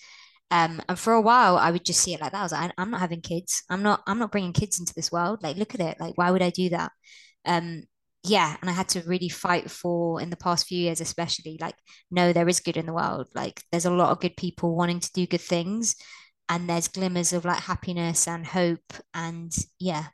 Um, 0.50 0.82
and 0.88 0.98
for 0.98 1.12
a 1.12 1.20
while, 1.20 1.56
I 1.56 1.70
would 1.70 1.84
just 1.84 2.00
see 2.00 2.14
it 2.14 2.20
like 2.20 2.32
that. 2.32 2.40
I 2.40 2.42
was 2.42 2.52
like, 2.52 2.72
I'm 2.76 2.90
not 2.90 3.00
having 3.00 3.20
kids. 3.20 3.62
I'm 3.70 3.82
not. 3.82 4.02
I'm 4.06 4.18
not 4.18 4.32
bringing 4.32 4.52
kids 4.52 4.80
into 4.80 4.94
this 4.94 5.12
world. 5.12 5.42
Like, 5.42 5.56
look 5.56 5.74
at 5.74 5.80
it. 5.80 6.00
Like, 6.00 6.18
why 6.18 6.30
would 6.30 6.42
I 6.42 6.50
do 6.50 6.70
that? 6.70 6.92
Um, 7.46 7.84
yeah, 8.24 8.56
and 8.60 8.68
I 8.70 8.72
had 8.74 8.88
to 8.90 9.02
really 9.06 9.28
fight 9.28 9.70
for 9.70 10.20
in 10.20 10.30
the 10.30 10.36
past 10.36 10.66
few 10.66 10.78
years, 10.78 11.00
especially 11.00 11.58
like, 11.60 11.76
no, 12.10 12.32
there 12.32 12.48
is 12.48 12.60
good 12.60 12.76
in 12.76 12.86
the 12.86 12.92
world. 12.92 13.28
Like, 13.34 13.62
there's 13.72 13.86
a 13.86 13.90
lot 13.90 14.10
of 14.10 14.20
good 14.20 14.36
people 14.36 14.76
wanting 14.76 15.00
to 15.00 15.12
do 15.12 15.26
good 15.26 15.40
things, 15.40 15.96
and 16.48 16.68
there's 16.68 16.88
glimmers 16.88 17.32
of 17.32 17.44
like 17.44 17.60
happiness 17.62 18.28
and 18.28 18.46
hope, 18.46 18.92
and 19.14 19.52
yeah, 19.78 20.06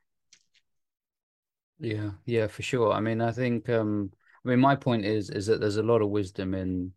Yeah, 1.78 2.12
yeah, 2.24 2.46
for 2.46 2.62
sure. 2.62 2.92
I 2.92 3.00
mean, 3.00 3.20
I 3.20 3.32
think 3.32 3.68
um 3.68 4.12
I 4.44 4.48
mean 4.48 4.60
my 4.60 4.76
point 4.76 5.04
is 5.04 5.30
is 5.30 5.46
that 5.46 5.60
there's 5.60 5.76
a 5.76 5.82
lot 5.82 6.02
of 6.02 6.08
wisdom 6.10 6.54
in 6.54 6.92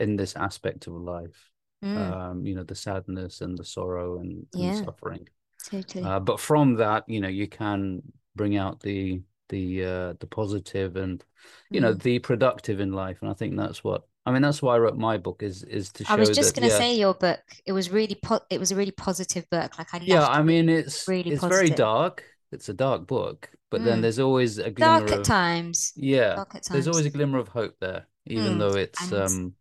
in 0.00 0.16
this 0.16 0.36
aspect 0.36 0.86
of 0.86 0.94
life. 0.94 1.50
Mm, 1.82 2.12
Um, 2.12 2.46
you 2.46 2.54
know, 2.54 2.62
the 2.64 2.74
sadness 2.74 3.40
and 3.42 3.58
the 3.58 3.64
sorrow 3.64 4.18
and 4.18 4.46
and 4.54 4.74
yeah, 4.74 4.74
suffering. 4.74 5.28
totally. 5.64 6.12
Uh, 6.12 6.20
but 6.20 6.40
from 6.40 6.76
that, 6.76 7.08
you 7.08 7.20
know, 7.20 7.28
you 7.28 7.48
can 7.48 8.02
bring 8.36 8.56
out 8.56 8.80
the 8.80 9.22
the 9.52 9.84
uh 9.86 10.14
the 10.20 10.26
positive 10.28 10.96
and 10.96 11.24
you 11.72 11.80
know 11.82 11.92
Mm. 11.92 12.02
the 12.06 12.18
productive 12.20 12.80
in 12.80 12.92
life. 12.92 13.18
And 13.22 13.30
I 13.30 13.34
think 13.34 13.56
that's 13.56 13.84
what 13.84 14.08
I 14.26 14.32
mean, 14.32 14.42
that's 14.42 14.62
why 14.62 14.76
I 14.76 14.80
wrote 14.80 14.96
my 14.98 15.18
book 15.18 15.42
is 15.44 15.64
is 15.64 15.92
to 15.94 16.04
show. 16.06 16.16
I 16.16 16.16
was 16.16 16.30
just 16.30 16.54
gonna 16.54 16.70
yeah, 16.70 16.70
say 16.70 16.94
your 16.96 17.14
book. 17.14 17.40
It 17.66 17.72
was 17.72 17.90
really 17.90 18.14
po 18.16 18.40
it 18.50 18.58
was 18.60 18.70
a 18.72 18.76
really 18.76 18.90
positive 18.92 19.48
book. 19.50 19.78
Like 19.78 19.94
I 19.94 19.98
yeah, 20.04 20.26
I 20.26 20.42
mean 20.42 20.68
it's 20.68 21.08
really 21.08 21.30
it's 21.30 21.46
very 21.46 21.70
dark. 21.70 22.24
It's 22.50 22.68
a 22.68 22.74
dark 22.74 23.06
book, 23.06 23.50
but 23.70 23.84
then 23.84 24.00
Mm. 24.00 24.02
there's 24.02 24.18
always 24.18 24.58
a 24.58 24.70
glimmer 24.70 25.06
Dark 25.06 25.12
at 25.12 25.22
of 25.22 25.24
times. 25.24 25.94
Yeah, 25.96 26.42
Dark 26.42 26.54
at 26.56 26.64
there's 26.72 26.88
always 26.88 27.06
a 27.06 27.10
glimmer 27.10 27.38
of 27.38 27.48
hope 27.48 27.76
there, 27.80 28.08
even 28.26 28.58
Mm. 28.58 28.58
though 28.58 28.76
it's 28.76 29.12
And 29.12 29.12
um, 29.12 29.56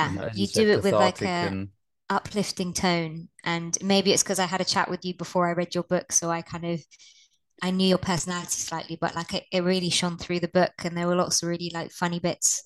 you 0.00 0.10
yeah, 0.10 0.12
know, 0.12 0.30
you 0.32 0.46
you 0.48 0.48
do 0.48 0.70
it 0.70 0.82
with 0.82 1.00
like 1.00 1.22
a 1.22 1.54
and 1.54 1.70
uplifting 2.10 2.72
tone. 2.72 3.28
And 3.44 3.76
maybe 3.82 4.12
it's 4.12 4.22
because 4.22 4.38
I 4.38 4.46
had 4.46 4.60
a 4.60 4.64
chat 4.64 4.90
with 4.90 5.04
you 5.04 5.14
before 5.14 5.48
I 5.48 5.52
read 5.52 5.74
your 5.74 5.84
book, 5.84 6.12
so 6.12 6.30
I 6.30 6.42
kind 6.42 6.64
of 6.66 6.80
I 7.62 7.70
knew 7.70 7.86
your 7.88 7.98
personality 7.98 8.50
slightly, 8.58 8.96
but 9.00 9.14
like 9.14 9.34
it, 9.34 9.44
it 9.52 9.62
really 9.64 9.90
shone 9.90 10.18
through 10.18 10.40
the 10.40 10.48
book, 10.48 10.72
and 10.84 10.96
there 10.96 11.06
were 11.08 11.16
lots 11.16 11.42
of 11.42 11.48
really 11.48 11.70
like 11.74 11.90
funny 11.92 12.20
bits 12.20 12.64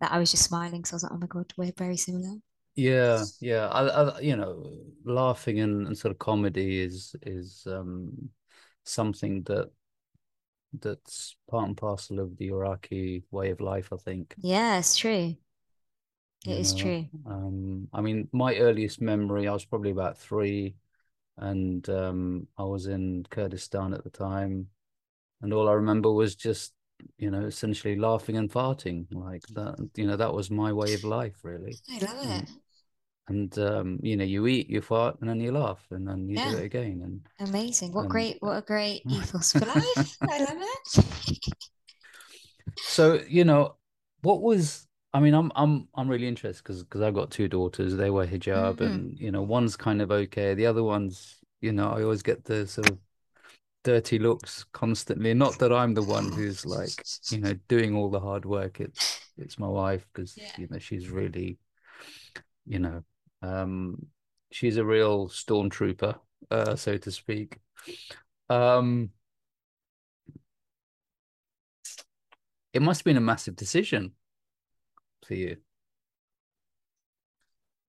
that 0.00 0.12
I 0.12 0.18
was 0.18 0.30
just 0.30 0.44
smiling. 0.44 0.84
So 0.84 0.94
I 0.94 0.96
was 0.96 1.02
like, 1.04 1.12
oh 1.12 1.18
my 1.18 1.26
God, 1.28 1.52
we're 1.58 1.72
very 1.76 1.96
similar. 1.96 2.36
yeah, 2.74 3.26
yeah. 3.40 3.68
I, 3.68 3.86
I, 3.88 4.20
you 4.20 4.36
know, 4.36 4.70
laughing 5.04 5.60
and, 5.60 5.86
and 5.86 5.96
sort 5.98 6.12
of 6.12 6.18
comedy 6.18 6.80
is 6.80 7.14
is 7.22 7.66
um 7.66 8.30
something 8.84 9.42
that 9.44 9.70
that's 10.80 11.36
part 11.50 11.66
and 11.66 11.76
parcel 11.76 12.20
of 12.20 12.36
the 12.36 12.48
Iraqi 12.48 13.24
way 13.30 13.50
of 13.50 13.60
life, 13.60 13.92
I 13.92 13.96
think. 13.96 14.36
Yeah, 14.38 14.78
it's 14.78 14.96
true. 14.96 15.36
It 16.46 16.56
You 16.56 16.58
is 16.58 16.72
know, 16.72 16.72
true. 16.72 17.10
um, 17.26 17.88
I 17.92 18.00
mean, 18.00 18.28
my 18.32 18.56
earliest 18.56 19.00
memory, 19.00 19.48
I 19.48 19.52
was 19.52 19.64
probably 19.64 19.90
about 19.90 20.16
three, 20.18 20.76
and 21.38 21.88
um, 21.88 22.46
I 22.58 22.64
was 22.64 22.86
in 22.86 23.26
Kurdistan 23.30 23.94
at 23.94 24.04
the 24.04 24.10
time, 24.10 24.68
and 25.42 25.52
all 25.52 25.68
I 25.68 25.72
remember 25.72 26.12
was 26.12 26.34
just 26.34 26.72
you 27.18 27.30
know 27.30 27.42
essentially 27.44 27.96
laughing 27.96 28.36
and 28.36 28.50
farting 28.50 29.06
like 29.12 29.42
that 29.48 29.76
you 29.96 30.06
know 30.06 30.16
that 30.16 30.32
was 30.32 30.50
my 30.50 30.72
way 30.72 30.94
of 30.94 31.04
life 31.04 31.36
really 31.42 31.76
I 31.90 31.98
love 31.98 32.24
and 32.24 32.42
it. 32.42 32.48
and 33.28 33.58
um 33.58 34.00
you 34.02 34.16
know 34.16 34.24
you 34.24 34.46
eat 34.46 34.70
you 34.70 34.80
fart 34.80 35.20
and 35.20 35.28
then 35.28 35.40
you 35.40 35.52
laugh 35.52 35.84
and 35.90 36.08
then 36.08 36.28
you 36.28 36.38
do 36.38 36.56
it 36.56 36.64
again 36.64 37.02
and 37.04 37.20
amazing. 37.48 37.92
What 37.92 38.02
and 38.02 38.10
great, 38.10 38.36
what 38.40 38.56
a 38.56 38.62
great 38.62 39.02
ethos 39.10 39.52
for 39.52 39.60
life. 39.66 40.16
I 40.22 40.38
love 40.38 40.58
it. 40.58 41.04
so 42.78 43.20
you 43.28 43.44
know 43.44 43.76
what 44.22 44.42
was 44.42 44.85
I 45.16 45.20
mean 45.20 45.34
I'm 45.34 45.50
I'm 45.56 45.88
I'm 45.94 46.08
really 46.08 46.28
interested 46.28 46.62
because 46.62 46.82
because 46.82 47.00
I've 47.00 47.14
got 47.14 47.30
two 47.30 47.48
daughters 47.48 47.96
they 47.96 48.10
wear 48.10 48.26
hijab 48.26 48.76
Mm. 48.76 48.86
and 48.86 49.18
you 49.18 49.30
know 49.30 49.42
one's 49.42 49.74
kind 49.76 50.02
of 50.02 50.10
okay 50.10 50.52
the 50.54 50.66
other 50.66 50.82
one's 50.82 51.38
you 51.62 51.72
know 51.72 51.88
I 51.88 52.02
always 52.02 52.22
get 52.22 52.44
the 52.44 52.66
sort 52.66 52.88
of 52.88 52.98
dirty 53.82 54.18
looks 54.18 54.64
constantly. 54.72 55.32
Not 55.32 55.58
that 55.60 55.72
I'm 55.72 55.94
the 55.94 56.02
one 56.02 56.32
who's 56.32 56.66
like, 56.66 57.04
you 57.30 57.38
know, 57.38 57.54
doing 57.68 57.94
all 57.94 58.10
the 58.10 58.20
hard 58.20 58.44
work. 58.44 58.80
It's 58.80 59.32
it's 59.38 59.58
my 59.58 59.68
wife 59.68 60.04
because 60.12 60.36
Yeah. 60.36 60.52
you 60.58 60.66
know 60.68 60.78
she's 60.78 61.08
really, 61.08 61.56
you 62.66 62.80
know, 62.80 63.02
um, 63.42 64.06
she's 64.50 64.76
a 64.76 64.84
real 64.84 65.28
stormtrooper, 65.28 66.18
uh, 66.50 66.74
so 66.76 66.96
to 66.98 67.10
speak. 67.10 67.58
Um, 68.50 69.10
it 72.72 72.82
must 72.82 73.00
have 73.00 73.04
been 73.04 73.16
a 73.16 73.20
massive 73.20 73.56
decision 73.56 74.12
for 75.26 75.34
you, 75.34 75.56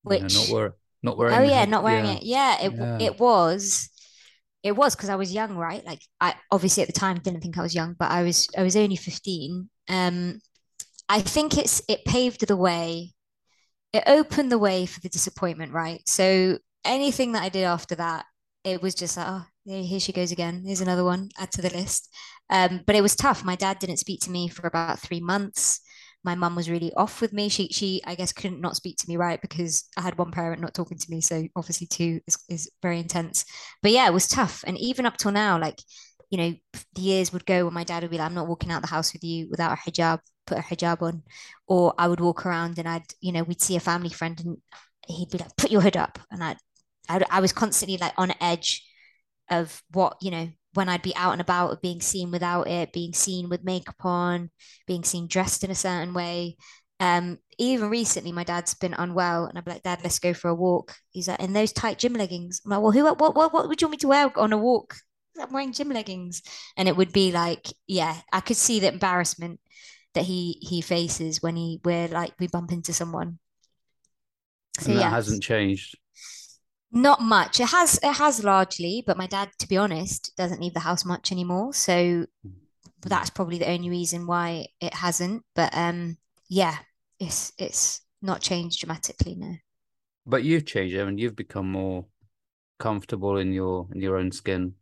you 0.06 0.18
know, 0.20 0.28
not 0.30 0.48
Which, 0.48 0.50
wear 0.50 0.76
not 1.04 1.18
oh 1.30 1.42
wearing 1.42 1.44
the 1.44 1.52
yeah, 1.52 1.66
not 1.66 1.84
wearing 1.84 2.06
Yeah, 2.06 2.18
it. 2.18 2.24
Yeah, 2.24 2.58
it 2.62 2.74
yeah, 2.74 3.00
it 3.00 3.20
was. 3.20 3.90
It 4.64 4.74
was 4.76 4.96
because 4.96 5.10
I 5.10 5.16
was 5.16 5.34
young, 5.34 5.56
right? 5.58 5.86
Like 5.86 6.02
I 6.22 6.36
obviously 6.52 6.84
at 6.84 6.88
the 6.88 6.94
time 7.00 7.20
didn't 7.20 7.42
think 7.42 7.58
I 7.58 7.62
was 7.64 7.76
young, 7.76 7.96
but 8.00 8.12
I 8.12 8.24
was 8.24 8.48
I 8.58 8.64
was 8.64 8.76
only 8.76 8.96
15. 8.98 9.70
Um, 9.90 10.42
I 11.10 11.22
think 11.22 11.58
it's 11.58 11.82
it 11.90 12.06
paved 12.06 12.48
the 12.48 12.58
way. 12.58 13.14
It 13.94 14.04
opened 14.08 14.52
the 14.52 14.60
way 14.60 14.86
for 14.86 15.00
the 15.02 15.10
disappointment, 15.10 15.74
right? 15.74 16.02
So 16.08 16.60
anything 16.86 17.34
that 17.34 17.44
I 17.44 17.50
did 17.50 17.64
after 17.64 17.96
that, 17.96 18.26
it 18.64 18.82
was 18.82 18.96
just 18.96 19.18
like, 19.18 19.28
oh, 19.30 19.46
here 19.66 20.00
she 20.00 20.14
goes 20.14 20.32
again. 20.32 20.64
Here's 20.66 20.82
another 20.82 21.04
one, 21.06 21.30
add 21.40 21.52
to 21.54 21.62
the 21.62 21.70
list. 21.72 22.14
Um, 22.50 22.82
but 22.88 22.96
it 22.96 23.02
was 23.02 23.16
tough. 23.16 23.44
My 23.46 23.56
dad 23.56 23.80
didn't 23.80 23.98
speak 23.98 24.22
to 24.22 24.32
me 24.32 24.50
for 24.50 24.68
about 24.68 25.00
three 25.00 25.22
months. 25.22 25.82
My 26.24 26.36
mum 26.36 26.56
was 26.56 26.70
really 26.70 26.94
off 26.94 27.22
with 27.22 27.32
me. 27.32 27.48
She, 27.48 27.70
she, 27.70 28.02
I 28.06 28.16
guess, 28.16 28.34
couldn't 28.34 28.60
not 28.60 28.76
speak 28.76 28.98
to 28.98 29.08
me, 29.08 29.18
right? 29.18 29.42
Because 29.42 29.86
I 29.98 30.02
had 30.02 30.18
one 30.18 30.32
parent 30.32 30.62
not 30.62 30.74
talking 30.74 30.98
to 30.98 31.12
me. 31.12 31.22
So 31.22 31.48
obviously, 31.56 31.88
two 31.88 32.20
is, 32.28 32.38
is 32.50 32.70
very 32.82 33.00
intense. 33.00 33.46
But 33.82 33.92
yeah, 33.92 34.08
it 34.08 34.14
was 34.14 34.28
tough. 34.28 34.64
And 34.68 34.78
even 34.78 35.06
up 35.06 35.18
till 35.18 35.32
now, 35.32 35.60
like, 35.60 35.80
you 36.30 36.38
know, 36.38 36.54
the 36.96 37.02
years 37.02 37.32
would 37.32 37.46
go 37.46 37.66
when 37.66 37.74
my 37.74 37.84
dad 37.84 38.04
would 38.04 38.12
be 38.12 38.18
like, 38.18 38.26
I'm 38.26 38.36
not 38.36 38.48
walking 38.48 38.72
out 38.72 38.82
the 38.82 38.88
house 38.90 39.14
with 39.14 39.24
you 39.24 39.48
without 39.50 39.78
a 39.78 39.90
hijab, 39.90 40.20
put 40.46 40.58
a 40.58 40.62
hijab 40.62 41.02
on. 41.02 41.24
Or 41.68 41.94
I 41.98 42.08
would 42.08 42.20
walk 42.20 42.46
around 42.46 42.78
and 42.80 42.88
I'd, 42.88 43.06
you 43.22 43.32
know, 43.32 43.44
we'd 43.44 43.62
see 43.62 43.76
a 43.76 43.82
family 43.82 44.10
friend 44.10 44.40
and 44.44 44.58
he'd 45.08 45.30
be 45.30 45.38
like, 45.38 45.56
put 45.56 45.72
your 45.72 45.82
hood 45.82 45.96
up. 45.98 46.20
And 46.32 46.44
I'd, 46.44 46.58
I'd 47.08 47.24
I 47.32 47.40
was 47.40 47.54
constantly 47.54 47.98
like 47.98 48.14
on 48.18 48.34
edge 48.42 48.86
of 49.50 49.82
what, 49.92 50.18
you 50.22 50.32
know, 50.32 50.50
when 50.78 50.90
I'd 50.90 51.02
be 51.02 51.16
out 51.16 51.32
and 51.32 51.42
about 51.42 51.72
of 51.72 51.82
being 51.82 52.02
seen 52.02 52.30
without 52.30 52.68
it, 52.68 52.94
being 52.94 53.12
seen 53.12 53.50
with 53.50 53.64
makeup 53.64 54.06
on, 54.06 54.52
being 54.86 55.04
seen 55.04 55.26
dressed 55.26 55.64
in 55.64 55.72
a 55.72 55.76
certain 55.76 56.14
way. 56.14 56.56
Um, 57.00 57.40
even 57.58 57.90
recently, 57.90 58.32
my 58.32 58.44
dad's 58.44 58.76
been 58.76 58.94
unwell, 58.94 59.46
and 59.46 59.58
I'm 59.58 59.64
like, 59.66 59.82
Dad, 59.82 60.02
let's 60.04 60.20
go 60.20 60.36
for 60.36 60.50
a 60.50 60.56
walk. 60.56 60.94
He's 61.10 61.28
like, 61.28 61.40
in 61.40 61.54
those 61.54 61.74
tight 61.74 61.98
gym 61.98 62.14
leggings. 62.14 62.62
I'm 62.64 62.70
like, 62.70 62.82
well, 62.82 62.92
who, 62.92 63.04
what, 63.06 63.20
what, 63.20 63.54
what 63.54 63.68
would 63.68 63.82
you 63.82 63.88
want 63.88 63.94
me 63.94 63.98
to 63.98 64.08
wear 64.08 64.40
on 64.40 64.54
a 64.54 64.58
walk? 64.58 64.96
I'm 65.42 65.52
wearing 65.52 65.74
gym 65.74 65.90
leggings, 65.90 66.44
and 66.78 66.88
it 66.88 66.96
would 66.96 67.12
be 67.12 67.32
like, 67.32 67.68
yeah, 67.88 68.16
I 68.32 68.40
could 68.42 68.58
see 68.58 68.80
the 68.80 68.92
embarrassment 68.92 69.60
that 70.14 70.26
he 70.26 70.58
he 70.62 70.82
faces 70.82 71.44
when 71.44 71.56
he 71.56 71.80
we're 71.84 72.08
like 72.08 72.34
we 72.40 72.48
bump 72.48 72.72
into 72.72 72.94
someone. 72.94 73.40
So 74.80 74.92
and 74.92 74.98
that 74.98 75.02
yeah, 75.02 75.10
hasn't 75.10 75.44
changed. 75.44 75.96
Not 76.92 77.22
much. 77.22 77.60
It 77.60 77.70
has 77.70 78.00
it 78.02 78.14
has 78.14 78.44
largely, 78.44 79.04
but 79.06 79.18
my 79.18 79.28
dad, 79.28 79.50
to 79.60 79.68
be 79.68 79.78
honest, 79.78 80.36
doesn't 80.38 80.62
leave 80.62 80.74
the 80.74 80.80
house 80.82 81.06
much 81.06 81.32
anymore. 81.32 81.74
So 81.74 82.26
that's 83.02 83.30
probably 83.30 83.58
the 83.58 83.70
only 83.70 83.90
reason 83.90 84.28
why 84.28 84.68
it 84.82 84.94
hasn't. 84.94 85.44
But 85.56 85.76
um, 85.76 86.18
yeah, 86.50 86.78
it's 87.20 87.52
it's 87.58 88.02
not 88.22 88.42
changed 88.42 88.80
dramatically, 88.80 89.36
no. 89.36 89.56
But 90.26 90.44
you've 90.44 90.66
changed, 90.66 90.96
and 90.96 91.20
you've 91.20 91.36
become 91.36 91.72
more 91.72 92.06
comfortable 92.80 93.38
in 93.38 93.54
your 93.54 93.88
in 93.94 94.02
your 94.02 94.18
own 94.18 94.32
skin. 94.32 94.76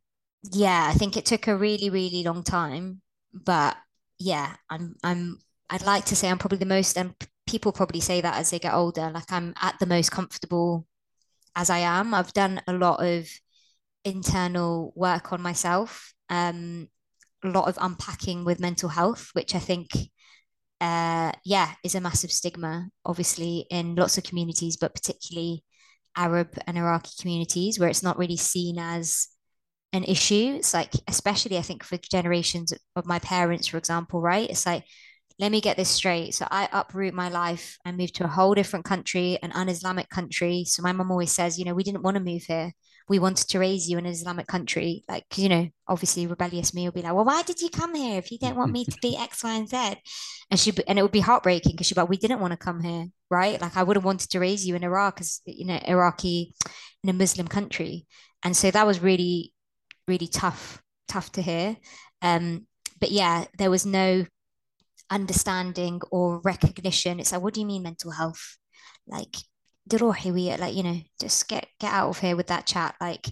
Yeah, 0.52 0.88
I 0.90 0.94
think 0.94 1.18
it 1.18 1.26
took 1.26 1.48
a 1.48 1.58
really, 1.58 1.90
really 1.90 2.24
long 2.24 2.44
time, 2.44 3.02
but 3.34 3.76
yeah, 4.20 4.56
I'm 4.70 4.96
I'm 5.04 5.40
I'd 5.70 5.86
like 5.86 6.06
to 6.06 6.16
say 6.16 6.30
I'm 6.30 6.38
probably 6.38 6.60
the 6.60 6.66
most, 6.66 6.98
and 6.98 7.16
people 7.48 7.72
probably 7.72 8.00
say 8.00 8.22
that 8.22 8.38
as 8.38 8.52
they 8.52 8.60
get 8.60 8.74
older, 8.74 9.10
like 9.12 9.32
I'm 9.32 9.54
at 9.60 9.80
the 9.80 9.86
most 9.88 10.12
comfortable 10.12 10.86
as 11.56 11.70
I 11.70 11.80
am. 11.80 12.14
I've 12.14 12.34
done 12.34 12.62
a 12.68 12.74
lot 12.74 13.04
of 13.04 13.30
internal 14.04 14.94
work 14.96 15.34
on 15.34 15.42
myself, 15.42 16.14
um, 16.30 16.88
a 17.44 17.48
lot 17.48 17.68
of 17.68 17.78
unpacking 17.82 18.46
with 18.46 18.60
mental 18.60 18.90
health, 18.90 19.30
which 19.34 19.56
I 19.56 19.60
think 19.60 19.90
uh, 20.82 21.32
yeah, 21.44 21.72
is 21.84 21.96
a 21.96 22.02
massive 22.02 22.32
stigma, 22.32 22.90
obviously, 23.06 23.66
in 23.70 23.96
lots 23.96 24.18
of 24.18 24.24
communities, 24.24 24.78
but 24.78 24.94
particularly 24.94 25.64
Arab 26.16 26.58
and 26.68 26.78
Iraqi 26.78 27.12
communities, 27.20 27.80
where 27.80 27.90
it's 27.90 28.04
not 28.04 28.18
really 28.18 28.38
seen 28.38 28.78
as 28.78 29.28
an 29.94 30.04
issue. 30.04 30.56
It's 30.58 30.74
like, 30.74 30.92
especially 31.08 31.58
I 31.58 31.62
think 31.62 31.84
for 31.84 31.98
generations 31.98 32.74
of 32.96 33.06
my 33.06 33.20
parents, 33.20 33.68
for 33.68 33.78
example, 33.78 34.22
right? 34.22 34.50
It's 34.50 34.66
like, 34.66 34.84
let 35.38 35.52
me 35.52 35.60
get 35.60 35.76
this 35.76 35.90
straight. 35.90 36.34
So 36.34 36.48
I 36.50 36.70
uproot 36.72 37.14
my 37.14 37.30
life 37.30 37.78
and 37.84 37.98
move 37.98 38.14
to 38.14 38.24
a 38.24 38.30
whole 38.30 38.54
different 38.54 38.86
country, 38.86 39.38
an 39.44 39.52
un-Islamic 39.52 40.10
country. 40.10 40.64
So 40.66 40.82
my 40.82 40.94
mom 40.94 41.12
always 41.12 41.32
says, 41.32 41.60
you 41.60 41.66
know, 41.66 41.74
we 41.74 41.84
didn't 41.84 42.04
want 42.04 42.16
to 42.16 42.24
move 42.24 42.44
here. 42.44 42.72
We 43.10 43.20
wanted 43.20 43.50
to 43.50 43.60
raise 43.60 43.90
you 43.90 43.98
in 43.98 44.06
an 44.06 44.12
Islamic 44.12 44.48
country. 44.48 45.04
Like, 45.10 45.26
you 45.36 45.50
know, 45.50 45.68
obviously 45.88 46.26
rebellious 46.26 46.74
me 46.74 46.86
will 46.86 46.94
be 46.94 47.02
like, 47.02 47.14
well, 47.14 47.26
why 47.26 47.44
did 47.44 47.62
you 47.62 47.70
come 47.70 47.94
here 47.94 48.18
if 48.18 48.32
you 48.32 48.40
didn't 48.40 48.56
want 48.56 48.72
me 48.72 48.86
to 48.86 48.98
be 49.02 49.18
X, 49.20 49.44
Y, 49.44 49.54
and 49.54 49.70
Z? 49.70 49.96
And 50.50 50.60
she 50.60 50.72
and 50.88 50.98
it 50.98 51.02
would 51.02 51.12
be 51.12 51.20
heartbreaking 51.20 51.74
because 51.74 51.88
she'd 51.88 51.96
be 51.96 52.02
like, 52.02 52.10
we 52.10 52.18
didn't 52.18 52.40
want 52.40 52.52
to 52.52 52.58
come 52.58 52.82
here, 52.82 53.08
right? 53.30 53.60
Like 53.60 53.78
I 53.78 53.84
would 53.84 53.98
have 53.98 54.06
wanted 54.06 54.30
to 54.32 54.40
raise 54.40 54.66
you 54.66 54.76
in 54.76 54.84
Iraq 54.84 55.20
as 55.20 55.42
you 55.46 55.66
know, 55.66 55.80
Iraqi 55.86 56.56
in 57.04 57.10
a 57.10 57.14
Muslim 57.14 57.48
country. 57.48 58.08
And 58.42 58.56
so 58.56 58.72
that 58.72 58.88
was 58.88 59.02
really, 59.02 59.54
really 60.08 60.28
tough, 60.28 60.82
tough 61.08 61.32
to 61.34 61.42
hear. 61.42 61.76
Um, 62.22 62.68
but 63.00 63.12
yeah, 63.12 63.46
there 63.58 63.70
was 63.70 63.86
no 63.86 64.26
understanding 65.10 66.02
or 66.12 66.42
recognition. 66.42 67.20
It's 67.20 67.32
like, 67.32 67.42
what 67.42 67.54
do 67.54 67.60
you 67.60 67.66
mean 67.66 67.84
mental 67.84 68.12
health? 68.12 68.58
Like, 69.08 69.36
like, 69.92 70.76
you 70.76 70.84
know, 70.84 71.00
just 71.20 71.48
get 71.48 71.68
get 71.80 71.94
out 71.94 72.10
of 72.10 72.20
here 72.20 72.36
with 72.36 72.48
that 72.48 72.66
chat. 72.66 72.96
Like, 73.00 73.28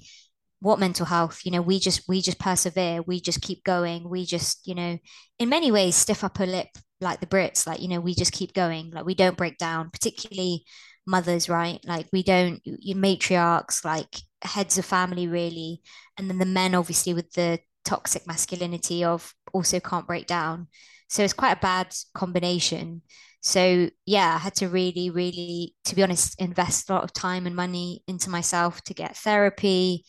what 0.63 0.79
mental 0.79 1.05
health? 1.05 1.41
You 1.43 1.51
know 1.51 1.61
we 1.61 1.77
just 1.77 2.07
we 2.07 2.21
just 2.21 2.39
persevere. 2.39 3.01
We 3.01 3.19
just 3.19 3.41
keep 3.41 3.63
going. 3.65 4.09
We 4.09 4.25
just 4.25 4.65
you 4.65 4.75
know 4.75 4.97
in 5.37 5.49
many 5.49 5.71
ways 5.71 5.95
stiff 5.95 6.23
upper 6.23 6.45
lip 6.45 6.69
like 7.01 7.19
the 7.19 7.25
brits. 7.27 7.67
Like 7.67 7.81
you 7.81 7.89
know 7.89 7.99
we 7.99 8.15
just 8.15 8.31
keep 8.31 8.53
going. 8.53 8.91
Like 8.91 9.05
we 9.05 9.13
don't 9.13 9.35
break 9.37 9.57
down 9.57 9.89
particularly 9.89 10.63
mothers 11.05 11.49
right? 11.49 11.79
Like 11.85 12.07
we 12.13 12.23
don't 12.23 12.61
you 12.63 12.95
matriarchs 12.95 13.83
like 13.83 14.15
heads 14.41 14.77
of 14.77 14.85
family 14.85 15.27
really. 15.27 15.81
And 16.17 16.29
then 16.29 16.37
the 16.37 16.45
men 16.45 16.75
obviously 16.75 17.13
with 17.13 17.33
the 17.33 17.59
toxic 17.83 18.25
masculinity 18.25 19.03
of 19.03 19.33
also 19.53 19.81
can't 19.81 20.07
break 20.07 20.27
down 20.27 20.67
so 21.13 21.23
it's 21.23 21.33
quite 21.33 21.51
a 21.57 21.61
bad 21.61 21.93
combination 22.13 23.01
so 23.41 23.89
yeah 24.05 24.35
i 24.35 24.37
had 24.37 24.55
to 24.55 24.67
really 24.67 25.09
really 25.09 25.75
to 25.85 25.95
be 25.95 26.03
honest 26.03 26.39
invest 26.41 26.89
a 26.89 26.93
lot 26.93 27.03
of 27.03 27.13
time 27.13 27.45
and 27.45 27.55
money 27.55 28.03
into 28.07 28.29
myself 28.29 28.81
to 28.83 28.93
get 28.93 29.15
therapy 29.17 30.03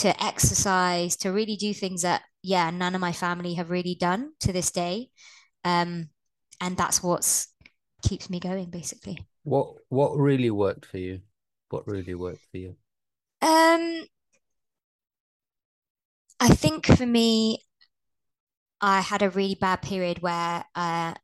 to 0.00 0.22
exercise, 0.22 1.16
to 1.18 1.30
really 1.30 1.56
do 1.56 1.74
things 1.74 2.02
that, 2.02 2.22
yeah, 2.42 2.70
none 2.70 2.94
of 2.94 3.00
my 3.02 3.12
family 3.12 3.54
have 3.54 3.70
really 3.70 3.94
done 3.94 4.32
to 4.40 4.52
this 4.52 4.70
day. 4.70 5.10
Um, 5.64 6.08
and 6.60 6.76
that's 6.76 7.02
what's 7.02 7.48
keeps 8.02 8.30
me 8.30 8.40
going 8.40 8.70
basically. 8.70 9.18
What 9.42 9.74
what 9.90 10.16
really 10.16 10.50
worked 10.50 10.86
for 10.86 10.96
you? 10.96 11.20
What 11.68 11.86
really 11.86 12.14
worked 12.14 12.46
for 12.50 12.56
you? 12.56 12.76
Um 13.42 14.06
I 16.40 16.48
think 16.48 16.86
for 16.86 17.04
me, 17.04 17.58
I 18.80 19.00
had 19.00 19.22
a 19.22 19.30
really 19.30 19.54
bad 19.54 19.82
period 19.82 20.22
where 20.22 20.64
uh, 20.74 21.14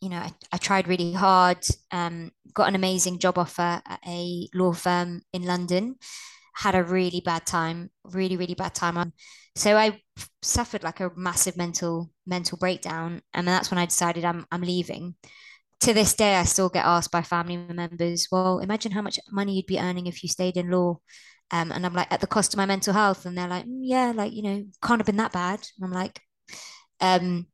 you 0.00 0.10
know, 0.10 0.18
I, 0.18 0.32
I 0.52 0.56
tried 0.58 0.88
really 0.88 1.12
hard, 1.12 1.58
um, 1.90 2.30
got 2.52 2.68
an 2.68 2.74
amazing 2.74 3.18
job 3.18 3.38
offer 3.38 3.80
at 3.86 4.00
a 4.06 4.48
law 4.54 4.72
firm 4.72 5.22
in 5.32 5.44
London 5.44 5.96
had 6.54 6.74
a 6.74 6.82
really 6.82 7.20
bad 7.20 7.46
time, 7.46 7.90
really, 8.04 8.36
really 8.36 8.54
bad 8.54 8.74
time. 8.74 9.12
So 9.56 9.76
I 9.76 10.00
suffered 10.42 10.82
like 10.82 11.00
a 11.00 11.10
massive 11.16 11.56
mental 11.56 12.10
mental 12.26 12.58
breakdown, 12.58 13.22
and 13.34 13.46
that's 13.46 13.70
when 13.70 13.78
I 13.78 13.86
decided 13.86 14.24
I'm 14.24 14.46
I'm 14.52 14.62
leaving. 14.62 15.14
To 15.80 15.94
this 15.94 16.14
day, 16.14 16.36
I 16.36 16.44
still 16.44 16.68
get 16.70 16.86
asked 16.86 17.12
by 17.12 17.22
family 17.22 17.56
members, 17.58 18.28
"Well, 18.32 18.60
imagine 18.60 18.92
how 18.92 19.02
much 19.02 19.20
money 19.30 19.56
you'd 19.56 19.66
be 19.66 19.78
earning 19.80 20.06
if 20.06 20.22
you 20.22 20.28
stayed 20.28 20.56
in 20.56 20.70
law." 20.70 21.00
Um, 21.52 21.72
and 21.72 21.86
I'm 21.86 21.94
like, 21.94 22.12
at 22.12 22.20
the 22.20 22.26
cost 22.26 22.54
of 22.54 22.58
my 22.58 22.66
mental 22.66 22.94
health, 22.94 23.26
and 23.26 23.36
they're 23.38 23.48
like, 23.48 23.66
mm, 23.66 23.80
"Yeah, 23.82 24.12
like 24.16 24.32
you 24.32 24.42
know, 24.42 24.64
can't 24.82 25.00
have 25.00 25.06
been 25.06 25.18
that 25.18 25.32
bad." 25.32 25.60
And 25.78 25.84
I'm 25.86 25.92
like, 25.92 26.20
um, 27.00 27.46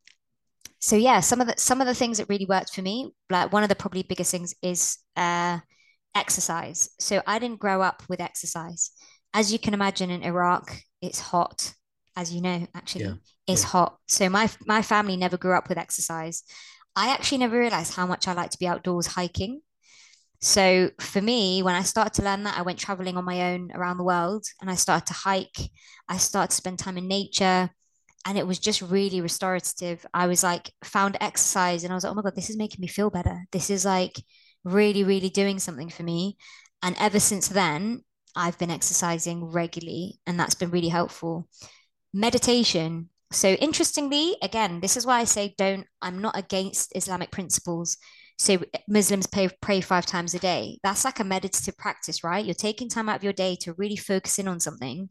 so 0.78 0.97
yeah, 0.97 1.20
some 1.20 1.40
of 1.40 1.47
the 1.47 1.55
some 1.57 1.80
of 1.80 1.86
the 1.86 1.95
things 1.95 2.18
that 2.18 2.28
really 2.28 2.47
worked 2.47 2.74
for 2.74 2.82
me, 2.82 3.12
like 3.30 3.53
one 3.53 3.62
of 3.62 3.68
the 3.68 3.76
probably 3.76 4.03
biggest 4.03 4.32
things 4.32 4.55
is 4.62 4.99
uh, 5.16 5.61
exercise. 6.14 6.90
So 6.99 7.22
I 7.26 7.38
didn't 7.38 7.61
grow 7.61 7.80
up 7.82 8.03
with 8.09 8.20
exercise. 8.20 8.90
As 9.32 9.53
you 9.53 9.59
can 9.59 9.74
imagine, 9.74 10.11
in 10.11 10.22
Iraq, 10.22 10.76
it's 11.01 11.20
hot, 11.20 11.72
as 12.16 12.34
you 12.34 12.43
know, 12.43 12.66
actually, 12.74 13.05
yeah. 13.05 13.14
it's 13.47 13.62
yeah. 13.62 13.68
hot. 13.68 13.99
So 14.09 14.28
my 14.28 14.51
my 14.66 14.82
family 14.82 15.16
never 15.16 15.36
grew 15.36 15.55
up 15.55 15.68
with 15.68 15.78
exercise. 15.78 16.43
I 16.97 17.11
actually 17.12 17.38
never 17.38 17.59
realized 17.59 17.95
how 17.95 18.07
much 18.07 18.28
I 18.28 18.32
like 18.32 18.51
to 18.51 18.59
be 18.59 18.66
outdoors 18.66 19.07
hiking. 19.07 19.61
So 20.40 20.90
for 20.99 21.22
me, 21.22 21.62
when 21.62 21.76
I 21.76 21.82
started 21.82 22.14
to 22.14 22.24
learn 22.24 22.43
that, 22.43 22.59
I 22.59 22.62
went 22.62 22.80
traveling 22.80 23.16
on 23.16 23.24
my 23.24 23.53
own 23.53 23.70
around 23.72 23.99
the 23.99 24.05
world 24.05 24.45
and 24.61 24.68
I 24.68 24.74
started 24.74 25.07
to 25.07 25.12
hike. 25.14 25.70
I 26.09 26.16
started 26.16 26.51
to 26.51 26.57
spend 26.57 26.80
time 26.80 26.99
in 26.99 27.07
nature 27.07 27.70
and 28.26 28.38
it 28.38 28.46
was 28.46 28.58
just 28.58 28.82
really 28.82 29.20
restorative. 29.20 30.04
I 30.14 30.26
was 30.26 30.42
like, 30.42 30.70
found 30.84 31.16
exercise 31.20 31.84
and 31.84 31.92
I 31.92 31.96
was 31.96 32.04
like, 32.04 32.12
oh 32.12 32.14
my 32.14 32.22
God, 32.22 32.36
this 32.36 32.50
is 32.50 32.56
making 32.56 32.80
me 32.80 32.86
feel 32.86 33.10
better. 33.10 33.44
This 33.50 33.70
is 33.70 33.84
like 33.84 34.22
really, 34.64 35.04
really 35.04 35.28
doing 35.28 35.58
something 35.58 35.88
for 35.88 36.02
me. 36.02 36.36
And 36.82 36.96
ever 36.98 37.20
since 37.20 37.48
then, 37.48 38.02
I've 38.34 38.58
been 38.58 38.70
exercising 38.70 39.44
regularly, 39.44 40.18
and 40.26 40.38
that's 40.38 40.54
been 40.54 40.70
really 40.70 40.88
helpful. 40.88 41.48
Meditation. 42.12 43.10
So, 43.30 43.48
interestingly, 43.48 44.36
again, 44.42 44.80
this 44.80 44.96
is 44.96 45.06
why 45.06 45.20
I 45.20 45.24
say 45.24 45.54
don't, 45.56 45.86
I'm 46.00 46.20
not 46.20 46.36
against 46.36 46.94
Islamic 46.94 47.30
principles. 47.30 47.96
So, 48.38 48.54
eh, 48.54 48.78
Muslims 48.88 49.26
pray, 49.26 49.48
pray 49.60 49.80
five 49.80 50.06
times 50.06 50.34
a 50.34 50.38
day. 50.38 50.78
That's 50.82 51.04
like 51.04 51.20
a 51.20 51.24
meditative 51.24 51.76
practice, 51.76 52.24
right? 52.24 52.44
You're 52.44 52.54
taking 52.54 52.88
time 52.88 53.08
out 53.08 53.16
of 53.16 53.24
your 53.24 53.32
day 53.32 53.56
to 53.60 53.74
really 53.74 53.96
focus 53.96 54.38
in 54.38 54.48
on 54.48 54.60
something. 54.60 55.08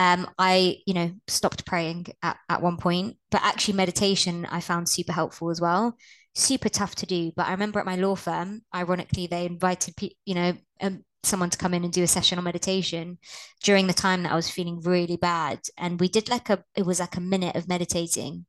Um, 0.00 0.26
I, 0.38 0.78
you 0.86 0.94
know, 0.94 1.12
stopped 1.28 1.66
praying 1.66 2.06
at, 2.22 2.38
at 2.48 2.62
one 2.62 2.78
point, 2.78 3.18
but 3.30 3.42
actually 3.44 3.74
meditation 3.74 4.46
I 4.50 4.60
found 4.60 4.88
super 4.88 5.12
helpful 5.12 5.50
as 5.50 5.60
well 5.60 5.96
super 6.34 6.68
tough 6.68 6.94
to 6.96 7.06
do. 7.06 7.32
But 7.36 7.46
I 7.46 7.52
remember 7.52 7.78
at 7.78 7.86
my 7.86 7.96
law 7.96 8.14
firm, 8.14 8.62
ironically, 8.74 9.26
they 9.26 9.46
invited, 9.46 9.94
you 10.24 10.34
know, 10.34 10.54
um, 10.80 11.04
someone 11.22 11.50
to 11.50 11.58
come 11.58 11.74
in 11.74 11.84
and 11.84 11.92
do 11.92 12.02
a 12.02 12.08
session 12.08 12.38
on 12.38 12.44
meditation 12.44 13.18
during 13.62 13.86
the 13.86 13.92
time 13.92 14.22
that 14.22 14.32
I 14.32 14.36
was 14.36 14.50
feeling 14.50 14.80
really 14.80 15.16
bad. 15.16 15.60
And 15.76 16.00
we 16.00 16.08
did 16.08 16.28
like 16.28 16.50
a, 16.50 16.64
it 16.74 16.86
was 16.86 17.00
like 17.00 17.16
a 17.16 17.20
minute 17.20 17.56
of 17.56 17.68
meditating. 17.68 18.46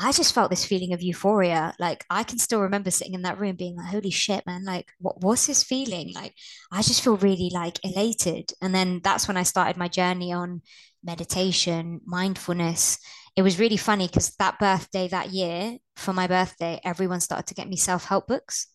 I 0.00 0.12
just 0.12 0.32
felt 0.32 0.50
this 0.50 0.64
feeling 0.64 0.92
of 0.92 1.02
euphoria. 1.02 1.74
Like 1.80 2.04
I 2.08 2.22
can 2.22 2.38
still 2.38 2.60
remember 2.60 2.90
sitting 2.90 3.14
in 3.14 3.22
that 3.22 3.38
room 3.38 3.56
being 3.56 3.76
like, 3.76 3.86
holy 3.88 4.10
shit, 4.10 4.46
man, 4.46 4.64
like 4.64 4.92
what 5.00 5.20
was 5.22 5.46
this 5.46 5.64
feeling? 5.64 6.12
Like 6.14 6.34
I 6.70 6.82
just 6.82 7.02
feel 7.02 7.16
really 7.16 7.50
like 7.52 7.84
elated. 7.84 8.52
And 8.62 8.72
then 8.74 9.00
that's 9.02 9.26
when 9.26 9.36
I 9.36 9.42
started 9.42 9.76
my 9.76 9.88
journey 9.88 10.32
on 10.32 10.62
meditation, 11.02 12.00
mindfulness, 12.06 12.98
it 13.38 13.42
was 13.42 13.60
really 13.60 13.76
funny 13.76 14.08
because 14.08 14.34
that 14.40 14.58
birthday 14.58 15.06
that 15.08 15.30
year, 15.30 15.78
for 15.94 16.12
my 16.12 16.26
birthday, 16.26 16.80
everyone 16.84 17.20
started 17.20 17.46
to 17.46 17.54
get 17.54 17.68
me 17.68 17.76
self 17.76 18.04
help 18.04 18.26
books, 18.26 18.66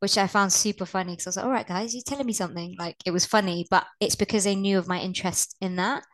which 0.00 0.18
I 0.18 0.26
found 0.26 0.52
super 0.52 0.84
funny 0.84 1.12
because 1.12 1.26
I 1.26 1.30
was 1.30 1.36
like, 1.36 1.44
all 1.46 1.50
right, 1.50 1.66
guys, 1.66 1.94
you're 1.94 2.02
telling 2.06 2.26
me 2.26 2.34
something. 2.34 2.76
Like 2.78 2.96
it 3.06 3.12
was 3.12 3.24
funny, 3.24 3.66
but 3.70 3.86
it's 3.98 4.16
because 4.16 4.44
they 4.44 4.56
knew 4.56 4.76
of 4.78 4.88
my 4.88 5.00
interest 5.00 5.56
in 5.62 5.76
that. 5.76 6.04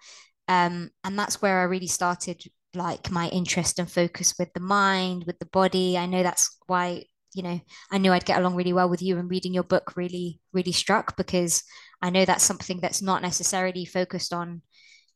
Um, 0.46 0.90
and 1.02 1.18
that's 1.18 1.42
where 1.42 1.58
I 1.58 1.64
really 1.64 1.88
started 1.88 2.40
like 2.76 3.10
my 3.10 3.28
interest 3.28 3.78
and 3.78 3.90
focus 3.90 4.34
with 4.38 4.52
the 4.54 4.60
mind, 4.60 5.24
with 5.26 5.38
the 5.38 5.46
body. 5.46 5.98
I 5.98 6.06
know 6.06 6.22
that's 6.22 6.56
why, 6.66 7.04
you 7.34 7.42
know, 7.42 7.60
I 7.90 7.98
knew 7.98 8.12
I'd 8.12 8.24
get 8.24 8.38
along 8.38 8.54
really 8.56 8.72
well 8.72 8.88
with 8.88 9.02
you 9.02 9.18
and 9.18 9.30
reading 9.30 9.54
your 9.54 9.64
book 9.64 9.96
really, 9.96 10.40
really 10.52 10.72
struck 10.72 11.16
because 11.16 11.62
I 12.02 12.10
know 12.10 12.24
that's 12.24 12.44
something 12.44 12.80
that's 12.80 13.02
not 13.02 13.22
necessarily 13.22 13.84
focused 13.84 14.32
on 14.32 14.62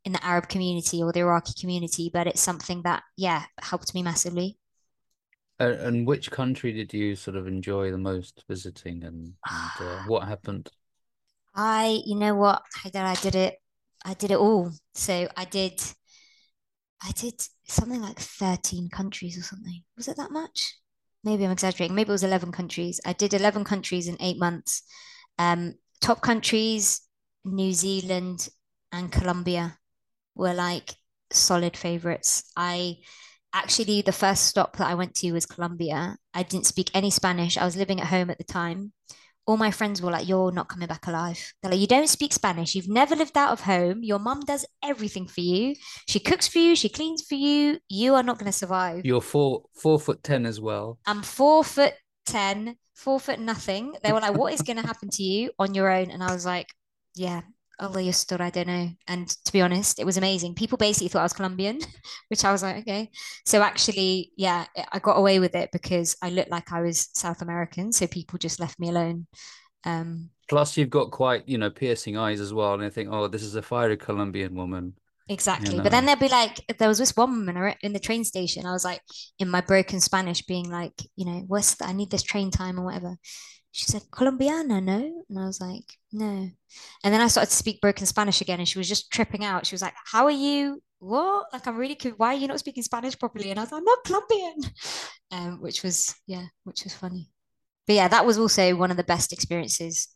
in 0.05 0.13
the 0.13 0.25
Arab 0.25 0.49
community 0.49 1.03
or 1.03 1.13
the 1.13 1.21
Iraqi 1.21 1.53
community, 1.61 2.11
but 2.13 2.27
it's 2.27 2.41
something 2.41 2.83
that, 2.83 3.03
yeah, 3.17 3.45
helped 3.61 3.95
me 3.95 4.03
massively. 4.03 4.59
Uh, 5.61 5.77
and 5.81 6.07
which 6.07 6.31
country 6.31 6.73
did 6.73 6.93
you 6.95 7.15
sort 7.15 7.37
of 7.37 7.47
enjoy 7.47 7.91
the 7.91 7.99
most 7.99 8.43
visiting 8.49 9.05
and, 9.05 9.35
and 9.51 9.73
uh, 9.79 9.99
what 10.07 10.27
happened? 10.27 10.71
I, 11.55 12.01
you 12.07 12.17
know 12.17 12.35
what, 12.35 12.63
I 12.85 12.89
did, 12.91 13.03
I 13.03 13.15
did 13.15 13.35
it, 13.35 13.59
I 14.05 14.15
did 14.15 14.31
it 14.31 14.39
all. 14.39 14.73
So 14.95 15.29
I 15.37 15.45
did, 15.45 15.81
I 17.03 17.13
did 17.13 17.41
something 17.67 18.01
like 18.01 18.19
13 18.19 18.91
countries 18.91 19.39
or 19.39 19.43
something. 19.43 19.83
Was 19.97 20.09
it 20.09 20.17
that 20.17 20.31
much? 20.31 20.77
Maybe 21.25 21.45
I'm 21.45 21.51
exaggerating. 21.51 21.95
Maybe 21.95 22.09
it 22.09 22.13
was 22.13 22.25
11 22.25 22.53
countries. 22.53 23.01
I 23.05 23.13
did 23.13 23.35
11 23.35 23.65
countries 23.65 24.09
in 24.09 24.17
eight 24.21 24.39
months. 24.39 24.83
Um, 25.39 25.75
top 26.01 26.21
countries, 26.21 27.03
New 27.45 27.73
Zealand 27.73 28.49
and 28.93 29.13
Colombia 29.13 29.79
were 30.35 30.55
like 30.55 30.95
solid 31.33 31.77
favorites. 31.77 32.51
I 32.57 32.99
actually, 33.53 34.03
the 34.03 34.13
first 34.13 34.47
stop 34.47 34.77
that 34.77 34.89
I 34.89 34.95
went 34.95 35.15
to 35.17 35.33
was 35.33 35.47
Colombia. 35.47 36.17
I 36.35 36.43
didn't 36.43 36.67
speak 36.67 36.91
any 36.95 37.11
Spanish. 37.11 37.57
I 37.57 37.65
was 37.65 37.77
living 37.77 38.01
at 38.01 38.09
home 38.09 38.31
at 38.31 38.39
the 38.39 38.45
time. 38.45 38.93
All 39.47 39.57
my 39.57 39.71
friends 39.71 40.01
were 40.01 40.11
like, 40.11 40.29
You're 40.29 40.53
not 40.53 40.69
coming 40.69 40.89
back 40.89 41.07
alive. 41.07 41.53
They're 41.63 41.71
like, 41.71 41.81
You 41.81 41.87
don't 41.87 42.09
speak 42.09 42.33
Spanish. 42.33 42.75
You've 42.75 42.89
never 42.89 43.17
lived 43.17 43.37
out 43.37 43.53
of 43.53 43.61
home. 43.61 44.03
Your 44.03 44.19
mum 44.19 44.41
does 44.41 44.67
everything 44.83 45.27
for 45.27 45.41
you. 45.41 45.75
She 46.09 46.21
cooks 46.21 46.49
for 46.49 46.59
you. 46.59 46.77
She 46.77 46.89
cleans 46.89 47.23
for 47.23 47.35
you. 47.35 47.79
You 47.89 48.15
are 48.15 48.23
not 48.23 48.39
going 48.39 48.51
to 48.51 48.57
survive. 48.57 49.05
You're 49.05 49.21
four, 49.21 49.65
four 49.75 49.99
foot 49.99 50.23
10 50.23 50.47
as 50.47 50.61
well. 50.61 50.99
I'm 51.07 51.23
four 51.23 51.65
foot 51.65 51.95
10, 52.27 52.77
four 52.95 53.19
foot 53.19 53.41
nothing. 53.41 53.95
They 54.03 54.13
were 54.13 54.21
like, 54.21 54.37
What 54.37 54.53
is 54.53 54.63
going 54.63 54.79
to 54.79 54.87
happen 54.87 55.11
to 55.11 55.23
you 55.23 55.51
on 55.59 55.75
your 55.75 55.91
own? 55.91 56.11
And 56.11 56.23
I 56.23 56.33
was 56.33 56.47
like, 56.47 56.69
Yeah, 57.15 57.43
Yustur, 57.81 58.41
I 58.41 58.51
don't 58.51 58.67
know. 58.67 58.91
And 59.09 59.29
to 59.29 59.53
be 59.53 59.61
honest, 59.61 59.99
it 59.99 60.07
was 60.07 60.17
amazing. 60.17 60.55
People 60.55 60.79
basically 60.79 61.09
thought 61.09 61.21
I 61.21 61.25
was 61.25 61.33
Colombian, 61.33 61.81
which 62.29 62.45
I 62.45 62.53
was 62.53 62.63
like, 62.63 62.79
okay. 62.79 63.11
So 63.47 63.63
actually, 63.63 64.33
yeah, 64.37 64.67
I 64.93 64.99
got 64.99 65.19
away 65.19 65.39
with 65.39 65.55
it 65.55 65.71
because 65.73 66.17
I 66.23 66.31
looked 66.31 66.51
like 66.51 66.73
I 66.73 66.83
was 66.83 67.09
South 67.15 67.43
American. 67.43 67.93
So 67.93 68.07
people 68.07 68.39
just 68.39 68.61
left 68.61 68.79
me 68.79 68.89
alone. 68.89 69.27
Um, 69.85 70.31
Plus, 70.49 70.77
you've 70.77 70.91
got 70.91 71.11
quite, 71.11 71.49
you 71.49 71.59
know, 71.59 71.71
piercing 71.71 72.17
eyes 72.17 72.41
as 72.41 72.53
well. 72.53 72.75
And 72.75 72.83
I 72.83 72.91
think, 72.91 73.09
oh, 73.13 73.29
this 73.29 73.43
is 73.43 73.55
a 73.55 73.63
fiery 73.63 73.97
Colombian 73.97 74.55
woman. 74.55 74.95
Exactly. 75.29 75.71
You 75.71 75.77
know? 75.77 75.83
But 75.85 75.93
then 75.93 76.07
they'd 76.07 76.19
be 76.19 76.29
like, 76.29 76.61
there 76.79 76.89
was 76.89 76.99
this 76.99 77.17
one 77.17 77.47
woman 77.47 77.75
in 77.83 77.93
the 77.93 78.01
train 78.01 78.25
station. 78.25 78.67
I 78.67 78.73
was 78.73 78.85
like, 78.85 79.01
in 79.39 79.49
my 79.49 79.61
broken 79.61 80.01
Spanish, 80.01 80.43
being 80.43 80.69
like, 80.69 80.95
you 81.15 81.25
know, 81.25 81.45
what's 81.47 81.77
the, 81.77 81.87
I 81.87 81.93
need 81.93 82.11
this 82.11 82.25
train 82.25 82.51
time 82.51 82.81
or 82.81 82.85
whatever 82.85 83.17
she 83.73 83.85
said, 83.85 84.03
Colombiana, 84.11 84.81
no? 84.81 85.25
And 85.29 85.39
I 85.39 85.47
was 85.47 85.61
like, 85.61 85.85
no. 86.13 86.51
And 87.05 87.15
then 87.15 87.21
I 87.21 87.29
started 87.29 87.51
to 87.51 87.57
speak 87.57 87.81
broken 87.81 88.07
Spanish 88.07 88.41
again, 88.41 88.59
and 88.59 88.69
she 88.69 88.79
was 88.79 88.89
just 88.89 89.11
tripping 89.13 89.45
out. 89.45 89.67
She 89.67 89.75
was 89.75 89.83
like, 89.83 89.95
How 90.07 90.25
are 90.25 90.31
you? 90.31 90.83
What? 90.99 91.47
Like, 91.53 91.67
I'm 91.67 91.77
really. 91.77 91.97
Why 92.17 92.35
are 92.35 92.39
you 92.39 92.49
not 92.49 92.59
speaking 92.61 92.83
Spanish 92.83 93.19
properly? 93.19 93.51
And 93.51 93.59
I 93.61 93.63
was 93.63 93.73
like, 93.73 93.79
I'm 93.81 93.85
not 93.85 94.05
Colombian. 94.05 94.57
Um, 95.33 95.61
which 95.63 95.85
was, 95.85 96.17
yeah, 96.27 96.47
which 96.65 96.83
was 96.83 96.93
funny. 96.93 97.31
But 97.87 97.95
yeah, 97.95 98.09
that 98.09 98.27
was 98.27 98.37
also 98.39 98.75
one 98.75 98.91
of 98.91 98.97
the 98.97 99.05
best 99.05 99.33
experiences 99.33 100.09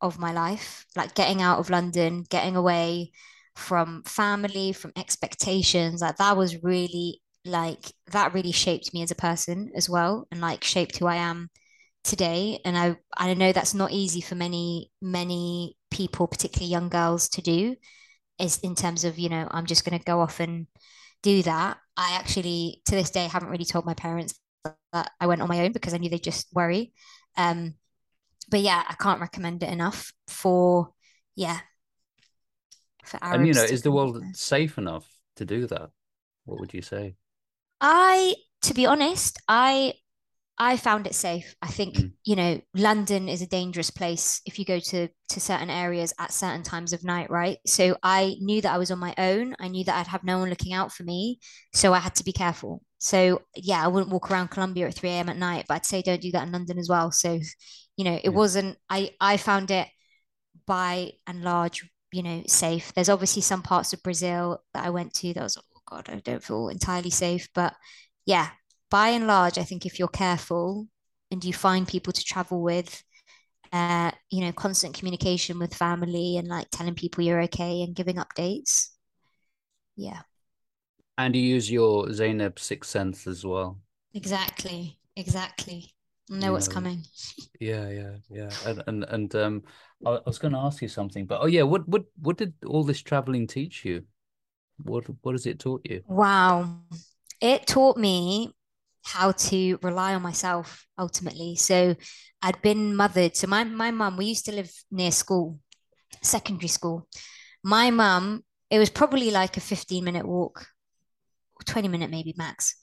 of 0.00 0.18
my 0.18 0.32
life. 0.32 0.86
Like 0.96 1.14
getting 1.14 1.42
out 1.42 1.58
of 1.58 1.70
London, 1.70 2.24
getting 2.30 2.56
away. 2.56 3.12
from 3.56 4.02
family, 4.04 4.72
from 4.72 4.92
expectations. 4.96 6.02
Like 6.02 6.16
that 6.18 6.36
was 6.36 6.62
really 6.62 7.22
like 7.44 7.92
that 8.12 8.34
really 8.34 8.52
shaped 8.52 8.92
me 8.94 9.02
as 9.02 9.10
a 9.10 9.14
person 9.16 9.70
as 9.76 9.88
well 9.88 10.26
and 10.30 10.40
like 10.40 10.64
shaped 10.64 10.98
who 10.98 11.06
I 11.06 11.16
am 11.16 11.50
today. 12.06 12.60
And 12.64 12.76
I 12.78 12.96
I 13.16 13.34
know 13.34 13.52
that's 13.52 13.74
not 13.74 13.92
easy 13.92 14.20
for 14.20 14.34
many, 14.34 14.90
many 15.02 15.76
people, 15.90 16.26
particularly 16.26 16.70
young 16.70 16.88
girls, 16.88 17.28
to 17.30 17.42
do, 17.42 17.76
is 18.38 18.58
in 18.58 18.74
terms 18.74 19.04
of, 19.04 19.18
you 19.18 19.28
know, 19.28 19.46
I'm 19.50 19.66
just 19.66 19.84
gonna 19.84 19.98
go 19.98 20.20
off 20.20 20.40
and 20.40 20.66
do 21.22 21.42
that. 21.42 21.78
I 21.96 22.16
actually 22.18 22.82
to 22.86 22.94
this 22.94 23.10
day 23.10 23.26
haven't 23.26 23.50
really 23.50 23.64
told 23.64 23.84
my 23.84 23.94
parents 23.94 24.38
that 24.92 25.10
I 25.20 25.26
went 25.26 25.42
on 25.42 25.48
my 25.48 25.60
own 25.60 25.72
because 25.72 25.94
I 25.94 25.98
knew 25.98 26.08
they'd 26.08 26.22
just 26.22 26.48
worry. 26.52 26.92
Um, 27.36 27.74
but 28.48 28.60
yeah, 28.60 28.82
I 28.88 28.94
can't 28.94 29.20
recommend 29.20 29.62
it 29.62 29.70
enough 29.70 30.12
for 30.28 30.92
yeah. 31.34 31.58
For 33.04 33.22
Arabs 33.22 33.38
and 33.38 33.46
you 33.46 33.54
know, 33.54 33.62
is 33.62 33.82
the 33.82 33.92
world 33.92 34.20
there. 34.20 34.30
safe 34.34 34.78
enough 34.78 35.08
to 35.36 35.44
do 35.44 35.66
that? 35.66 35.90
What 36.44 36.60
would 36.60 36.74
you 36.74 36.82
say? 36.82 37.16
I, 37.80 38.34
to 38.62 38.74
be 38.74 38.86
honest, 38.86 39.38
I 39.48 39.94
I 40.58 40.78
found 40.78 41.06
it 41.06 41.14
safe. 41.14 41.54
I 41.60 41.66
think, 41.66 41.96
mm. 41.96 42.12
you 42.24 42.34
know, 42.34 42.60
London 42.74 43.28
is 43.28 43.42
a 43.42 43.46
dangerous 43.46 43.90
place 43.90 44.40
if 44.46 44.58
you 44.58 44.64
go 44.64 44.78
to 44.78 45.08
to 45.28 45.40
certain 45.40 45.68
areas 45.68 46.14
at 46.18 46.32
certain 46.32 46.62
times 46.62 46.92
of 46.92 47.04
night, 47.04 47.30
right? 47.30 47.58
So 47.66 47.96
I 48.02 48.36
knew 48.40 48.62
that 48.62 48.72
I 48.72 48.78
was 48.78 48.90
on 48.90 48.98
my 48.98 49.14
own. 49.18 49.54
I 49.60 49.68
knew 49.68 49.84
that 49.84 49.96
I'd 49.96 50.06
have 50.06 50.24
no 50.24 50.38
one 50.38 50.48
looking 50.48 50.72
out 50.72 50.92
for 50.92 51.02
me. 51.02 51.40
So 51.74 51.92
I 51.92 51.98
had 51.98 52.14
to 52.16 52.24
be 52.24 52.32
careful. 52.32 52.82
So 52.98 53.42
yeah, 53.54 53.84
I 53.84 53.88
wouldn't 53.88 54.12
walk 54.12 54.30
around 54.30 54.48
Colombia 54.48 54.86
at 54.86 54.94
3 54.94 55.10
a.m. 55.10 55.28
at 55.28 55.36
night, 55.36 55.66
but 55.68 55.74
I'd 55.74 55.86
say 55.86 56.00
don't 56.00 56.20
do 56.20 56.32
that 56.32 56.46
in 56.46 56.52
London 56.52 56.78
as 56.78 56.88
well. 56.88 57.10
So, 57.12 57.38
you 57.96 58.04
know, 58.04 58.14
it 58.14 58.24
yeah. 58.24 58.30
wasn't 58.30 58.78
I 58.88 59.10
I 59.20 59.36
found 59.36 59.70
it 59.70 59.88
by 60.66 61.12
and 61.26 61.42
large, 61.42 61.88
you 62.12 62.22
know, 62.22 62.42
safe. 62.46 62.94
There's 62.94 63.10
obviously 63.10 63.42
some 63.42 63.62
parts 63.62 63.92
of 63.92 64.02
Brazil 64.02 64.62
that 64.74 64.84
I 64.86 64.90
went 64.90 65.12
to 65.14 65.34
that 65.34 65.42
was, 65.42 65.58
oh 65.58 65.80
God, 65.88 66.08
I 66.08 66.16
don't 66.20 66.42
feel 66.42 66.68
entirely 66.68 67.10
safe. 67.10 67.48
But 67.54 67.74
yeah, 68.24 68.48
by 68.90 69.08
and 69.08 69.26
large, 69.26 69.58
I 69.58 69.64
think 69.64 69.86
if 69.86 69.98
you're 69.98 70.08
careful 70.08 70.86
and 71.30 71.44
you 71.44 71.52
find 71.52 71.86
people 71.86 72.12
to 72.12 72.24
travel 72.24 72.62
with, 72.62 73.02
uh, 73.72 74.12
you 74.30 74.40
know, 74.40 74.52
constant 74.52 74.94
communication 74.94 75.58
with 75.58 75.74
family 75.74 76.36
and 76.36 76.48
like 76.48 76.68
telling 76.70 76.94
people 76.94 77.24
you're 77.24 77.42
okay 77.42 77.82
and 77.82 77.94
giving 77.94 78.16
updates. 78.16 78.88
Yeah. 79.96 80.20
And 81.18 81.34
you 81.34 81.42
use 81.42 81.70
your 81.70 82.12
Zainab 82.12 82.58
sixth 82.58 82.90
sense 82.90 83.26
as 83.26 83.44
well. 83.44 83.80
Exactly. 84.14 84.98
Exactly. 85.16 85.94
know 86.28 86.46
you 86.46 86.52
what's 86.52 86.68
know, 86.68 86.74
coming. 86.74 87.02
Yeah, 87.60 87.88
yeah, 87.88 88.16
yeah. 88.28 88.50
And 88.66 88.82
and, 88.86 89.04
and 89.04 89.34
um 89.34 89.62
I, 90.04 90.18
was 90.26 90.38
gonna 90.38 90.64
ask 90.64 90.82
you 90.82 90.88
something, 90.88 91.26
but 91.26 91.40
oh 91.40 91.46
yeah, 91.46 91.62
what 91.62 91.88
what 91.88 92.04
what 92.20 92.36
did 92.36 92.52
all 92.66 92.84
this 92.84 93.00
traveling 93.00 93.46
teach 93.46 93.84
you? 93.84 94.04
What 94.82 95.04
what 95.22 95.32
has 95.32 95.46
it 95.46 95.58
taught 95.58 95.86
you? 95.88 96.02
Wow. 96.06 96.80
It 97.40 97.66
taught 97.66 97.96
me 97.96 98.54
how 99.06 99.30
to 99.30 99.78
rely 99.82 100.14
on 100.14 100.22
myself 100.22 100.84
ultimately. 100.98 101.54
So 101.54 101.94
I'd 102.42 102.60
been 102.60 102.96
mothered. 102.96 103.36
So 103.36 103.46
my 103.46 103.62
my 103.64 103.90
mum, 103.90 104.16
we 104.16 104.26
used 104.26 104.46
to 104.46 104.52
live 104.52 104.70
near 104.90 105.12
school, 105.12 105.60
secondary 106.22 106.68
school. 106.68 107.08
My 107.62 107.90
mum, 107.90 108.42
it 108.68 108.78
was 108.78 108.90
probably 108.90 109.30
like 109.30 109.56
a 109.56 109.60
15 109.60 110.02
minute 110.04 110.26
walk, 110.26 110.66
20 111.66 111.88
minute 111.88 112.10
maybe 112.10 112.34
max. 112.36 112.74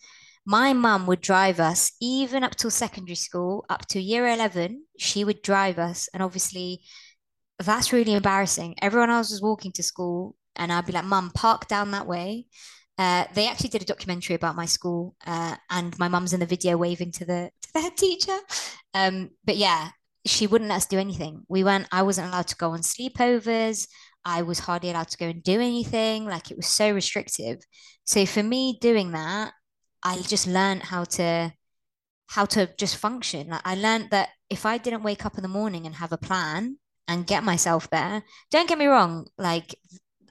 My 0.45 0.73
mum 0.73 1.07
would 1.07 1.21
drive 1.21 1.59
us 1.59 1.91
even 2.01 2.43
up 2.43 2.55
till 2.55 2.71
secondary 2.71 3.15
school, 3.15 3.65
up 3.69 3.85
to 3.87 4.01
year 4.01 4.27
11. 4.27 4.83
She 4.97 5.23
would 5.23 5.41
drive 5.41 5.77
us. 5.79 6.09
And 6.13 6.21
obviously, 6.23 6.81
that's 7.59 7.93
really 7.93 8.13
embarrassing. 8.13 8.75
Everyone 8.81 9.09
else 9.09 9.31
was 9.31 9.41
walking 9.41 9.71
to 9.73 9.83
school, 9.83 10.35
and 10.55 10.71
I'd 10.71 10.85
be 10.85 10.93
like, 10.93 11.05
Mum, 11.05 11.31
park 11.33 11.67
down 11.67 11.91
that 11.91 12.07
way. 12.07 12.47
Uh, 12.97 13.25
they 13.33 13.47
actually 13.47 13.69
did 13.69 13.81
a 13.81 13.85
documentary 13.85 14.35
about 14.35 14.55
my 14.55 14.65
school, 14.65 15.15
uh, 15.25 15.55
and 15.69 15.97
my 15.97 16.07
mum's 16.07 16.33
in 16.33 16.39
the 16.39 16.45
video 16.45 16.77
waving 16.77 17.11
to 17.11 17.25
the 17.25 17.51
to 17.61 17.73
the 17.73 17.81
head 17.81 17.97
teacher. 17.97 18.37
Um, 18.93 19.31
but 19.43 19.57
yeah, 19.57 19.89
she 20.25 20.47
wouldn't 20.47 20.69
let 20.69 20.77
us 20.77 20.85
do 20.85 20.99
anything. 20.99 21.43
We 21.47 21.63
went. 21.63 21.87
I 21.91 22.03
wasn't 22.03 22.27
allowed 22.27 22.47
to 22.47 22.55
go 22.55 22.71
on 22.71 22.79
sleepovers. 22.81 23.87
I 24.25 24.41
was 24.43 24.59
hardly 24.59 24.89
allowed 24.91 25.09
to 25.09 25.17
go 25.17 25.27
and 25.27 25.43
do 25.43 25.59
anything. 25.59 26.25
Like 26.25 26.51
it 26.51 26.57
was 26.57 26.67
so 26.67 26.91
restrictive. 26.93 27.59
So 28.05 28.25
for 28.25 28.43
me, 28.43 28.77
doing 28.79 29.11
that, 29.11 29.53
I 30.03 30.21
just 30.21 30.47
learned 30.47 30.83
how 30.83 31.03
to 31.05 31.53
how 32.27 32.45
to 32.45 32.69
just 32.77 32.97
function. 32.97 33.49
Like 33.49 33.61
I 33.65 33.75
learned 33.75 34.09
that 34.11 34.29
if 34.49 34.65
I 34.65 34.77
didn't 34.77 35.03
wake 35.03 35.25
up 35.25 35.37
in 35.37 35.43
the 35.43 35.47
morning 35.47 35.85
and 35.85 35.95
have 35.95 36.11
a 36.11 36.17
plan 36.17 36.77
and 37.07 37.27
get 37.27 37.43
myself 37.43 37.89
there, 37.89 38.23
don't 38.51 38.69
get 38.69 38.77
me 38.77 38.85
wrong. 38.85 39.27
Like 39.37 39.75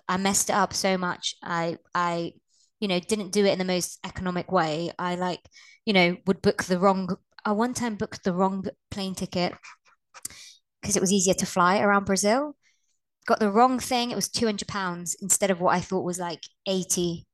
I 0.09 0.17
messed 0.17 0.51
it 0.51 0.57
up 0.57 0.73
so 0.75 0.97
much. 0.99 1.37
I 1.43 1.79
I 1.95 2.35
you 2.83 2.89
know, 2.89 2.99
didn't 2.99 3.31
do 3.31 3.47
it 3.47 3.53
in 3.53 3.61
the 3.61 3.65
most 3.65 4.01
economic 4.05 4.51
way. 4.51 4.91
I 4.99 5.15
like, 5.15 5.39
you 5.87 5.93
know, 5.93 6.17
would 6.27 6.43
book 6.43 6.65
the 6.65 6.81
wrong. 6.81 7.17
I 7.45 7.53
one 7.53 7.75
time 7.75 7.95
booked 7.95 8.25
the 8.25 8.35
wrong 8.35 8.67
plane 8.91 9.15
ticket 9.15 9.55
because 10.81 10.97
it 10.97 11.01
was 11.01 11.13
easier 11.13 11.35
to 11.35 11.47
fly 11.47 11.79
around 11.79 12.07
Brazil. 12.07 12.57
Got 13.25 13.39
the 13.39 13.53
wrong 13.53 13.79
thing. 13.79 14.11
It 14.11 14.17
was 14.17 14.29
two 14.29 14.47
hundred 14.47 14.67
pounds 14.67 15.17
instead 15.23 15.53
of 15.53 15.61
what 15.61 15.77
I 15.77 15.81
thought 15.81 16.05
was 16.05 16.19
like 16.19 16.43
eighty, 16.67 17.25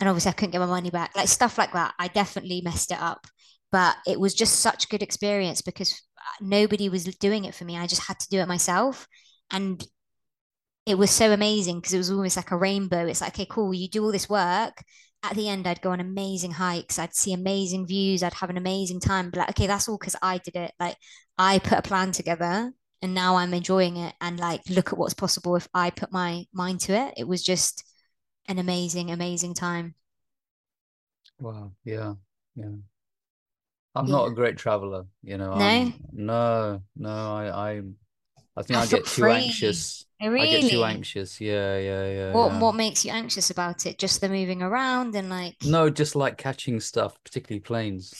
and 0.00 0.08
obviously 0.08 0.30
I 0.30 0.32
couldn't 0.32 0.50
get 0.50 0.58
my 0.58 0.66
money 0.66 0.90
back. 0.90 1.12
Like 1.14 1.28
stuff 1.28 1.58
like 1.58 1.72
that. 1.74 1.94
I 2.00 2.08
definitely 2.08 2.60
messed 2.60 2.90
it 2.90 3.00
up, 3.00 3.24
but 3.70 3.94
it 4.04 4.18
was 4.18 4.34
just 4.34 4.56
such 4.56 4.84
a 4.84 4.88
good 4.88 5.04
experience 5.04 5.62
because 5.62 5.92
uh, 6.18 6.44
nobody 6.44 6.88
was 6.88 7.04
doing 7.04 7.44
it 7.44 7.54
for 7.54 7.64
me. 7.64 7.78
I 7.78 7.86
just 7.86 8.08
had 8.08 8.18
to 8.18 8.28
do 8.30 8.40
it 8.40 8.48
myself, 8.48 9.06
and 9.52 9.80
it 10.88 10.96
was 10.96 11.10
so 11.10 11.32
amazing 11.32 11.76
because 11.76 11.92
it 11.92 11.98
was 11.98 12.10
almost 12.10 12.38
like 12.38 12.50
a 12.50 12.56
rainbow. 12.56 13.04
It's 13.04 13.20
like, 13.20 13.34
okay, 13.34 13.46
cool, 13.48 13.74
you 13.74 13.88
do 13.88 14.02
all 14.02 14.10
this 14.10 14.28
work. 14.28 14.82
At 15.22 15.34
the 15.34 15.46
end, 15.46 15.66
I'd 15.66 15.82
go 15.82 15.90
on 15.90 16.00
amazing 16.00 16.52
hikes. 16.52 16.98
I'd 16.98 17.14
see 17.14 17.34
amazing 17.34 17.86
views. 17.86 18.22
I'd 18.22 18.32
have 18.32 18.48
an 18.48 18.56
amazing 18.56 19.00
time. 19.00 19.28
But 19.28 19.40
like, 19.40 19.50
okay, 19.50 19.66
that's 19.66 19.86
all 19.86 19.98
because 19.98 20.16
I 20.22 20.38
did 20.38 20.56
it. 20.56 20.72
Like, 20.80 20.96
I 21.36 21.58
put 21.58 21.78
a 21.78 21.82
plan 21.82 22.12
together 22.12 22.72
and 23.02 23.14
now 23.14 23.36
I'm 23.36 23.52
enjoying 23.52 23.98
it. 23.98 24.14
And 24.22 24.40
like, 24.40 24.62
look 24.70 24.90
at 24.90 24.98
what's 24.98 25.12
possible 25.12 25.56
if 25.56 25.68
I 25.74 25.90
put 25.90 26.10
my 26.10 26.46
mind 26.54 26.80
to 26.82 26.94
it. 26.94 27.14
It 27.18 27.28
was 27.28 27.42
just 27.42 27.84
an 28.48 28.58
amazing, 28.58 29.10
amazing 29.10 29.52
time. 29.52 29.94
Wow. 31.38 31.72
Yeah. 31.84 32.14
Yeah. 32.56 32.76
I'm 33.94 34.06
yeah. 34.06 34.12
not 34.12 34.28
a 34.28 34.34
great 34.34 34.56
traveler, 34.56 35.04
you 35.22 35.36
know. 35.36 35.54
No, 35.54 35.64
I'm, 35.64 35.94
no, 36.12 36.82
no. 36.96 37.10
I, 37.10 37.72
I, 37.72 37.82
I 38.56 38.62
think 38.62 38.78
I, 38.78 38.82
I 38.82 38.86
get 38.86 39.04
too 39.04 39.22
free. 39.22 39.32
anxious 39.32 40.06
Really? 40.20 40.56
I 40.56 40.60
get 40.60 40.70
too 40.70 40.84
anxious. 40.84 41.40
Yeah, 41.40 41.78
yeah, 41.78 42.10
yeah. 42.10 42.32
What 42.32 42.52
yeah. 42.52 42.58
what 42.58 42.74
makes 42.74 43.04
you 43.04 43.12
anxious 43.12 43.50
about 43.50 43.86
it? 43.86 43.98
Just 43.98 44.20
the 44.20 44.28
moving 44.28 44.62
around 44.62 45.14
and 45.14 45.30
like 45.30 45.56
No, 45.64 45.90
just 45.90 46.16
like 46.16 46.36
catching 46.36 46.80
stuff, 46.80 47.16
particularly 47.24 47.60
planes. 47.60 48.14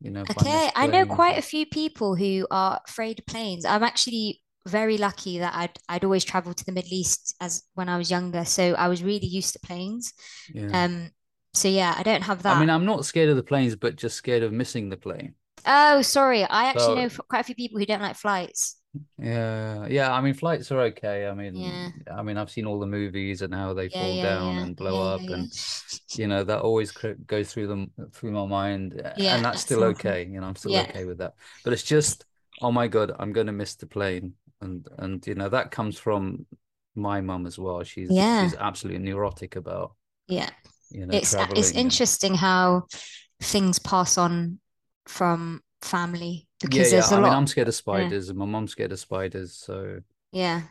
You 0.00 0.10
know. 0.10 0.22
Okay, 0.22 0.70
I 0.74 0.86
know 0.86 1.06
quite 1.06 1.38
a 1.38 1.42
few 1.42 1.66
people 1.66 2.14
who 2.14 2.46
are 2.50 2.80
afraid 2.88 3.18
of 3.18 3.26
planes. 3.26 3.64
I'm 3.64 3.82
actually 3.82 4.40
very 4.66 4.96
lucky 4.96 5.38
that 5.38 5.54
I'd 5.54 5.78
I'd 5.88 6.04
always 6.04 6.24
traveled 6.24 6.56
to 6.58 6.64
the 6.64 6.72
Middle 6.72 6.92
East 6.92 7.34
as 7.40 7.62
when 7.74 7.88
I 7.88 7.98
was 7.98 8.10
younger, 8.10 8.44
so 8.44 8.72
I 8.74 8.88
was 8.88 9.02
really 9.02 9.26
used 9.26 9.52
to 9.52 9.58
planes. 9.58 10.14
Yeah. 10.52 10.84
Um. 10.84 11.10
So 11.52 11.68
yeah, 11.68 11.94
I 11.96 12.02
don't 12.02 12.22
have 12.22 12.42
that. 12.42 12.56
I 12.56 12.60
mean, 12.60 12.70
I'm 12.70 12.86
not 12.86 13.04
scared 13.04 13.28
of 13.28 13.36
the 13.36 13.42
planes, 13.42 13.76
but 13.76 13.96
just 13.96 14.16
scared 14.16 14.42
of 14.42 14.52
missing 14.52 14.88
the 14.88 14.96
plane. 14.96 15.34
Oh, 15.66 16.02
sorry. 16.02 16.44
I 16.44 16.64
actually 16.64 17.08
so, 17.08 17.18
know 17.18 17.24
quite 17.28 17.40
a 17.40 17.44
few 17.44 17.54
people 17.54 17.78
who 17.78 17.86
don't 17.86 18.02
like 18.02 18.16
flights. 18.16 18.76
Yeah, 19.18 19.86
yeah. 19.86 20.12
I 20.12 20.20
mean, 20.20 20.34
flights 20.34 20.70
are 20.72 20.80
okay. 20.80 21.26
I 21.26 21.34
mean, 21.34 21.56
yeah. 21.56 21.90
I 22.12 22.22
mean, 22.22 22.36
I've 22.36 22.50
seen 22.50 22.66
all 22.66 22.78
the 22.78 22.86
movies 22.86 23.42
and 23.42 23.54
how 23.54 23.72
they 23.74 23.88
yeah, 23.88 24.00
fall 24.00 24.14
yeah, 24.14 24.22
down 24.22 24.58
and 24.58 24.76
blow 24.76 25.14
up, 25.14 25.20
and 25.22 25.50
you 26.16 26.26
know 26.26 26.44
that 26.44 26.60
always 26.62 26.92
goes 26.92 27.52
through 27.52 27.66
them 27.66 27.90
through 28.12 28.32
my 28.32 28.46
mind, 28.46 29.00
yeah, 29.16 29.36
and 29.36 29.44
that's 29.44 29.60
still 29.60 29.84
okay. 29.84 30.28
You 30.30 30.40
know, 30.40 30.46
I'm 30.46 30.56
still 30.56 30.76
okay 30.76 31.04
with 31.04 31.18
that. 31.18 31.34
But 31.64 31.72
it's 31.72 31.82
just, 31.82 32.24
oh 32.62 32.72
my 32.72 32.88
god, 32.88 33.12
I'm 33.18 33.32
going 33.32 33.46
to 33.46 33.52
miss 33.52 33.74
the 33.74 33.86
plane, 33.86 34.34
and 34.60 34.86
and 34.98 35.26
you 35.26 35.34
know 35.34 35.48
that 35.48 35.70
comes 35.70 35.98
from 35.98 36.46
my 36.94 37.20
mum 37.20 37.46
as 37.46 37.58
well. 37.58 37.82
She's 37.82 38.10
yeah. 38.10 38.44
she's 38.44 38.56
absolutely 38.56 39.02
neurotic 39.02 39.56
about 39.56 39.94
yeah. 40.28 40.50
You 40.90 41.06
know, 41.06 41.14
it's 41.14 41.34
it's 41.34 41.72
interesting 41.72 42.34
how 42.34 42.84
things 43.42 43.78
pass 43.78 44.16
on 44.16 44.60
from 45.06 45.60
family 45.82 46.46
because 46.64 46.92
yeah, 46.92 47.02
yeah. 47.10 47.16
I 47.16 47.20
mean, 47.20 47.32
I'm 47.32 47.46
scared 47.46 47.68
of 47.68 47.74
spiders, 47.74 48.26
yeah. 48.26 48.30
and 48.30 48.38
my 48.38 48.46
mom's 48.46 48.72
scared 48.72 48.92
of 48.92 48.98
spiders. 48.98 49.52
So 49.54 50.00
yeah, 50.32 50.62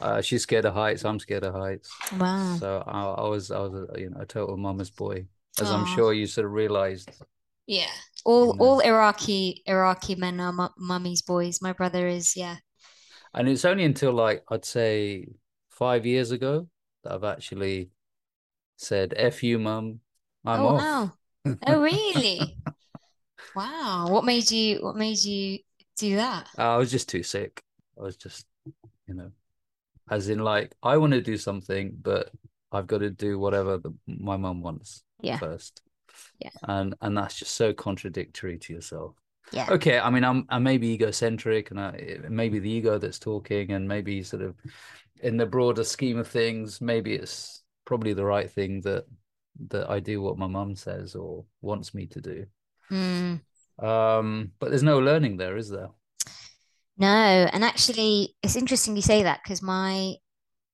uh, 0.00 0.20
she's 0.20 0.42
scared 0.42 0.64
of 0.64 0.74
heights. 0.74 1.04
I'm 1.04 1.18
scared 1.18 1.44
of 1.44 1.54
heights. 1.54 1.90
Wow. 2.18 2.56
So 2.58 2.84
I, 2.86 3.04
I 3.04 3.28
was, 3.28 3.50
I 3.50 3.58
was, 3.60 3.74
a, 3.74 4.00
you 4.00 4.10
know, 4.10 4.20
a 4.20 4.26
total 4.26 4.56
mama's 4.56 4.90
boy, 4.90 5.26
as 5.60 5.68
Aww. 5.68 5.74
I'm 5.74 5.86
sure 5.86 6.12
you 6.12 6.26
sort 6.26 6.46
of 6.46 6.52
realized. 6.52 7.10
Yeah, 7.66 7.86
all 8.24 8.52
you 8.52 8.58
know. 8.58 8.64
all 8.64 8.80
Iraqi 8.80 9.62
Iraqi 9.66 10.14
men 10.14 10.40
are 10.40 10.48
m- 10.48 10.74
mummy's 10.78 11.22
boys. 11.22 11.60
My 11.60 11.72
brother 11.72 12.06
is, 12.08 12.36
yeah. 12.36 12.56
And 13.34 13.48
it's 13.48 13.64
only 13.64 13.84
until 13.84 14.12
like 14.12 14.44
I'd 14.50 14.64
say 14.64 15.28
five 15.68 16.06
years 16.06 16.30
ago 16.30 16.68
that 17.04 17.12
I've 17.12 17.24
actually 17.24 17.90
said 18.76 19.14
"f 19.16 19.42
you, 19.42 19.58
mum." 19.58 20.00
I'm 20.44 20.60
oh, 20.60 20.68
off. 20.68 20.80
Wow. 20.80 21.12
Oh, 21.66 21.80
really? 21.80 22.56
Wow. 23.54 24.06
What 24.08 24.24
made 24.24 24.50
you 24.50 24.78
what 24.80 24.96
made 24.96 25.18
you 25.18 25.58
do 25.96 26.16
that? 26.16 26.48
Uh, 26.58 26.74
I 26.74 26.76
was 26.76 26.90
just 26.90 27.08
too 27.08 27.22
sick. 27.22 27.62
I 27.98 28.02
was 28.02 28.16
just, 28.16 28.46
you 29.06 29.14
know, 29.14 29.30
as 30.10 30.28
in 30.28 30.38
like 30.38 30.74
I 30.82 30.96
want 30.96 31.12
to 31.12 31.20
do 31.20 31.36
something, 31.36 31.96
but 32.00 32.30
I've 32.72 32.86
got 32.86 32.98
to 32.98 33.10
do 33.10 33.38
whatever 33.38 33.78
the, 33.78 33.92
my 34.06 34.36
mum 34.36 34.62
wants 34.62 35.02
Yeah. 35.22 35.38
first. 35.38 35.82
Yeah. 36.38 36.50
And 36.62 36.94
and 37.00 37.16
that's 37.16 37.38
just 37.38 37.54
so 37.54 37.72
contradictory 37.72 38.58
to 38.58 38.72
yourself. 38.72 39.14
Yeah. 39.52 39.66
Okay, 39.70 39.98
I 39.98 40.10
mean, 40.10 40.24
I'm 40.24 40.44
I 40.50 40.58
may 40.58 40.76
be 40.76 40.92
egocentric, 40.92 41.70
and 41.70 41.80
I, 41.80 41.90
it 41.90 42.30
may 42.30 42.48
be 42.48 42.58
the 42.58 42.70
ego 42.70 42.98
that's 42.98 43.18
talking, 43.18 43.72
and 43.72 43.88
maybe 43.88 44.22
sort 44.22 44.42
of 44.42 44.54
in 45.22 45.36
the 45.36 45.46
broader 45.46 45.84
scheme 45.84 46.18
of 46.18 46.28
things, 46.28 46.80
maybe 46.80 47.14
it's 47.14 47.62
probably 47.86 48.12
the 48.12 48.24
right 48.24 48.50
thing 48.50 48.82
that 48.82 49.04
that 49.70 49.90
I 49.90 50.00
do 50.00 50.20
what 50.22 50.38
my 50.38 50.46
mum 50.46 50.76
says 50.76 51.14
or 51.14 51.44
wants 51.62 51.94
me 51.94 52.06
to 52.08 52.20
do. 52.20 52.46
Mm. 52.90 53.40
Um, 53.78 54.52
but 54.58 54.70
there's 54.70 54.82
no 54.82 54.98
learning 54.98 55.36
there, 55.36 55.56
is 55.56 55.70
there? 55.70 55.90
No, 56.96 57.06
and 57.06 57.64
actually, 57.64 58.34
it's 58.42 58.56
interesting 58.56 58.96
you 58.96 59.02
say 59.02 59.22
that 59.22 59.40
because 59.42 59.62
my, 59.62 60.14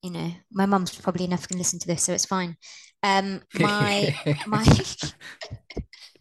you 0.03 0.11
know, 0.11 0.31
my 0.51 0.65
mum's 0.65 0.99
probably 0.99 1.27
enough 1.27 1.47
can 1.47 1.59
listen 1.59 1.79
to 1.81 1.87
this, 1.87 2.03
so 2.03 2.15
it's 2.15 2.25
fine. 2.25 2.57
Um, 3.03 3.43
my 3.59 4.17
my 4.47 4.65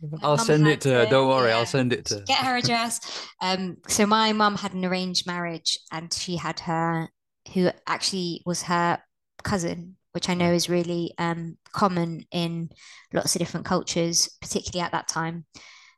my 0.01 0.17
I'll 0.21 0.37
send 0.37 0.67
it 0.67 0.81
to 0.81 0.89
her. 0.89 1.05
Don't 1.05 1.29
worry, 1.29 1.49
yeah, 1.49 1.57
I'll 1.57 1.65
send 1.65 1.93
it 1.93 2.05
to 2.05 2.15
her. 2.15 2.21
get 2.25 2.39
her 2.39 2.57
address. 2.57 2.99
Um, 3.41 3.77
so 3.87 4.05
my 4.05 4.33
mum 4.33 4.55
had 4.57 4.73
an 4.73 4.83
arranged 4.83 5.25
marriage, 5.25 5.79
and 5.93 6.11
she 6.13 6.35
had 6.35 6.59
her, 6.61 7.07
who 7.53 7.69
actually 7.87 8.41
was 8.45 8.63
her 8.63 8.99
cousin, 9.43 9.95
which 10.11 10.27
I 10.27 10.33
know 10.33 10.51
is 10.51 10.69
really 10.69 11.13
um 11.17 11.57
common 11.71 12.25
in 12.31 12.69
lots 13.13 13.35
of 13.35 13.39
different 13.39 13.65
cultures, 13.65 14.29
particularly 14.41 14.85
at 14.85 14.91
that 14.91 15.07
time. 15.07 15.45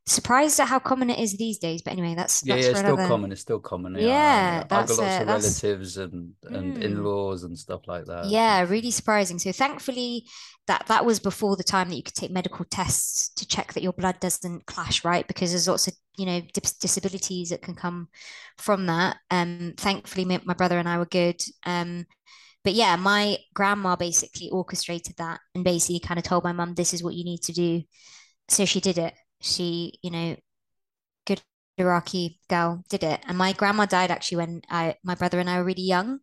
Surprised 0.07 0.59
at 0.59 0.67
how 0.67 0.79
common 0.79 1.09
it 1.09 1.19
is 1.19 1.37
these 1.37 1.57
days, 1.57 1.81
but 1.81 1.93
anyway, 1.93 2.13
that's 2.15 2.41
Yeah, 2.41 2.55
that's 2.55 2.67
yeah, 2.67 2.69
it's 2.69 2.79
still 2.79 2.97
common. 2.97 3.31
It's 3.31 3.41
still 3.41 3.59
common. 3.59 3.95
Yeah, 3.95 4.63
I've 4.71 4.87
got 4.87 4.97
lots 4.97 5.19
uh, 5.19 5.19
of 5.19 5.25
that's 5.25 5.65
relatives 5.65 5.97
and 5.97 6.35
and 6.43 6.77
Mm. 6.77 6.77
in-laws 6.77 7.43
and 7.43 7.57
stuff 7.57 7.87
like 7.87 8.05
that. 8.05 8.35
Yeah, 8.37 8.65
really 8.67 8.91
surprising. 8.91 9.39
So 9.39 9.51
thankfully 9.51 10.25
that 10.67 10.85
that 10.87 11.05
was 11.05 11.19
before 11.19 11.55
the 11.55 11.63
time 11.63 11.89
that 11.89 11.95
you 11.95 12.01
could 12.03 12.15
take 12.15 12.31
medical 12.31 12.65
tests 12.65 13.29
to 13.35 13.47
check 13.47 13.73
that 13.73 13.83
your 13.83 13.93
blood 13.93 14.19
doesn't 14.19 14.65
clash, 14.65 15.03
right? 15.05 15.27
Because 15.27 15.51
there's 15.51 15.67
lots 15.67 15.87
of, 15.87 15.93
you 16.17 16.25
know, 16.25 16.41
dis 16.53 16.73
disabilities 16.73 17.49
that 17.49 17.61
can 17.61 17.75
come 17.75 18.07
from 18.57 18.87
that. 18.87 19.17
Um, 19.29 19.73
thankfully 19.77 20.25
my, 20.25 20.41
my 20.45 20.53
brother 20.55 20.79
and 20.79 20.89
I 20.89 20.97
were 20.97 21.05
good. 21.05 21.41
Um, 21.65 22.05
but 22.63 22.73
yeah, 22.73 22.95
my 22.97 23.37
grandma 23.55 23.95
basically 23.97 24.49
orchestrated 24.51 25.17
that 25.17 25.41
and 25.55 25.63
basically 25.63 25.99
kind 25.99 26.19
of 26.19 26.25
told 26.25 26.43
my 26.45 26.53
mum, 26.53 26.75
this 26.75 26.93
is 26.93 27.03
what 27.03 27.15
you 27.15 27.25
need 27.25 27.43
to 27.43 27.53
do. 27.53 27.83
So 28.49 28.65
she 28.65 28.79
did 28.81 28.97
it. 28.99 29.13
She, 29.41 29.99
you 30.01 30.11
know, 30.11 30.35
good 31.25 31.41
Iraqi 31.77 32.39
girl 32.49 32.83
did 32.89 33.03
it. 33.03 33.21
And 33.27 33.37
my 33.37 33.53
grandma 33.53 33.85
died 33.85 34.11
actually 34.11 34.37
when 34.37 34.61
I 34.69 34.95
my 35.03 35.15
brother 35.15 35.39
and 35.39 35.49
I 35.49 35.57
were 35.59 35.65
really 35.65 35.83
young. 35.83 36.19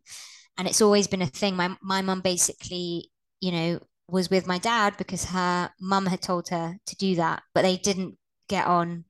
And 0.57 0.67
it's 0.67 0.81
always 0.81 1.07
been 1.07 1.21
a 1.21 1.27
thing. 1.27 1.55
My 1.55 1.75
my 1.81 2.01
mum 2.01 2.21
basically, 2.21 3.11
you 3.41 3.51
know, 3.51 3.79
was 4.09 4.29
with 4.29 4.47
my 4.47 4.57
dad 4.59 4.97
because 4.97 5.25
her 5.25 5.71
mum 5.81 6.05
had 6.07 6.21
told 6.21 6.49
her 6.49 6.77
to 6.85 6.95
do 6.97 7.15
that, 7.15 7.43
but 7.53 7.63
they 7.63 7.77
didn't 7.77 8.17
get 8.49 8.67
on. 8.67 9.05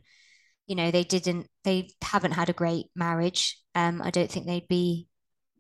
You 0.68 0.76
know, 0.76 0.92
they 0.92 1.04
didn't 1.04 1.48
they 1.64 1.90
haven't 2.02 2.34
had 2.34 2.50
a 2.50 2.54
great 2.54 2.88
marriage. 2.96 3.60
Um, 3.76 4.02
I 4.02 4.12
don't 4.12 4.32
think 4.32 4.46
they'd 4.48 4.68
be 4.68 5.08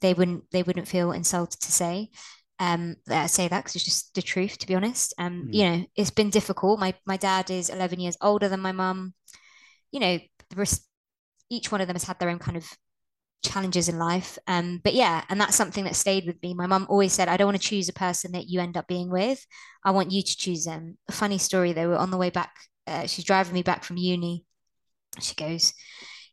they 0.02 0.14
wouldn't 0.14 0.46
they 0.52 0.64
wouldn't 0.64 0.88
feel 0.88 1.12
insulted 1.12 1.60
to 1.62 1.72
say 1.72 2.12
um 2.60 2.96
that 3.08 3.24
I 3.24 3.28
say 3.28 3.48
that 3.48 3.60
because 3.64 3.76
it's 3.76 3.86
just 3.86 4.14
the 4.16 4.22
truth 4.22 4.58
to 4.60 4.68
be 4.68 4.76
honest. 4.76 5.14
Um 5.18 5.48
Mm. 5.48 5.54
you 5.54 5.64
know 5.70 5.86
it's 5.96 6.12
been 6.12 6.30
difficult. 6.30 6.80
My 6.80 6.94
my 7.06 7.18
dad 7.18 7.50
is 7.52 7.70
11 7.70 8.00
years 8.00 8.18
older 8.22 8.50
than 8.50 8.60
my 8.62 8.72
mum. 8.72 9.14
You 9.92 10.00
know 10.00 10.20
res- 10.56 10.88
each 11.50 11.72
one 11.72 11.82
of 11.82 11.88
them 11.88 11.96
has 11.96 12.04
had 12.06 12.20
their 12.20 12.30
own 12.30 12.40
kind 12.40 12.58
of 12.58 12.66
challenges 13.44 13.90
in 13.90 13.98
life. 14.00 14.38
Um 14.48 14.80
but 14.84 14.94
yeah 14.94 15.24
and 15.30 15.40
that's 15.42 15.56
something 15.56 15.84
that 15.86 15.96
stayed 15.96 16.26
with 16.26 16.42
me. 16.42 16.54
My 16.54 16.68
mum 16.68 16.86
always 16.90 17.14
said 17.14 17.28
I 17.28 17.38
don't 17.38 17.48
want 17.48 17.62
to 17.62 17.68
choose 17.68 17.90
a 17.90 17.94
person 17.94 18.32
that 18.34 18.48
you 18.48 18.62
end 18.62 18.78
up 18.78 18.88
being 18.88 19.10
with. 19.12 19.46
I 19.84 19.92
want 19.92 20.12
you 20.12 20.22
to 20.22 20.38
choose 20.38 20.64
them. 20.66 20.98
A 21.10 21.12
funny 21.12 21.38
story 21.38 21.74
though. 21.74 21.90
We're 21.90 21.98
on 21.98 22.12
the 22.12 22.18
way 22.18 22.30
back 22.30 22.54
uh, 22.88 23.08
she's 23.08 23.26
driving 23.26 23.54
me 23.54 23.64
back 23.64 23.84
from 23.84 23.98
uni. 23.98 24.46
She 25.22 25.36
goes 25.36 25.74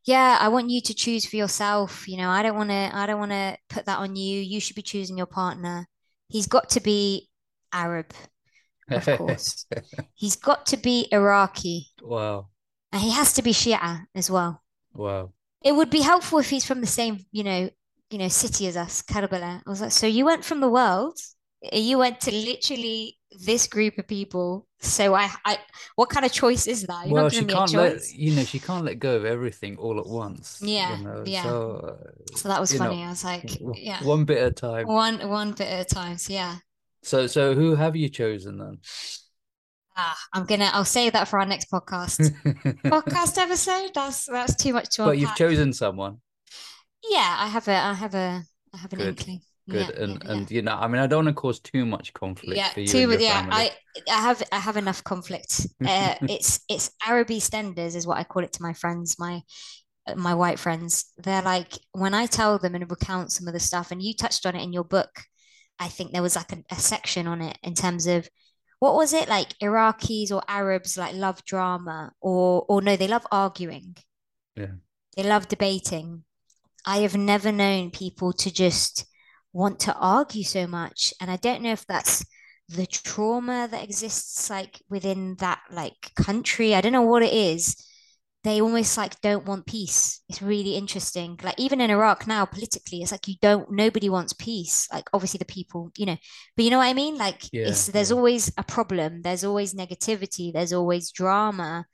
yeah, 0.04 0.38
I 0.40 0.48
want 0.48 0.70
you 0.70 0.80
to 0.80 0.94
choose 0.94 1.26
for 1.26 1.36
yourself. 1.36 2.08
You 2.08 2.16
know, 2.16 2.30
I 2.30 2.42
don't 2.42 2.56
want 2.56 2.70
to, 2.70 2.90
I 2.92 3.06
don't 3.06 3.18
want 3.18 3.32
to 3.32 3.56
put 3.68 3.84
that 3.84 3.98
on 3.98 4.16
you. 4.16 4.40
You 4.40 4.58
should 4.58 4.76
be 4.76 4.82
choosing 4.82 5.18
your 5.18 5.26
partner. 5.26 5.86
He's 6.30 6.46
got 6.46 6.70
to 6.70 6.80
be 6.80 7.28
Arab, 7.72 8.12
of 8.90 9.04
course. 9.18 9.66
He's 10.14 10.36
got 10.36 10.66
to 10.66 10.76
be 10.76 11.08
Iraqi, 11.12 11.88
Wow. 12.02 12.48
and 12.92 13.02
he 13.02 13.10
has 13.10 13.32
to 13.34 13.42
be 13.42 13.52
Shia 13.52 14.04
as 14.14 14.30
well. 14.30 14.62
Wow. 14.94 15.32
It 15.62 15.72
would 15.72 15.90
be 15.90 16.00
helpful 16.00 16.38
if 16.38 16.50
he's 16.50 16.64
from 16.64 16.80
the 16.80 16.86
same, 16.86 17.26
you 17.32 17.44
know, 17.44 17.70
you 18.10 18.18
know, 18.18 18.28
city 18.28 18.66
as 18.66 18.76
us, 18.76 19.02
Karbala. 19.02 19.62
I 19.66 19.70
was 19.70 19.80
like, 19.80 19.92
so 19.92 20.06
you 20.06 20.24
went 20.24 20.44
from 20.44 20.60
the 20.60 20.70
world, 20.70 21.18
you 21.72 21.98
went 21.98 22.20
to 22.22 22.32
literally 22.32 23.18
this 23.32 23.66
group 23.66 23.98
of 23.98 24.06
people. 24.08 24.66
So 24.80 25.14
I, 25.14 25.30
I, 25.44 25.58
what 25.96 26.08
kind 26.10 26.24
of 26.26 26.32
choice 26.32 26.66
is 26.66 26.82
that? 26.86 27.06
You're 27.06 27.14
Well, 27.14 27.24
not 27.24 27.30
she 27.30 27.30
giving 27.32 27.46
me 27.48 27.52
a 27.54 27.56
can't 27.56 27.72
let 27.72 28.02
you 28.14 28.32
know, 28.32 28.44
she 28.44 28.60
can't 28.60 28.84
let 28.84 28.98
go 28.98 29.16
of 29.16 29.24
everything 29.24 29.76
all 29.78 29.98
at 29.98 30.06
once, 30.06 30.62
you 30.64 30.72
Yeah, 30.72 30.96
know. 30.96 31.22
yeah. 31.24 31.42
So, 31.42 31.98
uh, 31.98 32.10
So 32.36 32.48
that 32.48 32.60
was 32.60 32.72
you 32.72 32.78
know, 32.78 32.88
funny. 32.88 33.04
I 33.04 33.10
was 33.10 33.24
like, 33.24 33.58
yeah. 33.74 34.02
one 34.02 34.24
bit 34.24 34.38
at 34.38 34.52
a 34.52 34.52
time. 34.52 34.86
One 34.86 35.28
one 35.28 35.52
bit 35.52 35.68
at 35.68 35.86
a 35.90 35.94
time. 35.94 36.18
So 36.18 36.32
yeah. 36.32 36.58
So, 37.02 37.26
so 37.26 37.54
who 37.54 37.74
have 37.76 37.96
you 37.96 38.08
chosen 38.08 38.58
then? 38.58 38.78
Ah, 39.96 40.16
I'm 40.32 40.46
gonna 40.46 40.70
I'll 40.72 40.84
save 40.84 41.12
that 41.12 41.28
for 41.28 41.38
our 41.38 41.46
next 41.46 41.70
podcast. 41.70 42.32
Podcast 42.90 43.38
episode. 43.38 43.92
That's 43.94 44.26
that's 44.26 44.54
too 44.56 44.72
much 44.72 44.88
to 44.96 45.04
But 45.04 45.18
you've 45.18 45.34
chosen 45.34 45.72
someone. 45.72 46.18
Yeah, 47.08 47.36
I 47.38 47.48
have 47.48 47.68
a 47.68 47.74
I 47.76 47.94
have 47.94 48.14
a 48.14 48.44
I 48.72 48.76
have 48.78 48.92
an 48.92 48.98
Good, 48.98 49.08
inkling. 49.18 49.42
Good. 49.68 49.92
Yeah, 49.94 50.02
And 50.02 50.22
yeah, 50.24 50.32
and 50.32 50.50
you 50.50 50.62
know, 50.62 50.74
I 50.74 50.88
mean, 50.88 51.00
I 51.00 51.06
don't 51.06 51.24
want 51.24 51.36
to 51.36 51.40
cause 51.40 51.60
too 51.60 51.86
much 51.86 52.12
conflict 52.12 52.56
yeah. 52.56 52.70
for 52.70 52.80
you 52.80 52.86
Too, 52.86 52.98
and 52.98 53.10
your 53.10 53.18
but 53.18 53.24
yeah, 53.24 53.40
family. 53.42 53.56
I 53.56 53.70
I 54.10 54.22
have 54.22 54.42
I 54.52 54.58
have 54.58 54.76
enough 54.76 55.04
conflict. 55.04 55.66
Uh, 55.86 56.14
it's 56.22 56.60
it's 56.68 56.90
Arabi 57.06 57.40
standards 57.40 57.94
is 57.96 58.06
what 58.06 58.18
I 58.18 58.24
call 58.24 58.44
it 58.44 58.52
to 58.52 58.62
my 58.62 58.72
friends, 58.72 59.16
my 59.18 59.42
my 60.16 60.34
white 60.34 60.58
friends. 60.58 61.12
They're 61.18 61.42
like 61.42 61.78
when 61.92 62.14
I 62.14 62.26
tell 62.26 62.58
them 62.58 62.74
and 62.74 62.90
recount 62.90 63.32
some 63.32 63.48
of 63.48 63.54
the 63.54 63.60
stuff, 63.60 63.90
and 63.90 64.02
you 64.02 64.14
touched 64.14 64.46
on 64.46 64.56
it 64.56 64.62
in 64.62 64.72
your 64.72 64.84
book. 64.84 65.10
I 65.78 65.88
think 65.88 66.12
there 66.12 66.22
was 66.22 66.36
like 66.36 66.52
a, 66.52 66.62
a 66.70 66.76
section 66.76 67.26
on 67.26 67.40
it 67.40 67.58
in 67.62 67.74
terms 67.74 68.06
of 68.06 68.28
what 68.80 68.94
was 68.94 69.12
it 69.12 69.28
like 69.28 69.58
Iraqis 69.62 70.32
or 70.32 70.42
Arabs 70.48 70.96
like 70.96 71.14
love 71.14 71.44
drama 71.44 72.12
or 72.20 72.64
or 72.68 72.82
no, 72.82 72.96
they 72.96 73.08
love 73.08 73.26
arguing. 73.30 73.96
Yeah. 74.56 74.74
They 75.16 75.22
love 75.22 75.48
debating. 75.48 76.24
I 76.86 76.98
have 76.98 77.16
never 77.16 77.52
known 77.52 77.90
people 77.90 78.32
to 78.34 78.52
just 78.52 79.04
want 79.52 79.80
to 79.80 79.94
argue 79.96 80.44
so 80.44 80.66
much. 80.66 81.12
And 81.20 81.30
I 81.30 81.36
don't 81.36 81.62
know 81.62 81.72
if 81.72 81.86
that's 81.86 82.24
the 82.68 82.86
trauma 82.86 83.68
that 83.70 83.82
exists 83.82 84.48
like 84.48 84.80
within 84.88 85.36
that 85.36 85.60
like 85.70 86.12
country. 86.16 86.74
I 86.74 86.80
don't 86.80 86.92
know 86.92 87.02
what 87.02 87.22
it 87.22 87.32
is. 87.32 87.76
They 88.42 88.62
almost 88.62 88.96
like 88.96 89.20
don't 89.20 89.44
want 89.44 89.66
peace. 89.66 90.22
It's 90.30 90.40
really 90.40 90.74
interesting. 90.76 91.38
Like 91.42 91.56
even 91.58 91.80
in 91.80 91.90
Iraq 91.90 92.26
now, 92.26 92.46
politically, 92.46 93.02
it's 93.02 93.12
like 93.12 93.28
you 93.28 93.34
don't, 93.42 93.70
nobody 93.70 94.08
wants 94.08 94.32
peace. 94.32 94.88
Like 94.90 95.10
obviously 95.12 95.38
the 95.38 95.44
people, 95.44 95.90
you 95.98 96.06
know, 96.06 96.16
but 96.56 96.64
you 96.64 96.70
know 96.70 96.78
what 96.78 96.86
I 96.86 96.94
mean? 96.94 97.18
Like 97.18 97.42
Yeah, 97.52 97.62
it's 97.64 97.86
there's 97.86 98.10
yeah. 98.10 98.16
always 98.16 98.50
a 98.56 98.62
problem. 98.62 99.20
There's 99.22 99.44
always 99.44 99.74
negativity. 99.74 100.52
There's 100.52 100.72
always 100.72 101.10
drama. 101.12 101.84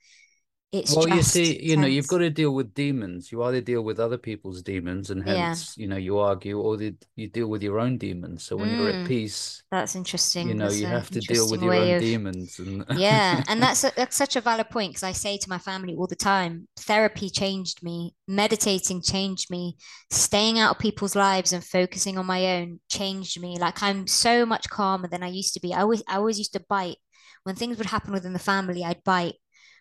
It's 0.71 0.95
Well, 0.95 1.07
you 1.07 1.21
see, 1.21 1.61
you 1.61 1.75
know, 1.75 1.87
you've 1.87 2.07
got 2.07 2.19
to 2.19 2.29
deal 2.29 2.53
with 2.55 2.73
demons. 2.73 3.29
You 3.31 3.43
either 3.43 3.59
deal 3.61 3.81
with 3.81 3.99
other 3.99 4.17
people's 4.17 4.61
demons, 4.61 5.09
and 5.09 5.21
Yeah. 5.23 5.57
hence, 5.57 5.75
you 5.77 5.85
know, 5.87 5.97
you 5.97 6.17
argue, 6.19 6.59
or 6.59 6.77
the, 6.77 6.95
you 7.15 7.27
deal 7.29 7.47
with 7.49 7.61
your 7.61 7.79
own 7.79 7.97
demons. 7.97 8.43
So 8.43 8.55
when 8.57 8.71
you're 8.71 8.87
at 8.87 9.03
Mm. 9.03 9.03
peace, 9.03 9.63
That's 9.71 9.95
interesting. 9.95 10.47
you 10.47 10.55
know, 10.55 10.69
That's 10.69 10.79
you 10.81 10.87
have 10.87 11.11
to 11.11 11.21
deal 11.21 11.49
with 11.49 11.61
your 11.61 11.79
own 11.79 11.95
of 11.97 11.97
demons. 11.97 12.59
And 12.59 12.85
Yeah, 12.93 13.43
and 13.47 13.61
that's 13.63 13.83
a, 13.83 13.91
that's 13.95 14.15
such 14.17 14.35
a 14.35 14.41
valid 14.41 14.69
point 14.69 14.91
because 14.91 15.03
I 15.03 15.11
say 15.13 15.37
to 15.37 15.49
my 15.49 15.59
family 15.59 15.95
all 15.95 16.07
the 16.07 16.15
time, 16.15 16.67
therapy 16.79 17.29
changed 17.29 17.83
me, 17.83 18.15
meditating 18.27 19.03
changed 19.03 19.51
me, 19.51 19.77
staying 20.11 20.59
out 20.59 20.71
of 20.75 20.79
people's 20.79 21.15
lives 21.15 21.53
and 21.53 21.63
focusing 21.63 22.17
on 22.17 22.25
my 22.25 22.57
own 22.57 22.79
changed 22.89 23.41
me. 23.41 23.57
Like 23.59 23.83
I'm 23.83 24.07
so 24.07 24.45
much 24.45 24.69
calmer 24.69 25.07
than 25.09 25.23
I 25.23 25.27
used 25.29 25.53
to 25.55 25.59
be. 25.61 25.73
I 25.73 25.81
always 25.81 26.03
I 26.07 26.17
always 26.17 26.39
used 26.39 26.53
to 26.53 26.65
bite. 26.69 26.97
When 27.43 27.55
things 27.55 27.77
would 27.77 27.87
happen 27.87 28.13
within 28.13 28.33
the 28.33 28.39
family, 28.39 28.83
I'd 28.83 29.03
bite. 29.03 29.35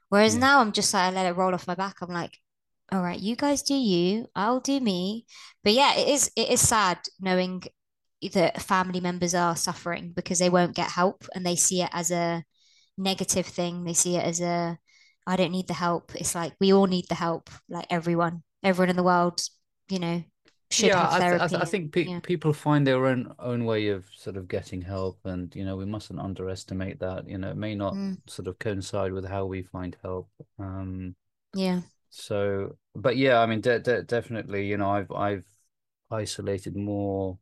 Whereas 0.09 0.35
Yeah. 0.35 0.41
now 0.41 0.61
I'm 0.61 0.73
just 0.73 0.93
like 0.95 1.05
I 1.05 1.11
let 1.11 1.27
it 1.27 1.37
roll 1.37 1.55
off 1.55 1.67
my 1.67 1.75
back. 1.75 1.97
I'm 2.01 2.11
like, 2.13 2.39
all 2.93 3.03
right, 3.03 3.19
you 3.19 3.37
guys 3.37 3.63
do 3.63 3.75
you, 3.75 4.27
I'll 4.35 4.61
do 4.61 4.81
me. 4.81 5.27
But 5.65 5.73
yeah, 5.75 5.95
it 5.97 6.09
is 6.09 6.31
it 6.37 6.51
is 6.51 6.61
sad 6.61 6.99
knowing 7.21 7.63
that 8.33 8.63
family 8.63 9.01
members 9.01 9.35
are 9.35 9.57
suffering 9.57 10.13
because 10.15 10.39
they 10.39 10.51
won't 10.51 10.75
get 10.75 10.91
help 10.91 11.27
and 11.35 11.45
they 11.45 11.57
see 11.57 11.83
it 11.83 11.91
as 11.93 12.11
a 12.11 12.45
negative 12.97 13.47
thing. 13.47 13.85
They 13.85 13.93
see 13.95 14.17
it 14.17 14.25
as 14.25 14.41
a, 14.41 14.79
I 15.27 15.37
don't 15.37 15.53
need 15.53 15.69
the 15.69 15.75
help. 15.75 16.15
It's 16.15 16.35
like 16.35 16.55
we 16.61 16.73
all 16.73 16.87
need 16.87 17.07
the 17.09 17.15
help, 17.15 17.51
like 17.69 17.87
everyone, 17.91 18.43
everyone 18.63 18.91
in 18.91 18.97
the 18.97 19.03
world, 19.03 19.41
you 19.89 19.99
know, 19.99 20.25
should 20.71 20.95
yeah, 20.95 20.97
have 20.97 21.11
I, 21.11 21.45
I, 21.45 21.49
th- 21.49 21.61
I 21.63 21.65
think 21.65 21.93
pe 21.93 22.11
yeah. 22.11 22.21
people 22.23 22.53
find 22.53 22.87
their 22.87 23.07
own 23.07 23.35
own 23.39 23.65
way 23.65 23.89
of 23.89 24.07
sort 24.15 24.37
of 24.37 24.49
getting 24.49 24.83
help, 24.83 25.19
and 25.25 25.55
you 25.55 25.65
know, 25.65 25.77
we 25.77 25.87
mustn't 25.87 26.21
underestimate 26.21 27.01
that. 27.01 27.29
You 27.29 27.39
know, 27.39 27.51
it 27.51 27.57
may 27.57 27.75
not 27.75 27.99
Mm, 27.99 28.17
sort 28.27 28.49
of 28.49 28.59
coincide 28.59 29.13
with 29.13 29.25
how 29.27 29.47
we 29.47 29.63
find 29.63 29.97
help. 30.03 30.29
Um, 30.59 31.17
yeah. 31.55 31.81
so, 32.11 32.77
but 32.95 33.17
yeah, 33.17 33.41
I 33.41 33.47
mean, 33.47 33.61
de 33.63 33.81
de 33.81 34.03
definitely, 34.05 34.67
you 34.67 34.77
know, 34.79 34.91
I've 34.91 35.11
I've 35.13 35.47
isolated 36.11 36.77
more 36.77 37.39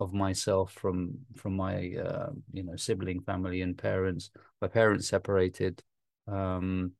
of 0.00 0.12
myself 0.12 0.72
from 0.72 1.18
from 1.36 1.56
my 1.56 1.92
uh, 1.96 2.30
you 2.52 2.62
know 2.64 2.76
sibling 2.76 3.20
family 3.22 3.62
and 3.62 3.76
parents. 3.78 4.30
My 4.60 4.68
parents 4.68 5.08
separated, 5.08 5.82
um, 6.28 6.92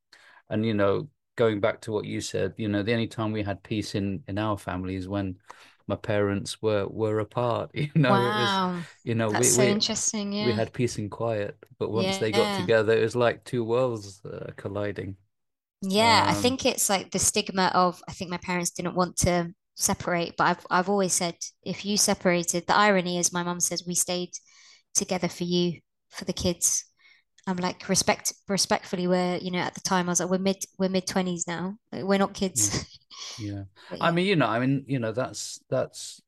and 0.50 0.64
you 0.66 0.74
know 0.74 1.08
going 1.36 1.60
back 1.60 1.80
to 1.82 1.92
what 1.92 2.04
you 2.04 2.20
said, 2.20 2.54
you 2.56 2.68
know 2.68 2.82
the 2.82 2.92
only 2.92 3.06
time 3.08 3.32
we 3.32 3.42
had 3.42 3.62
peace 3.62 3.94
in 3.94 4.22
in 4.28 4.38
our 4.38 4.58
family 4.58 4.96
is 4.96 5.08
when 5.08 5.36
my 5.86 5.96
parents 5.96 6.62
were 6.62 6.86
were 6.86 7.20
apart. 7.20 7.70
You 7.74 7.90
know, 7.94 8.10
wow. 8.10 8.70
it 8.70 8.74
was, 8.76 8.84
you 9.04 9.14
know, 9.14 9.30
That's 9.30 9.46
we, 9.46 9.50
so 9.50 9.62
we, 9.62 9.70
interesting. 9.70 10.32
Yeah. 10.32 10.46
we 10.46 10.52
had 10.52 10.72
peace 10.72 10.98
and 10.98 11.10
quiet, 11.10 11.56
but 11.78 11.90
once 11.90 12.06
yeah. 12.06 12.18
they 12.18 12.32
got 12.32 12.60
together, 12.60 12.92
it 12.94 13.02
was 13.02 13.16
like 13.16 13.44
two 13.44 13.64
worlds 13.64 14.22
uh, 14.24 14.50
colliding. 14.56 15.16
Yeah, 15.82 16.22
um, 16.22 16.28
I 16.28 16.34
think 16.34 16.64
it's 16.64 16.88
like 16.88 17.10
the 17.10 17.18
stigma 17.18 17.70
of 17.74 18.02
I 18.08 18.12
think 18.12 18.30
my 18.30 18.38
parents 18.38 18.70
didn't 18.70 18.94
want 18.94 19.16
to 19.18 19.52
separate, 19.74 20.36
but 20.36 20.44
I've 20.44 20.66
I've 20.70 20.88
always 20.88 21.12
said 21.12 21.36
if 21.62 21.84
you 21.84 21.96
separated, 21.96 22.66
the 22.66 22.76
irony 22.76 23.18
is 23.18 23.32
my 23.32 23.42
mum 23.42 23.60
says 23.60 23.84
we 23.86 23.94
stayed 23.94 24.32
together 24.94 25.28
for 25.28 25.44
you, 25.44 25.80
for 26.08 26.24
the 26.24 26.32
kids. 26.32 26.84
I'm 27.46 27.56
like 27.56 27.88
respect 27.88 28.32
respectfully 28.48 29.06
we're 29.06 29.36
you 29.36 29.50
know 29.50 29.58
at 29.58 29.74
the 29.74 29.80
time 29.80 30.08
I 30.08 30.12
was 30.12 30.20
like 30.20 30.30
we're 30.30 30.38
mid 30.38 30.64
we're 30.78 30.88
mid 30.88 31.06
twenties 31.06 31.46
now 31.46 31.76
like, 31.92 32.04
we're 32.04 32.18
not 32.18 32.34
kids 32.34 32.86
yeah. 33.38 33.64
But 33.90 34.02
I 34.02 34.10
mean, 34.10 34.26
you 34.26 34.36
know, 34.36 34.46
I 34.46 34.58
mean, 34.58 34.84
you 34.86 34.98
know, 34.98 35.12
that's 35.12 35.60
that's 35.68 36.20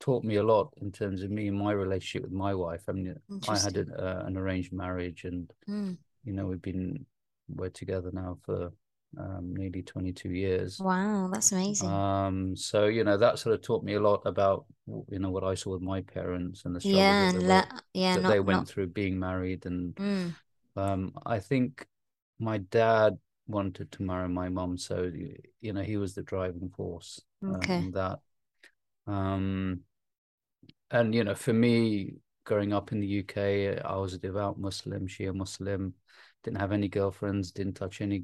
taught 0.00 0.24
me 0.24 0.36
a 0.36 0.42
lot 0.42 0.72
in 0.80 0.92
terms 0.92 1.22
of 1.22 1.30
me 1.30 1.48
and 1.48 1.58
my 1.58 1.72
relationship 1.72 2.22
with 2.22 2.32
my 2.32 2.54
wife. 2.54 2.82
I 2.88 2.92
mean, 2.92 3.16
I 3.48 3.58
had 3.58 3.76
an, 3.76 3.92
uh, 3.92 4.22
an 4.26 4.36
arranged 4.36 4.72
marriage, 4.72 5.24
and 5.24 5.52
Mm. 5.68 5.98
you 6.24 6.32
know, 6.32 6.46
we've 6.46 6.62
been 6.62 7.06
we're 7.48 7.70
together 7.70 8.10
now 8.12 8.38
for 8.44 8.72
um, 9.16 9.54
nearly 9.54 9.82
22 9.82 10.30
years. 10.30 10.78
Wow, 10.80 11.30
that's 11.32 11.52
amazing. 11.52 11.88
Um, 11.88 12.56
so 12.56 12.86
you 12.86 13.04
know, 13.04 13.16
that 13.16 13.38
sort 13.38 13.54
of 13.54 13.62
taught 13.62 13.84
me 13.84 13.94
a 13.94 14.00
lot 14.00 14.22
about 14.26 14.66
you 15.08 15.18
know 15.18 15.30
what 15.30 15.44
I 15.44 15.54
saw 15.54 15.70
with 15.70 15.82
my 15.82 16.02
parents 16.02 16.64
and 16.64 16.74
the 16.74 16.80
struggles 16.80 17.04
yeah, 17.04 17.32
that 17.32 17.38
they 17.40 17.46
le 17.46 17.54
were 17.54 17.80
yeah, 17.94 18.16
that 18.16 18.28
they 18.28 18.40
went 18.40 18.60
not 18.60 18.68
through 18.68 18.88
being 18.88 19.18
married, 19.18 19.66
and 19.66 19.94
mm. 19.96 20.34
um, 20.76 21.12
I 21.24 21.38
think 21.38 21.86
my 22.38 22.58
dad 22.58 23.18
wanted 23.46 23.90
to 23.92 24.02
marry 24.02 24.28
my 24.28 24.48
mom, 24.48 24.76
so 24.76 25.10
you 25.60 25.72
know, 25.72 25.82
he 25.82 25.96
was 25.96 26.14
the 26.14 26.22
driving 26.22 26.68
force 26.68 27.20
um, 27.42 27.56
Okay. 27.56 27.76
in 27.78 27.90
that. 27.92 28.18
Um, 29.06 29.80
and 30.90 31.14
you 31.14 31.24
know, 31.24 31.34
for 31.34 31.52
me, 31.52 32.16
growing 32.44 32.72
up 32.72 32.92
in 32.92 33.00
the 33.00 33.06
UK, 33.06 33.82
I 33.84 33.96
was 33.96 34.14
a 34.14 34.18
devout 34.18 34.58
Muslim, 34.58 35.06
Shia 35.06 35.34
Muslim, 35.34 35.94
didn't 36.44 36.60
have 36.60 36.72
any 36.72 36.88
girlfriends, 36.88 37.50
didn't 37.50 37.74
touch 37.74 38.00
any 38.00 38.22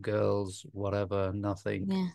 girls, 0.00 0.66
whatever, 0.72 1.32
nothing. 1.32 1.90
Yeah. 1.90 2.08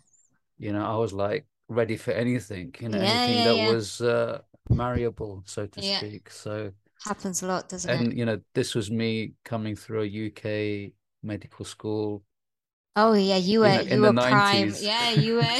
You 0.60 0.74
know, 0.74 0.86
I 0.86 0.98
was 0.98 1.14
like 1.14 1.48
ready 1.70 1.98
for 1.98 2.12
anything, 2.12 2.76
you 2.80 2.90
know, 2.90 3.00
Yeah, 3.00 3.02
anything 3.02 3.28
yeah, 3.28 3.44
that 3.44 3.58
yeah. 3.58 3.74
was 3.74 4.02
uh, 4.02 4.42
marryable, 4.70 5.44
so 5.48 5.68
to 5.68 5.82
speak. 5.82 6.30
So, 6.32 6.74
Happens 7.04 7.44
a 7.44 7.48
lot, 7.48 7.70
doesn't 7.70 7.94
it? 7.94 8.08
and 8.08 8.18
you 8.18 8.26
know, 8.26 8.42
this 8.54 8.76
was 8.76 8.92
me 8.92 9.34
coming 9.44 9.76
through 9.76 10.02
a 10.04 10.06
UK 10.06 10.94
medical 11.24 11.66
school, 11.66 12.24
Oh 12.96 13.14
yeah, 13.14 13.38
you 13.38 13.62
were 13.62 13.84
in 13.88 13.88
you 13.88 14.02
the 14.02 14.10
were 14.10 14.14
prime. 14.14 14.74
90s. 14.74 14.82
Yeah, 14.82 15.12
you 15.12 15.36
were 15.36 15.60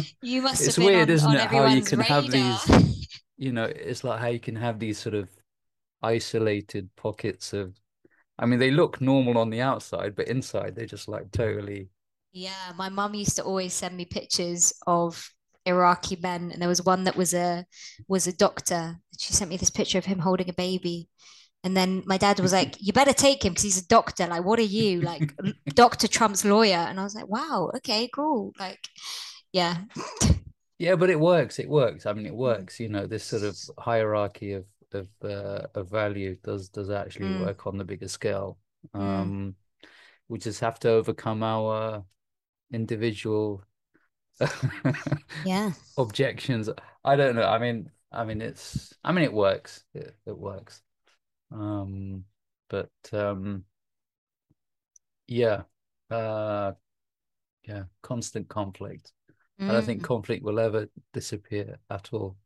you 0.22 0.42
must 0.42 0.66
It's 0.66 0.76
have 0.76 0.78
been 0.78 0.94
weird, 0.94 1.10
on 1.10 1.10
isn't 1.10 1.34
on 1.34 1.34
it, 1.34 1.48
how 1.48 1.64
you 1.64 1.82
can 1.82 2.00
have 2.00 2.30
radar. 2.30 2.30
these, 2.30 2.72
you 3.36 3.52
know, 3.52 3.64
it's 3.64 4.04
like 4.04 4.20
how 4.20 4.28
you 4.28 4.40
can 4.40 4.56
have 4.56 4.78
these 4.78 4.98
sort 4.98 5.14
of 5.14 5.28
isolated 6.02 6.94
pockets 6.96 7.52
of, 7.54 7.80
I 8.42 8.46
mean, 8.46 8.60
they 8.60 8.72
look 8.72 9.00
normal 9.00 9.38
on 9.38 9.50
the 9.50 9.62
outside, 9.62 10.16
but 10.16 10.28
inside 10.28 10.76
they're 10.76 10.86
just 10.86 11.08
like 11.08 11.32
totally, 11.32 11.90
Yeah, 12.32 12.72
my 12.76 12.88
mum 12.88 13.14
used 13.14 13.36
to 13.36 13.44
always 13.44 13.74
send 13.74 13.96
me 13.96 14.04
pictures 14.04 14.72
of 14.86 15.30
Iraqi 15.66 16.16
men, 16.16 16.50
and 16.50 16.60
there 16.60 16.68
was 16.68 16.82
one 16.82 17.04
that 17.04 17.16
was 17.16 17.34
a 17.34 17.66
was 18.08 18.26
a 18.26 18.32
doctor. 18.32 18.98
She 19.18 19.32
sent 19.32 19.50
me 19.50 19.56
this 19.58 19.70
picture 19.70 19.98
of 19.98 20.06
him 20.06 20.18
holding 20.20 20.48
a 20.48 20.52
baby. 20.54 21.08
And 21.64 21.76
then 21.76 22.02
my 22.06 22.18
dad 22.18 22.40
was 22.40 22.52
like, 22.52 22.76
"You 22.80 22.92
better 22.92 23.12
take 23.14 23.44
him 23.44 23.52
because 23.54 23.64
he's 23.64 23.78
a 23.82 23.88
doctor. 23.88 24.26
Like, 24.28 24.44
what 24.44 24.58
are 24.60 24.62
you? 24.62 25.02
Like, 25.02 25.34
Dr. 25.74 26.08
Trump's 26.08 26.44
lawyer." 26.44 26.76
And 26.78 27.00
I 27.00 27.04
was 27.04 27.14
like, 27.16 27.28
"Wow, 27.28 27.70
okay, 27.78 28.08
cool." 28.14 28.52
Like, 28.58 28.80
yeah. 29.52 29.84
yeah, 30.78 30.96
but 30.96 31.10
it 31.10 31.20
works. 31.20 31.58
It 31.58 31.68
works. 31.68 32.06
I 32.06 32.12
mean, 32.12 32.26
it 32.26 32.34
Mm. 32.34 32.34
works. 32.34 32.80
You 32.80 32.88
know, 32.88 33.06
this 33.06 33.24
sort 33.24 33.42
of 33.44 33.58
hierarchy 33.78 34.52
of 34.52 34.66
of 34.94 35.08
uh, 35.24 35.66
of 35.74 35.90
value 35.90 36.36
does 36.42 36.68
does 36.68 36.90
actually 36.90 37.26
Mm. 37.26 37.32
work 37.32 37.66
on 37.66 37.78
the 37.78 37.84
bigger 37.84 38.08
scale. 38.08 38.58
Mm. 39.00 39.32
Um, 39.32 39.56
we 40.28 40.38
just 40.38 40.60
have 40.60 40.78
to 40.80 40.90
overcome 40.90 41.42
our 41.42 42.04
individual 42.72 43.64
Yeah. 45.42 45.72
objections. 45.96 46.68
I 47.04 47.16
don't 47.16 47.36
know. 47.36 47.44
I 47.44 47.58
mean, 47.58 47.90
I 48.12 48.24
mean, 48.24 48.40
it's. 48.40 48.94
I 49.04 49.12
mean, 49.12 49.24
it 49.24 49.32
works. 49.32 49.84
It, 49.94 50.16
it 50.26 50.36
works. 50.38 50.82
Um, 51.52 52.24
but 52.68 52.90
um, 53.12 53.64
yeah, 55.26 55.62
uh, 56.10 56.72
yeah, 57.64 57.84
constant 58.02 58.48
conflict. 58.48 59.12
I 59.68 59.72
don't 59.72 59.86
think 59.86 60.02
Mm. 60.02 60.04
conflict 60.04 60.44
will 60.44 60.60
ever 60.60 60.88
disappear 61.12 61.78
at 61.90 62.12
all. 62.12 62.36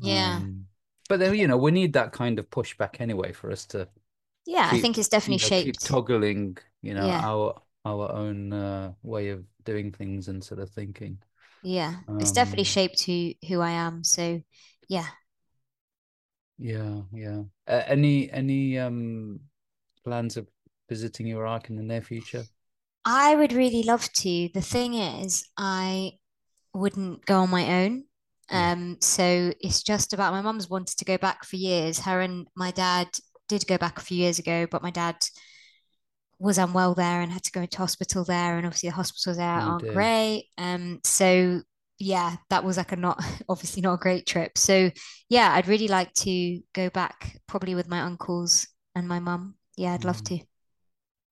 Yeah. 0.00 0.44
Um, 0.44 0.66
but 1.08 1.20
then, 1.20 1.34
you 1.34 1.46
know, 1.48 1.56
we 1.58 1.70
need 1.70 1.92
that 1.94 2.12
kind 2.12 2.38
of 2.38 2.50
pushback 2.50 3.00
anyway 3.00 3.32
for 3.32 3.50
us 3.50 3.66
to 3.66 3.88
Yeah, 4.46 4.68
I 4.72 4.78
think 4.78 4.98
it's 4.98 5.08
you 5.24 5.36
definitely 5.36 5.38
know, 5.38 5.50
keep 5.50 5.80
shaped. 5.80 5.84
toggling, 5.84 6.56
you 6.82 6.94
know, 6.94 7.10
Yeah. 7.10 7.22
our 7.22 7.60
our 7.84 8.10
own 8.12 8.52
uh, 8.52 8.92
way 9.02 9.28
of 9.30 9.44
doing 9.64 9.92
things 9.92 10.28
and 10.28 10.42
sort 10.44 10.60
of 10.60 10.70
thinking. 10.70 11.18
Yeah. 11.62 12.00
It's 12.18 12.32
definitely 12.32 12.64
Um, 12.64 12.64
shaped 12.64 13.02
who 13.04 13.34
who 13.48 13.60
I 13.60 13.70
am. 13.70 14.04
So, 14.04 14.42
yeah. 14.88 15.06
yeah, 16.58 17.02
yeah. 17.12 17.42
Uh, 17.66 17.82
any 17.86 18.30
any 18.30 18.78
um 18.78 19.40
plans 20.04 20.36
of 20.36 20.48
visiting 20.88 21.28
Iraq 21.28 21.70
in 21.70 21.76
the 21.76 21.82
near 21.82 22.02
future? 22.02 22.48
I 23.04 23.34
would 23.34 23.52
really 23.52 23.82
love 23.82 24.12
to. 24.14 24.48
The 24.54 24.60
thing 24.62 24.94
is, 24.94 25.44
I 25.56 26.18
wouldn't 26.74 27.26
go 27.26 27.40
on 27.40 27.50
my 27.50 27.84
own. 27.84 28.06
Um, 28.50 28.96
so 29.00 29.52
it's 29.60 29.82
just 29.82 30.12
about 30.12 30.32
my 30.32 30.40
mum's 30.42 30.70
wanted 30.70 30.98
to 30.98 31.04
go 31.04 31.18
back 31.18 31.44
for 31.44 31.56
years. 31.56 32.00
Her 32.00 32.20
and 32.20 32.46
my 32.56 32.70
dad 32.70 33.08
did 33.48 33.66
go 33.66 33.78
back 33.78 33.98
a 33.98 34.02
few 34.02 34.18
years 34.18 34.38
ago, 34.38 34.66
but 34.70 34.82
my 34.82 34.90
dad 34.90 35.16
was 36.38 36.58
unwell 36.58 36.94
there 36.94 37.20
and 37.20 37.32
had 37.32 37.42
to 37.44 37.50
go 37.52 37.62
into 37.62 37.78
hospital 37.78 38.24
there, 38.24 38.56
and 38.56 38.66
obviously 38.66 38.88
the 38.88 38.94
hospitals 38.94 39.36
there 39.36 39.46
Oh 39.54 39.72
aren't 39.72 39.86
dear. 39.86 39.88
great. 39.88 40.46
Um, 40.56 41.00
so 41.04 41.62
yeah, 41.98 42.36
that 42.50 42.62
was 42.64 42.76
like 42.76 42.92
a 42.92 42.96
not 42.96 43.20
obviously 43.48 43.82
not 43.82 43.94
a 43.94 43.98
great 43.98 44.26
trip. 44.26 44.56
So 44.56 44.90
yeah, 45.28 45.52
I'd 45.54 45.68
really 45.68 45.88
like 45.88 46.12
to 46.14 46.60
go 46.74 46.90
back, 46.90 47.38
probably 47.46 47.74
with 47.74 47.88
my 47.88 48.00
uncles 48.02 48.66
and 48.94 49.08
my 49.08 49.18
mum. 49.20 49.56
Yeah, 49.76 49.94
I'd 49.94 50.04
love 50.04 50.22
Mm. 50.22 50.24
to. 50.24 50.38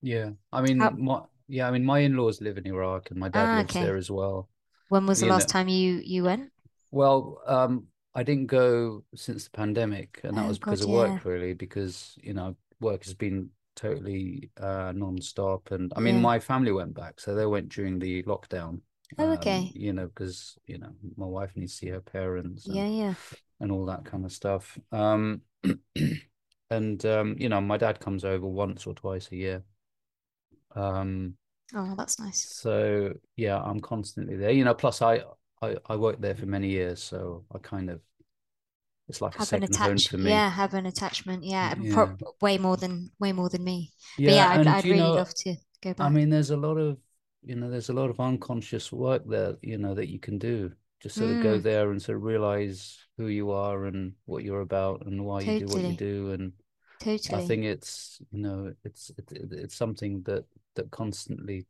Yeah. 0.03 0.33
I 0.53 0.63
How, 0.79 0.93
mean, 0.93 1.05
my 1.05 1.23
yeah, 1.49 1.69
I 1.69 1.71
mean, 1.71 1.85
my 1.85 2.01
in-laws 2.01 2.41
live 2.41 2.59
in 2.59 2.67
Iraq 2.67 3.11
and 3.11 3.21
my 3.21 3.29
dad 3.29 3.53
ah, 3.53 3.55
lives 3.55 3.79
there 3.79 3.97
as 3.97 4.11
well. 4.11 4.49
When 4.89 5.07
was 5.07 5.21
the 5.21 5.27
You 5.27 5.33
last 5.33 5.49
know, 5.49 5.51
time 5.51 5.69
you 5.69 6.03
you 6.05 6.25
went? 6.25 6.53
Well, 6.91 7.41
um, 7.47 7.87
I 8.15 8.23
didn't 8.23 8.47
go 8.47 9.05
since 9.15 9.45
the 9.45 9.51
pandemic, 9.51 10.21
and 10.25 10.39
that 10.39 10.47
Oh 10.47 10.49
was 10.49 10.59
because 10.59 10.81
God, 10.81 10.83
of 10.83 10.89
yeah, 10.89 11.21
work, 11.21 11.25
really, 11.25 11.55
because, 11.55 12.17
you 12.23 12.35
know, 12.35 12.57
work 12.81 13.05
has 13.05 13.15
been 13.15 13.51
totally 13.77 14.51
uh 14.59 14.93
non-stop. 14.97 15.71
And 15.71 15.93
I 15.97 16.01
mean, 16.01 16.17
yeah. 16.17 16.21
my 16.21 16.39
family 16.39 16.73
went 16.73 16.95
back, 16.95 17.21
so 17.21 17.35
they 17.35 17.47
went 17.47 17.69
during 17.71 17.99
the 17.99 18.23
lockdown. 18.25 18.81
Oh, 19.19 19.33
Um, 19.33 19.35
okay. 19.35 19.75
you 19.75 19.93
know, 19.93 20.07
because, 20.07 20.59
you 20.67 20.79
know, 20.79 20.95
my 21.17 21.27
wife 21.27 21.53
needs 21.57 21.73
to 21.75 21.79
see 21.79 21.89
her 21.89 22.01
parents 22.01 22.69
Yeah, 22.69 22.71
and 22.71 22.89
yeah. 22.89 23.15
and 23.61 23.73
all 23.73 23.87
that 23.87 24.05
kind 24.05 24.25
of 24.25 24.33
stuff. 24.33 24.79
Um, 24.93 25.43
and 26.71 27.05
um, 27.07 27.37
you 27.39 27.49
know, 27.49 27.61
my 27.61 27.77
dad 27.77 28.01
comes 28.01 28.25
over 28.25 28.47
once 28.47 28.87
or 28.87 28.95
twice 28.95 29.31
a 29.33 29.37
year. 29.37 29.65
Um, 30.75 31.37
Oh, 31.75 31.95
that's 31.97 32.19
nice. 32.19 32.51
so 32.53 33.13
yeah, 33.37 33.59
I'm 33.61 33.81
constantly 33.81 34.37
there. 34.37 34.51
You 34.51 34.65
know, 34.65 34.75
plus 34.75 35.03
I 35.03 35.23
I, 35.63 35.77
I 35.87 35.97
worked 35.97 36.21
there 36.23 36.35
for 36.37 36.47
many 36.47 36.69
years, 36.71 37.03
so 37.03 37.45
I 37.55 37.59
kind 37.59 37.91
of 37.91 38.01
it's 39.09 39.21
like 39.21 39.37
a 39.37 39.41
Have 39.41 39.53
an 39.53 39.63
second 39.63 39.79
home 39.79 40.03
to 40.05 40.19
me. 40.19 40.45
yeah, 40.45 40.51
have 40.51 40.75
an 40.75 40.85
attachment, 40.85 41.45
yeah, 41.45 41.71
and 41.71 41.89
pro 41.89 42.09
way 42.41 42.59
more 42.59 42.77
than 42.77 43.13
way 43.21 43.31
more 43.31 43.49
than 43.49 43.63
me. 43.63 43.93
But 44.25 44.35
Yeah, 44.35 44.35
yeah, 44.35 44.49
I'd 44.51 44.67
I'd 44.67 44.91
really 44.91 45.13
know, 45.13 45.13
love 45.13 45.33
to 45.45 45.59
go 45.81 45.95
back. 45.95 46.01
I 46.01 46.11
mean, 46.11 46.31
there's 46.31 46.51
a 46.51 46.57
lot 46.57 46.79
of 46.79 46.99
you 47.45 47.57
know, 47.57 47.71
there's 47.71 47.91
a 47.91 47.95
lot 47.95 48.11
of 48.11 48.21
unconscious 48.21 48.93
work 48.93 49.25
there, 49.29 49.57
you 49.63 49.79
know, 49.79 49.95
that 49.95 50.09
you 50.11 50.19
can 50.21 50.39
do. 50.39 50.73
Just 51.01 51.17
sort 51.17 51.31
of 51.31 51.41
go 51.41 51.59
Mm, 51.59 51.61
there 51.61 51.91
and 51.91 52.03
sort 52.03 52.17
of 52.19 52.25
realize 52.25 52.99
who 53.19 53.29
you 53.29 53.51
are 53.53 53.87
and 53.87 54.15
what 54.27 54.45
you're 54.45 54.63
about 54.63 55.07
and 55.07 55.25
why 55.25 55.43
you 55.43 55.55
do 55.55 55.69
what 55.71 55.85
you 55.85 55.95
do. 55.95 56.33
And 56.33 56.53
totally. 57.01 57.33
I 57.35 57.41
think 57.41 57.65
it's, 57.65 58.21
you 58.33 58.41
know, 58.43 58.75
it's 58.85 59.11
it, 59.19 59.33
it- 59.33 59.53
it's 59.53 59.77
something 59.77 60.23
that 60.25 60.47
that 60.77 60.91
constantly 60.93 61.67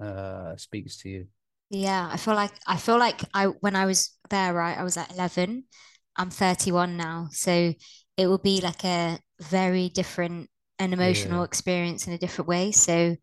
uh 0.00 0.56
speaks 0.56 0.96
to 0.98 1.10
you. 1.10 1.28
Yeah, 1.70 2.08
I 2.12 2.16
feel 2.16 2.34
like 2.34 2.52
I 2.66 2.76
feel 2.76 2.98
like 2.98 3.22
I 3.34 3.46
when 3.46 3.74
I 3.76 3.86
was 3.86 4.16
there, 4.30 4.54
right, 4.54 4.76
I 4.78 4.82
was 4.84 4.96
at 4.96 5.12
11. 5.12 5.64
I'm 6.16 6.30
31 6.30 6.96
now, 6.96 7.28
so 7.32 7.74
it 8.16 8.26
will 8.28 8.38
be 8.38 8.60
like 8.60 8.84
a 8.84 9.18
very 9.40 9.88
different 9.88 10.50
and 10.78 10.92
emotional 10.94 11.42
Yeah, 11.42 11.44
experience 11.44 12.06
in 12.06 12.12
a 12.12 12.18
different 12.18 12.48
way. 12.48 12.70
So 12.72 13.16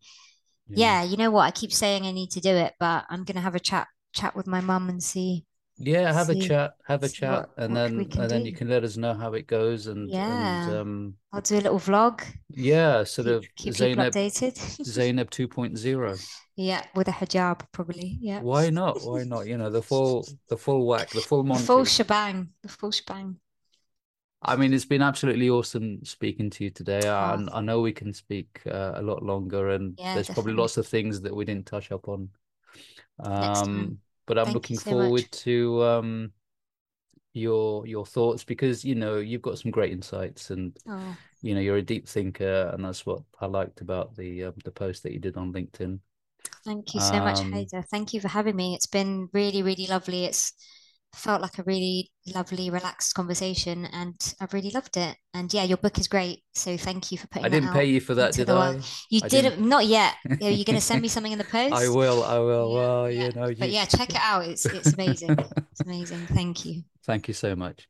yeah. 0.68 0.94
yeah, 0.94 1.04
you 1.04 1.16
know 1.18 1.30
what? 1.30 1.44
I 1.44 1.52
keep 1.52 1.72
saying 1.72 2.06
I 2.06 2.12
need 2.12 2.30
to 2.32 2.40
do 2.40 2.50
it, 2.56 2.74
but 2.80 3.06
I'm 3.10 3.24
gonna 3.24 3.40
have 3.42 3.56
a 3.56 3.60
chat 3.60 3.88
chat 4.14 4.36
with 4.36 4.46
my 4.46 4.60
mum 4.60 4.88
and 4.90 5.02
see. 5.02 5.46
Yeah, 5.84 6.12
have 6.12 6.28
a 6.30 6.34
chat, 6.36 6.74
have 6.86 7.02
a 7.02 7.08
chat, 7.08 7.48
what- 7.48 7.64
and 7.64 7.74
what 7.74 7.80
then 7.90 8.22
and 8.22 8.30
then 8.30 8.46
you 8.46 8.52
can 8.52 8.68
let 8.68 8.84
us 8.84 8.96
know 8.96 9.14
how 9.14 9.32
it 9.34 9.46
goes, 9.48 9.88
and 9.88 10.08
Yeah. 10.08 10.68
and 10.68 10.76
um, 10.76 11.14
I'll 11.32 11.40
do 11.40 11.56
a 11.56 11.64
little 11.66 11.80
vlog. 11.80 12.22
yeah, 12.48 13.02
sort 13.04 13.26
Keep, 13.26 13.34
of 13.36 13.42
keep 13.42 13.74
people 13.74 13.74
Zainab 13.74 14.12
updated. 14.12 14.56
Zainab 14.84 15.30
2.0. 15.30 16.38
Yeah, 16.56 16.84
with 16.94 17.08
a 17.08 17.12
hijab 17.12 17.62
probably. 17.72 18.18
Yeah. 18.20 18.40
Why 18.40 18.70
not? 18.70 19.02
Why 19.02 19.24
not? 19.24 19.46
You 19.46 19.56
know, 19.58 19.70
the 19.70 19.82
full 19.82 20.24
the 20.48 20.56
full 20.56 20.86
whack, 20.86 21.10
the 21.10 21.20
full 21.20 21.42
The 21.42 21.54
full 21.54 21.84
shebang. 21.84 22.50
The 22.62 22.68
full 22.68 22.92
shebang. 22.92 23.36
I 24.44 24.56
mean, 24.56 24.74
it's 24.74 24.84
been 24.84 25.02
absolutely 25.02 25.48
awesome 25.50 26.04
speaking 26.04 26.50
to 26.50 26.64
you 26.64 26.70
today. 26.70 27.08
I, 27.08 27.34
Oh. 27.36 27.48
I 27.52 27.60
know 27.60 27.80
we 27.80 27.92
can 27.92 28.12
speak 28.12 28.60
uh, 28.66 28.92
a 28.96 29.02
lot 29.02 29.22
longer, 29.22 29.70
and 29.70 29.94
Yeah, 29.98 30.14
there's 30.14 30.28
probably 30.28 30.52
lots 30.54 30.76
of 30.76 30.86
things 30.86 31.20
that 31.22 31.34
we 31.34 31.44
didn't 31.44 31.66
touch 31.66 31.90
up 31.92 32.08
on. 32.08 32.28
Um, 33.20 33.98
but 34.26 34.38
I'm 34.38 34.52
Thank 34.52 34.52
looking 34.52 34.78
so 34.78 34.94
much. 34.94 35.12
forward 35.12 35.30
to 35.32 35.82
um 35.84 36.32
your 37.34 37.86
your 37.86 38.06
thoughts 38.06 38.44
because 38.44 38.84
you 38.84 38.94
know 38.94 39.18
you've 39.18 39.42
got 39.42 39.58
some 39.58 39.70
great 39.70 39.92
insights, 39.92 40.50
and 40.50 40.78
Oh, 40.88 41.16
you 41.42 41.54
know 41.54 41.60
you're 41.60 41.76
a 41.78 41.82
deep 41.82 42.08
thinker, 42.08 42.70
and 42.72 42.84
that's 42.84 43.06
what 43.06 43.22
I 43.40 43.46
liked 43.46 43.80
about 43.80 44.16
the 44.16 44.44
uh, 44.44 44.52
the 44.64 44.70
post 44.72 45.02
that 45.04 45.12
you 45.12 45.18
did 45.18 45.36
on 45.36 45.52
LinkedIn. 45.52 46.00
thank 46.64 46.94
you 46.94 47.00
so 47.00 47.20
much, 47.20 47.40
Um, 47.40 47.50
Haida. 47.50 47.82
Thank 47.90 48.12
you 48.14 48.20
for 48.20 48.28
having 48.28 48.56
me. 48.56 48.74
It's 48.74 48.86
been 48.86 49.28
really, 49.32 49.62
really 49.62 49.86
lovely. 49.86 50.24
It's 50.24 50.52
felt 51.14 51.42
like 51.42 51.58
a 51.58 51.62
really 51.64 52.10
lovely, 52.34 52.70
relaxed 52.70 53.14
conversation, 53.14 53.86
and 53.86 54.14
I've 54.40 54.52
really 54.54 54.70
loved 54.70 54.96
it. 54.96 55.16
And 55.34 55.52
yeah, 55.52 55.64
your 55.64 55.76
book 55.76 55.98
is 55.98 56.08
great. 56.08 56.42
So 56.54 56.76
thank 56.76 57.12
you 57.12 57.18
for 57.18 57.26
putting 57.28 57.46
I 57.46 57.48
didn't 57.48 57.72
pay 57.72 57.84
you 57.84 58.00
for 58.00 58.14
that, 58.14 58.32
did 58.34 58.48
I? 58.50 58.54
world. 58.54 58.84
You 59.10 59.20
I 59.22 59.28
didn't, 59.28 59.50
didn't. 59.52 59.68
not 59.68 59.86
yet. 59.86 60.14
Are 60.42 60.50
you 60.50 60.64
going 60.64 60.76
to 60.78 60.80
send 60.84 61.02
me 61.02 61.08
something 61.08 61.32
in 61.32 61.38
the 61.38 61.44
post? 61.44 61.74
I 61.74 61.88
will. 61.88 62.22
I 62.24 62.38
will. 62.38 62.72
Yeah, 62.72 62.78
Well, 62.78 63.10
yeah. 63.10 63.24
you 63.26 63.32
know, 63.32 63.54
But 63.58 63.68
you. 63.68 63.74
yeah, 63.74 63.84
check 63.84 64.10
it 64.10 64.20
out. 64.20 64.46
It's 64.46 64.64
it's 64.66 64.92
amazing. 64.94 65.36
It's 65.72 65.80
amazing. 65.80 66.26
Thank 66.26 66.66
you. 66.66 66.82
Thank 67.06 67.28
you 67.28 67.34
so 67.34 67.56
much. 67.56 67.88